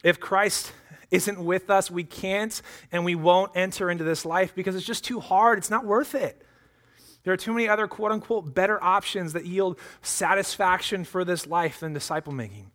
If 0.03 0.19
Christ 0.19 0.71
isn't 1.11 1.43
with 1.43 1.69
us, 1.69 1.89
we 1.89 2.03
can't 2.03 2.61
and 2.91 3.05
we 3.05 3.15
won't 3.15 3.51
enter 3.55 3.89
into 3.89 4.03
this 4.03 4.25
life 4.25 4.53
because 4.55 4.75
it's 4.75 4.85
just 4.85 5.03
too 5.03 5.19
hard. 5.19 5.57
It's 5.57 5.69
not 5.69 5.85
worth 5.85 6.15
it. 6.15 6.41
There 7.23 7.33
are 7.33 7.37
too 7.37 7.53
many 7.53 7.67
other 7.67 7.87
quote 7.87 8.11
unquote 8.11 8.53
better 8.53 8.81
options 8.83 9.33
that 9.33 9.45
yield 9.45 9.79
satisfaction 10.01 11.03
for 11.03 11.25
this 11.25 11.45
life 11.45 11.79
than 11.81 11.93
disciple 11.93 12.33
making. 12.33 12.71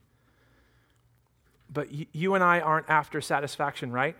But 1.70 1.88
you 2.14 2.34
and 2.34 2.44
I 2.44 2.60
aren't 2.60 2.90
after 2.90 3.20
satisfaction, 3.20 3.92
right? 3.92 4.16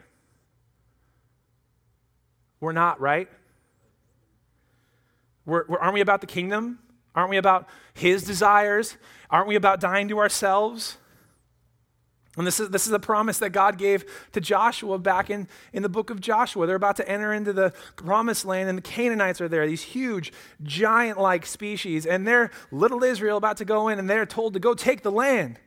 We're 2.61 2.73
not, 2.73 3.01
right? 3.01 3.29
We're, 5.45 5.65
we're, 5.69 5.79
aren't 5.79 5.95
we 5.95 6.01
about 6.01 6.21
the 6.21 6.27
kingdom? 6.27 6.79
Aren't 7.15 7.29
we 7.29 7.37
about 7.37 7.69
his 7.93 8.23
desires? 8.23 8.97
Aren't 9.29 9.49
we 9.49 9.57
about 9.57 9.81
dying 9.81 10.09
to 10.09 10.19
ourselves? 10.19 10.97
And 12.37 12.47
this 12.47 12.61
is, 12.61 12.71
this 12.71 12.87
is 12.87 12.93
a 12.93 12.99
promise 12.99 13.39
that 13.39 13.51
God 13.51 13.77
gave 13.77 14.07
to 14.33 14.41
Joshua 14.41 14.99
back 14.99 15.29
in, 15.29 15.49
in 15.73 15.83
the 15.83 15.89
book 15.89 16.09
of 16.09 16.19
Joshua. 16.19 16.67
They're 16.67 16.77
about 16.77 16.97
to 16.97 17.09
enter 17.09 17.33
into 17.33 17.53
the 17.53 17.75
promised 17.97 18.47
land, 18.47 18.71
and 18.71 18.79
the 18.79 18.83
Canaanites 18.83 19.41
are 19.43 19.49
there, 19.49 19.67
these 19.67 19.83
huge, 19.83 20.33
giant 20.63 21.21
like 21.21 21.45
species. 21.45 22.07
And 22.07 22.27
they're 22.27 22.51
little 22.71 23.05
Israel 23.05 23.37
about 23.37 23.59
to 23.59 23.67
go 23.67 23.89
in, 23.89 23.99
and 23.99 24.09
they're 24.09 24.25
told 24.25 24.55
to 24.55 24.61
go 24.61 24.73
take 24.73 25.03
the 25.03 25.13
land. 25.13 25.59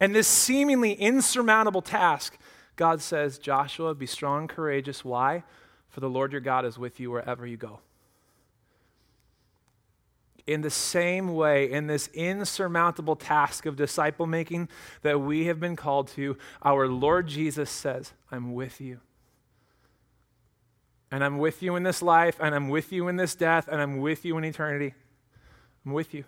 And 0.00 0.14
this 0.14 0.26
seemingly 0.26 0.94
insurmountable 0.94 1.82
task, 1.82 2.36
God 2.74 3.00
says, 3.00 3.38
Joshua, 3.38 3.94
be 3.94 4.06
strong, 4.06 4.48
courageous. 4.48 5.04
Why? 5.04 5.44
For 5.88 6.00
the 6.00 6.10
Lord 6.10 6.32
your 6.32 6.40
God 6.40 6.64
is 6.64 6.78
with 6.78 6.98
you 6.98 7.10
wherever 7.10 7.46
you 7.46 7.56
go 7.56 7.80
in 10.50 10.62
the 10.62 10.70
same 10.70 11.32
way, 11.34 11.70
in 11.70 11.86
this 11.86 12.08
insurmountable 12.08 13.14
task 13.14 13.66
of 13.66 13.76
disciple 13.76 14.26
making 14.26 14.68
that 15.02 15.20
we 15.20 15.46
have 15.46 15.60
been 15.60 15.76
called 15.76 16.08
to, 16.08 16.36
our 16.64 16.88
Lord 16.88 17.28
Jesus 17.28 17.70
says, 17.70 18.12
I'm 18.32 18.52
with 18.52 18.80
you. 18.80 18.98
And 21.12 21.22
I'm 21.22 21.38
with 21.38 21.62
you 21.62 21.76
in 21.76 21.84
this 21.84 22.02
life, 22.02 22.36
and 22.40 22.52
I'm 22.52 22.68
with 22.68 22.92
you 22.92 23.06
in 23.06 23.14
this 23.14 23.36
death, 23.36 23.68
and 23.68 23.80
I'm 23.80 23.98
with 23.98 24.24
you 24.24 24.36
in 24.38 24.44
eternity. 24.44 24.94
I'm 25.86 25.92
with 25.92 26.14
you. 26.14 26.24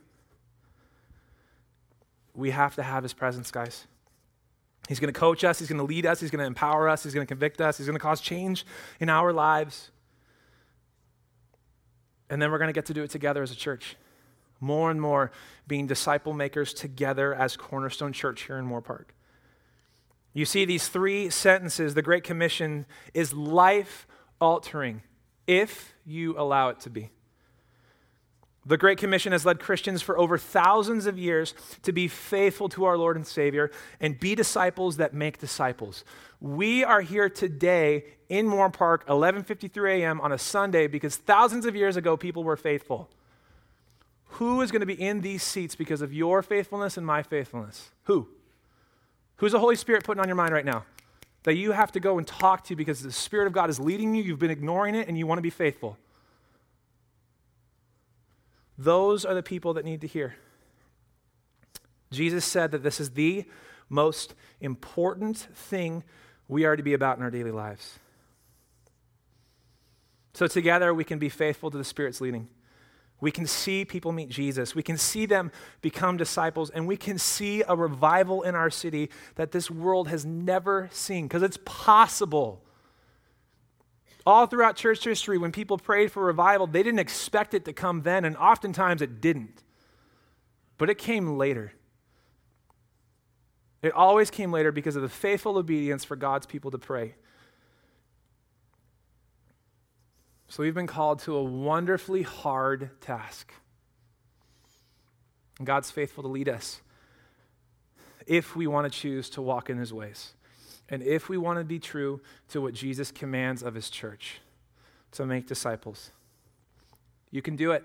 We 2.32 2.50
have 2.50 2.76
to 2.76 2.82
have 2.84 3.02
his 3.02 3.12
presence, 3.12 3.50
guys. 3.50 3.88
He's 4.88 5.00
going 5.00 5.12
to 5.12 5.18
coach 5.18 5.42
us, 5.42 5.58
he's 5.58 5.68
going 5.68 5.78
to 5.78 5.84
lead 5.84 6.06
us, 6.06 6.20
he's 6.20 6.30
going 6.30 6.40
to 6.40 6.46
empower 6.46 6.88
us, 6.88 7.02
he's 7.02 7.14
going 7.14 7.26
to 7.26 7.28
convict 7.28 7.60
us, 7.60 7.78
he's 7.78 7.86
going 7.88 7.98
to 7.98 8.02
cause 8.02 8.20
change 8.20 8.64
in 9.00 9.08
our 9.08 9.32
lives. 9.32 9.90
And 12.30 12.40
then 12.40 12.52
we're 12.52 12.58
going 12.58 12.68
to 12.68 12.72
get 12.72 12.86
to 12.86 12.94
do 12.94 13.02
it 13.02 13.10
together 13.10 13.42
as 13.42 13.50
a 13.50 13.56
church 13.56 13.96
more 14.62 14.90
and 14.90 15.00
more 15.00 15.32
being 15.66 15.86
disciple 15.86 16.32
makers 16.32 16.72
together 16.72 17.34
as 17.34 17.56
Cornerstone 17.56 18.12
Church 18.12 18.42
here 18.42 18.56
in 18.56 18.66
Moorpark. 18.66 19.06
You 20.32 20.46
see, 20.46 20.64
these 20.64 20.88
three 20.88 21.28
sentences, 21.28 21.94
the 21.94 22.02
Great 22.02 22.24
Commission 22.24 22.86
is 23.12 23.34
life 23.34 24.06
altering 24.40 25.02
if 25.46 25.94
you 26.06 26.38
allow 26.38 26.70
it 26.70 26.80
to 26.80 26.90
be. 26.90 27.10
The 28.64 28.76
Great 28.76 28.98
Commission 28.98 29.32
has 29.32 29.44
led 29.44 29.58
Christians 29.58 30.02
for 30.02 30.16
over 30.16 30.38
thousands 30.38 31.06
of 31.06 31.18
years 31.18 31.52
to 31.82 31.92
be 31.92 32.06
faithful 32.06 32.68
to 32.70 32.84
our 32.84 32.96
Lord 32.96 33.16
and 33.16 33.26
Savior 33.26 33.72
and 33.98 34.18
be 34.18 34.36
disciples 34.36 34.98
that 34.98 35.12
make 35.12 35.38
disciples. 35.38 36.04
We 36.40 36.84
are 36.84 37.00
here 37.00 37.28
today 37.28 38.04
in 38.28 38.46
Moorpark, 38.46 39.04
11:53 39.06 40.02
a.m. 40.02 40.20
on 40.20 40.30
a 40.30 40.38
Sunday 40.38 40.86
because 40.86 41.16
thousands 41.16 41.66
of 41.66 41.74
years 41.74 41.96
ago 41.96 42.16
people 42.16 42.44
were 42.44 42.56
faithful. 42.56 43.10
Who 44.36 44.62
is 44.62 44.70
going 44.70 44.80
to 44.80 44.86
be 44.86 45.00
in 45.00 45.20
these 45.20 45.42
seats 45.42 45.74
because 45.74 46.00
of 46.00 46.12
your 46.12 46.42
faithfulness 46.42 46.96
and 46.96 47.06
my 47.06 47.22
faithfulness? 47.22 47.90
Who? 48.04 48.28
Who's 49.36 49.52
the 49.52 49.58
Holy 49.58 49.76
Spirit 49.76 50.04
putting 50.04 50.20
on 50.20 50.28
your 50.28 50.36
mind 50.36 50.54
right 50.54 50.64
now? 50.64 50.84
That 51.42 51.56
you 51.56 51.72
have 51.72 51.92
to 51.92 52.00
go 52.00 52.16
and 52.16 52.26
talk 52.26 52.64
to 52.64 52.76
because 52.76 53.02
the 53.02 53.12
Spirit 53.12 53.46
of 53.46 53.52
God 53.52 53.68
is 53.68 53.78
leading 53.78 54.14
you, 54.14 54.22
you've 54.22 54.38
been 54.38 54.50
ignoring 54.50 54.94
it, 54.94 55.06
and 55.08 55.18
you 55.18 55.26
want 55.26 55.38
to 55.38 55.42
be 55.42 55.50
faithful. 55.50 55.98
Those 58.78 59.24
are 59.24 59.34
the 59.34 59.42
people 59.42 59.74
that 59.74 59.84
need 59.84 60.00
to 60.00 60.06
hear. 60.06 60.36
Jesus 62.10 62.44
said 62.44 62.70
that 62.70 62.82
this 62.82 63.00
is 63.00 63.10
the 63.10 63.44
most 63.88 64.34
important 64.60 65.36
thing 65.36 66.04
we 66.48 66.64
are 66.64 66.76
to 66.76 66.82
be 66.82 66.94
about 66.94 67.18
in 67.18 67.22
our 67.22 67.30
daily 67.30 67.50
lives. 67.50 67.98
So, 70.32 70.46
together, 70.46 70.94
we 70.94 71.04
can 71.04 71.18
be 71.18 71.28
faithful 71.28 71.70
to 71.70 71.76
the 71.76 71.84
Spirit's 71.84 72.20
leading. 72.20 72.48
We 73.22 73.30
can 73.30 73.46
see 73.46 73.84
people 73.84 74.10
meet 74.10 74.30
Jesus. 74.30 74.74
We 74.74 74.82
can 74.82 74.98
see 74.98 75.26
them 75.26 75.52
become 75.80 76.16
disciples, 76.16 76.70
and 76.70 76.88
we 76.88 76.96
can 76.96 77.18
see 77.18 77.62
a 77.68 77.76
revival 77.76 78.42
in 78.42 78.56
our 78.56 78.68
city 78.68 79.10
that 79.36 79.52
this 79.52 79.70
world 79.70 80.08
has 80.08 80.26
never 80.26 80.90
seen 80.90 81.28
because 81.28 81.44
it's 81.44 81.58
possible. 81.64 82.64
All 84.26 84.46
throughout 84.46 84.74
church 84.74 85.04
history, 85.04 85.38
when 85.38 85.52
people 85.52 85.78
prayed 85.78 86.10
for 86.10 86.24
revival, 86.24 86.66
they 86.66 86.82
didn't 86.82 86.98
expect 86.98 87.54
it 87.54 87.64
to 87.66 87.72
come 87.72 88.02
then, 88.02 88.24
and 88.24 88.36
oftentimes 88.36 89.00
it 89.00 89.20
didn't. 89.20 89.62
But 90.76 90.90
it 90.90 90.98
came 90.98 91.38
later. 91.38 91.74
It 93.82 93.92
always 93.92 94.32
came 94.32 94.50
later 94.50 94.72
because 94.72 94.96
of 94.96 95.02
the 95.02 95.08
faithful 95.08 95.58
obedience 95.58 96.04
for 96.04 96.16
God's 96.16 96.46
people 96.46 96.72
to 96.72 96.78
pray. 96.78 97.14
So 100.52 100.62
we've 100.62 100.74
been 100.74 100.86
called 100.86 101.20
to 101.20 101.34
a 101.34 101.42
wonderfully 101.42 102.20
hard 102.20 102.90
task. 103.00 103.54
And 105.56 105.66
God's 105.66 105.90
faithful 105.90 106.22
to 106.24 106.28
lead 106.28 106.46
us 106.46 106.82
if 108.26 108.54
we 108.54 108.66
want 108.66 108.84
to 108.84 108.98
choose 108.98 109.30
to 109.30 109.40
walk 109.40 109.70
in 109.70 109.78
his 109.78 109.94
ways. 109.94 110.34
And 110.90 111.02
if 111.02 111.30
we 111.30 111.38
want 111.38 111.58
to 111.58 111.64
be 111.64 111.78
true 111.78 112.20
to 112.50 112.60
what 112.60 112.74
Jesus 112.74 113.10
commands 113.10 113.62
of 113.62 113.72
his 113.72 113.88
church, 113.88 114.42
to 115.12 115.24
make 115.24 115.46
disciples. 115.46 116.10
You 117.30 117.40
can 117.40 117.56
do 117.56 117.72
it. 117.72 117.82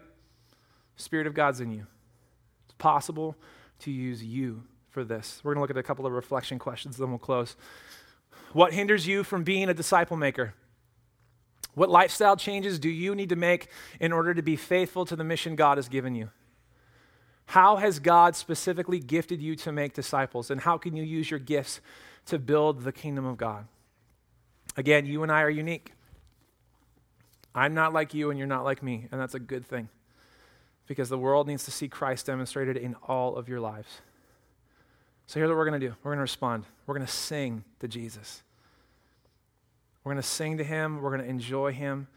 Spirit 0.98 1.26
of 1.26 1.34
God's 1.34 1.62
in 1.62 1.72
you. 1.72 1.88
It's 2.66 2.76
possible 2.78 3.38
to 3.80 3.92
use 3.92 4.22
you 4.22 4.62
for 4.90 5.06
this. 5.06 5.40
We're 5.42 5.54
going 5.54 5.60
to 5.60 5.62
look 5.62 5.78
at 5.78 5.78
a 5.78 5.88
couple 5.88 6.06
of 6.06 6.12
reflection 6.12 6.60
questions, 6.60 6.98
then 6.98 7.12
we'll 7.12 7.18
close. 7.18 7.56
What 8.52 8.74
hinders 8.74 9.08
you 9.08 9.24
from 9.24 9.46
being 9.46 9.70
a 9.70 9.74
disciple 9.74 10.18
maker? 10.18 10.54
What 11.78 11.92
lifestyle 11.92 12.36
changes 12.36 12.80
do 12.80 12.90
you 12.90 13.14
need 13.14 13.30
to 13.30 13.36
make 13.36 13.68
in 14.00 14.12
order 14.12 14.34
to 14.34 14.42
be 14.42 14.56
faithful 14.56 15.06
to 15.06 15.16
the 15.16 15.24
mission 15.24 15.56
God 15.56 15.78
has 15.78 15.88
given 15.88 16.16
you? 16.16 16.32
How 17.46 17.76
has 17.76 18.00
God 18.00 18.36
specifically 18.36 18.98
gifted 18.98 19.44
you 19.44 19.56
to 19.58 19.72
make 19.72 19.94
disciples? 19.94 20.50
And 20.50 20.60
how 20.60 20.80
can 20.80 20.96
you 20.96 21.04
use 21.04 21.30
your 21.30 21.40
gifts 21.40 21.80
to 22.26 22.40
build 22.40 22.82
the 22.82 22.92
kingdom 22.92 23.26
of 23.28 23.38
God? 23.38 23.68
Again, 24.76 25.06
you 25.06 25.22
and 25.22 25.32
I 25.32 25.44
are 25.44 25.52
unique. 25.52 25.92
I'm 27.54 27.76
not 27.76 27.94
like 27.94 28.12
you, 28.12 28.32
and 28.32 28.40
you're 28.40 28.48
not 28.48 28.64
like 28.64 28.82
me, 28.82 29.08
and 29.12 29.22
that's 29.22 29.36
a 29.36 29.40
good 29.40 29.64
thing 29.64 29.88
because 30.88 31.10
the 31.10 31.18
world 31.20 31.46
needs 31.46 31.66
to 31.66 31.72
see 31.72 31.88
Christ 31.88 32.26
demonstrated 32.26 32.76
in 32.76 32.96
all 33.08 33.36
of 33.36 33.48
your 33.48 33.60
lives. 33.60 34.02
So 35.28 35.40
here's 35.40 35.48
what 35.48 35.58
we're 35.58 35.70
going 35.70 35.80
to 35.80 35.88
do 35.90 35.94
we're 36.02 36.10
going 36.10 36.18
to 36.18 36.22
respond, 36.24 36.64
we're 36.88 36.96
going 36.96 37.06
to 37.06 37.14
sing 37.14 37.64
to 37.82 37.88
Jesus. 37.88 38.42
We're 40.08 40.14
going 40.14 40.24
to 40.24 40.30
sing 40.30 40.58
to 40.60 40.64
him. 40.64 41.02
We're 41.02 41.10
going 41.10 41.22
to 41.22 41.30
enjoy 41.30 41.74
him. 41.74 42.08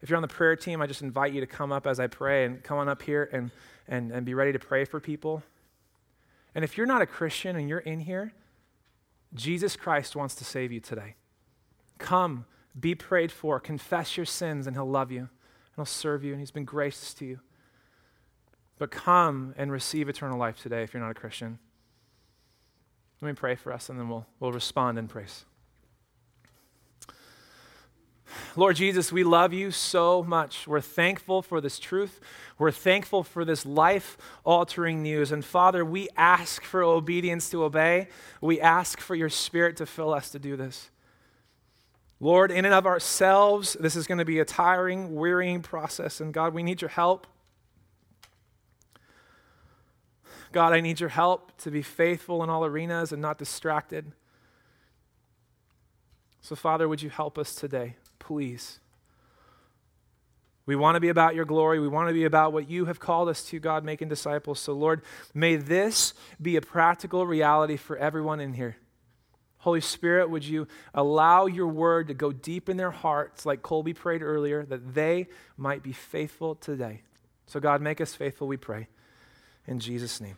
If 0.00 0.08
you're 0.08 0.16
on 0.16 0.22
the 0.22 0.28
prayer 0.28 0.54
team, 0.54 0.80
I 0.80 0.86
just 0.86 1.02
invite 1.02 1.32
you 1.32 1.40
to 1.40 1.48
come 1.48 1.72
up 1.72 1.84
as 1.84 1.98
I 1.98 2.06
pray 2.06 2.44
and 2.44 2.62
come 2.62 2.78
on 2.78 2.88
up 2.88 3.02
here 3.02 3.28
and, 3.32 3.50
and, 3.88 4.12
and 4.12 4.24
be 4.24 4.34
ready 4.34 4.52
to 4.52 4.58
pray 4.60 4.84
for 4.84 5.00
people. 5.00 5.42
And 6.54 6.62
if 6.62 6.78
you're 6.78 6.86
not 6.86 7.02
a 7.02 7.06
Christian 7.06 7.56
and 7.56 7.68
you're 7.68 7.80
in 7.80 7.98
here, 7.98 8.34
Jesus 9.34 9.74
Christ 9.74 10.14
wants 10.14 10.36
to 10.36 10.44
save 10.44 10.70
you 10.70 10.78
today. 10.78 11.16
Come, 11.98 12.46
be 12.78 12.94
prayed 12.94 13.32
for, 13.32 13.58
confess 13.58 14.16
your 14.16 14.26
sins, 14.26 14.68
and 14.68 14.76
he'll 14.76 14.88
love 14.88 15.10
you, 15.10 15.18
and 15.18 15.28
he'll 15.74 15.86
serve 15.86 16.22
you, 16.22 16.30
and 16.30 16.40
he's 16.40 16.52
been 16.52 16.64
gracious 16.64 17.12
to 17.14 17.24
you. 17.24 17.40
But 18.78 18.92
come 18.92 19.56
and 19.58 19.72
receive 19.72 20.08
eternal 20.08 20.38
life 20.38 20.62
today 20.62 20.84
if 20.84 20.94
you're 20.94 21.02
not 21.02 21.10
a 21.10 21.14
Christian. 21.14 21.58
Let 23.20 23.26
me 23.26 23.34
pray 23.34 23.56
for 23.56 23.72
us, 23.72 23.88
and 23.88 23.98
then 23.98 24.08
we'll, 24.08 24.24
we'll 24.38 24.52
respond 24.52 24.98
in 24.98 25.08
praise. 25.08 25.44
Lord 28.56 28.76
Jesus, 28.76 29.12
we 29.12 29.24
love 29.24 29.52
you 29.52 29.70
so 29.70 30.22
much. 30.22 30.66
We're 30.66 30.80
thankful 30.80 31.42
for 31.42 31.60
this 31.60 31.78
truth. 31.78 32.20
We're 32.58 32.70
thankful 32.70 33.24
for 33.24 33.44
this 33.44 33.66
life 33.66 34.16
altering 34.44 35.02
news. 35.02 35.32
And 35.32 35.44
Father, 35.44 35.84
we 35.84 36.08
ask 36.16 36.62
for 36.62 36.82
obedience 36.82 37.50
to 37.50 37.64
obey. 37.64 38.08
We 38.40 38.60
ask 38.60 39.00
for 39.00 39.14
your 39.14 39.28
spirit 39.28 39.76
to 39.78 39.86
fill 39.86 40.14
us 40.14 40.30
to 40.30 40.38
do 40.38 40.56
this. 40.56 40.90
Lord, 42.20 42.50
in 42.50 42.64
and 42.64 42.72
of 42.72 42.86
ourselves, 42.86 43.76
this 43.78 43.96
is 43.96 44.06
going 44.06 44.18
to 44.18 44.24
be 44.24 44.38
a 44.38 44.44
tiring, 44.44 45.14
wearying 45.14 45.62
process. 45.62 46.20
And 46.20 46.32
God, 46.32 46.54
we 46.54 46.62
need 46.62 46.80
your 46.80 46.90
help. 46.90 47.26
God, 50.52 50.72
I 50.72 50.80
need 50.80 51.00
your 51.00 51.08
help 51.08 51.56
to 51.58 51.70
be 51.70 51.82
faithful 51.82 52.44
in 52.44 52.48
all 52.48 52.64
arenas 52.64 53.12
and 53.12 53.20
not 53.20 53.38
distracted. 53.38 54.12
So, 56.40 56.54
Father, 56.54 56.88
would 56.88 57.02
you 57.02 57.10
help 57.10 57.38
us 57.38 57.54
today? 57.54 57.96
Please. 58.24 58.80
We 60.66 60.76
want 60.76 60.96
to 60.96 61.00
be 61.00 61.10
about 61.10 61.34
your 61.34 61.44
glory. 61.44 61.78
We 61.78 61.88
want 61.88 62.08
to 62.08 62.14
be 62.14 62.24
about 62.24 62.54
what 62.54 62.70
you 62.70 62.86
have 62.86 62.98
called 62.98 63.28
us 63.28 63.44
to, 63.48 63.60
God, 63.60 63.84
making 63.84 64.08
disciples. 64.08 64.58
So, 64.58 64.72
Lord, 64.72 65.02
may 65.34 65.56
this 65.56 66.14
be 66.40 66.56
a 66.56 66.62
practical 66.62 67.26
reality 67.26 67.76
for 67.76 67.98
everyone 67.98 68.40
in 68.40 68.54
here. 68.54 68.76
Holy 69.58 69.82
Spirit, 69.82 70.30
would 70.30 70.44
you 70.44 70.66
allow 70.94 71.46
your 71.46 71.68
word 71.68 72.08
to 72.08 72.14
go 72.14 72.32
deep 72.32 72.68
in 72.68 72.76
their 72.76 72.90
hearts, 72.90 73.44
like 73.44 73.62
Colby 73.62 73.92
prayed 73.92 74.22
earlier, 74.22 74.64
that 74.64 74.94
they 74.94 75.26
might 75.56 75.82
be 75.82 75.92
faithful 75.92 76.54
today. 76.54 77.02
So, 77.46 77.60
God, 77.60 77.82
make 77.82 78.00
us 78.00 78.14
faithful, 78.14 78.46
we 78.46 78.56
pray. 78.56 78.88
In 79.66 79.80
Jesus' 79.80 80.20
name. 80.20 80.36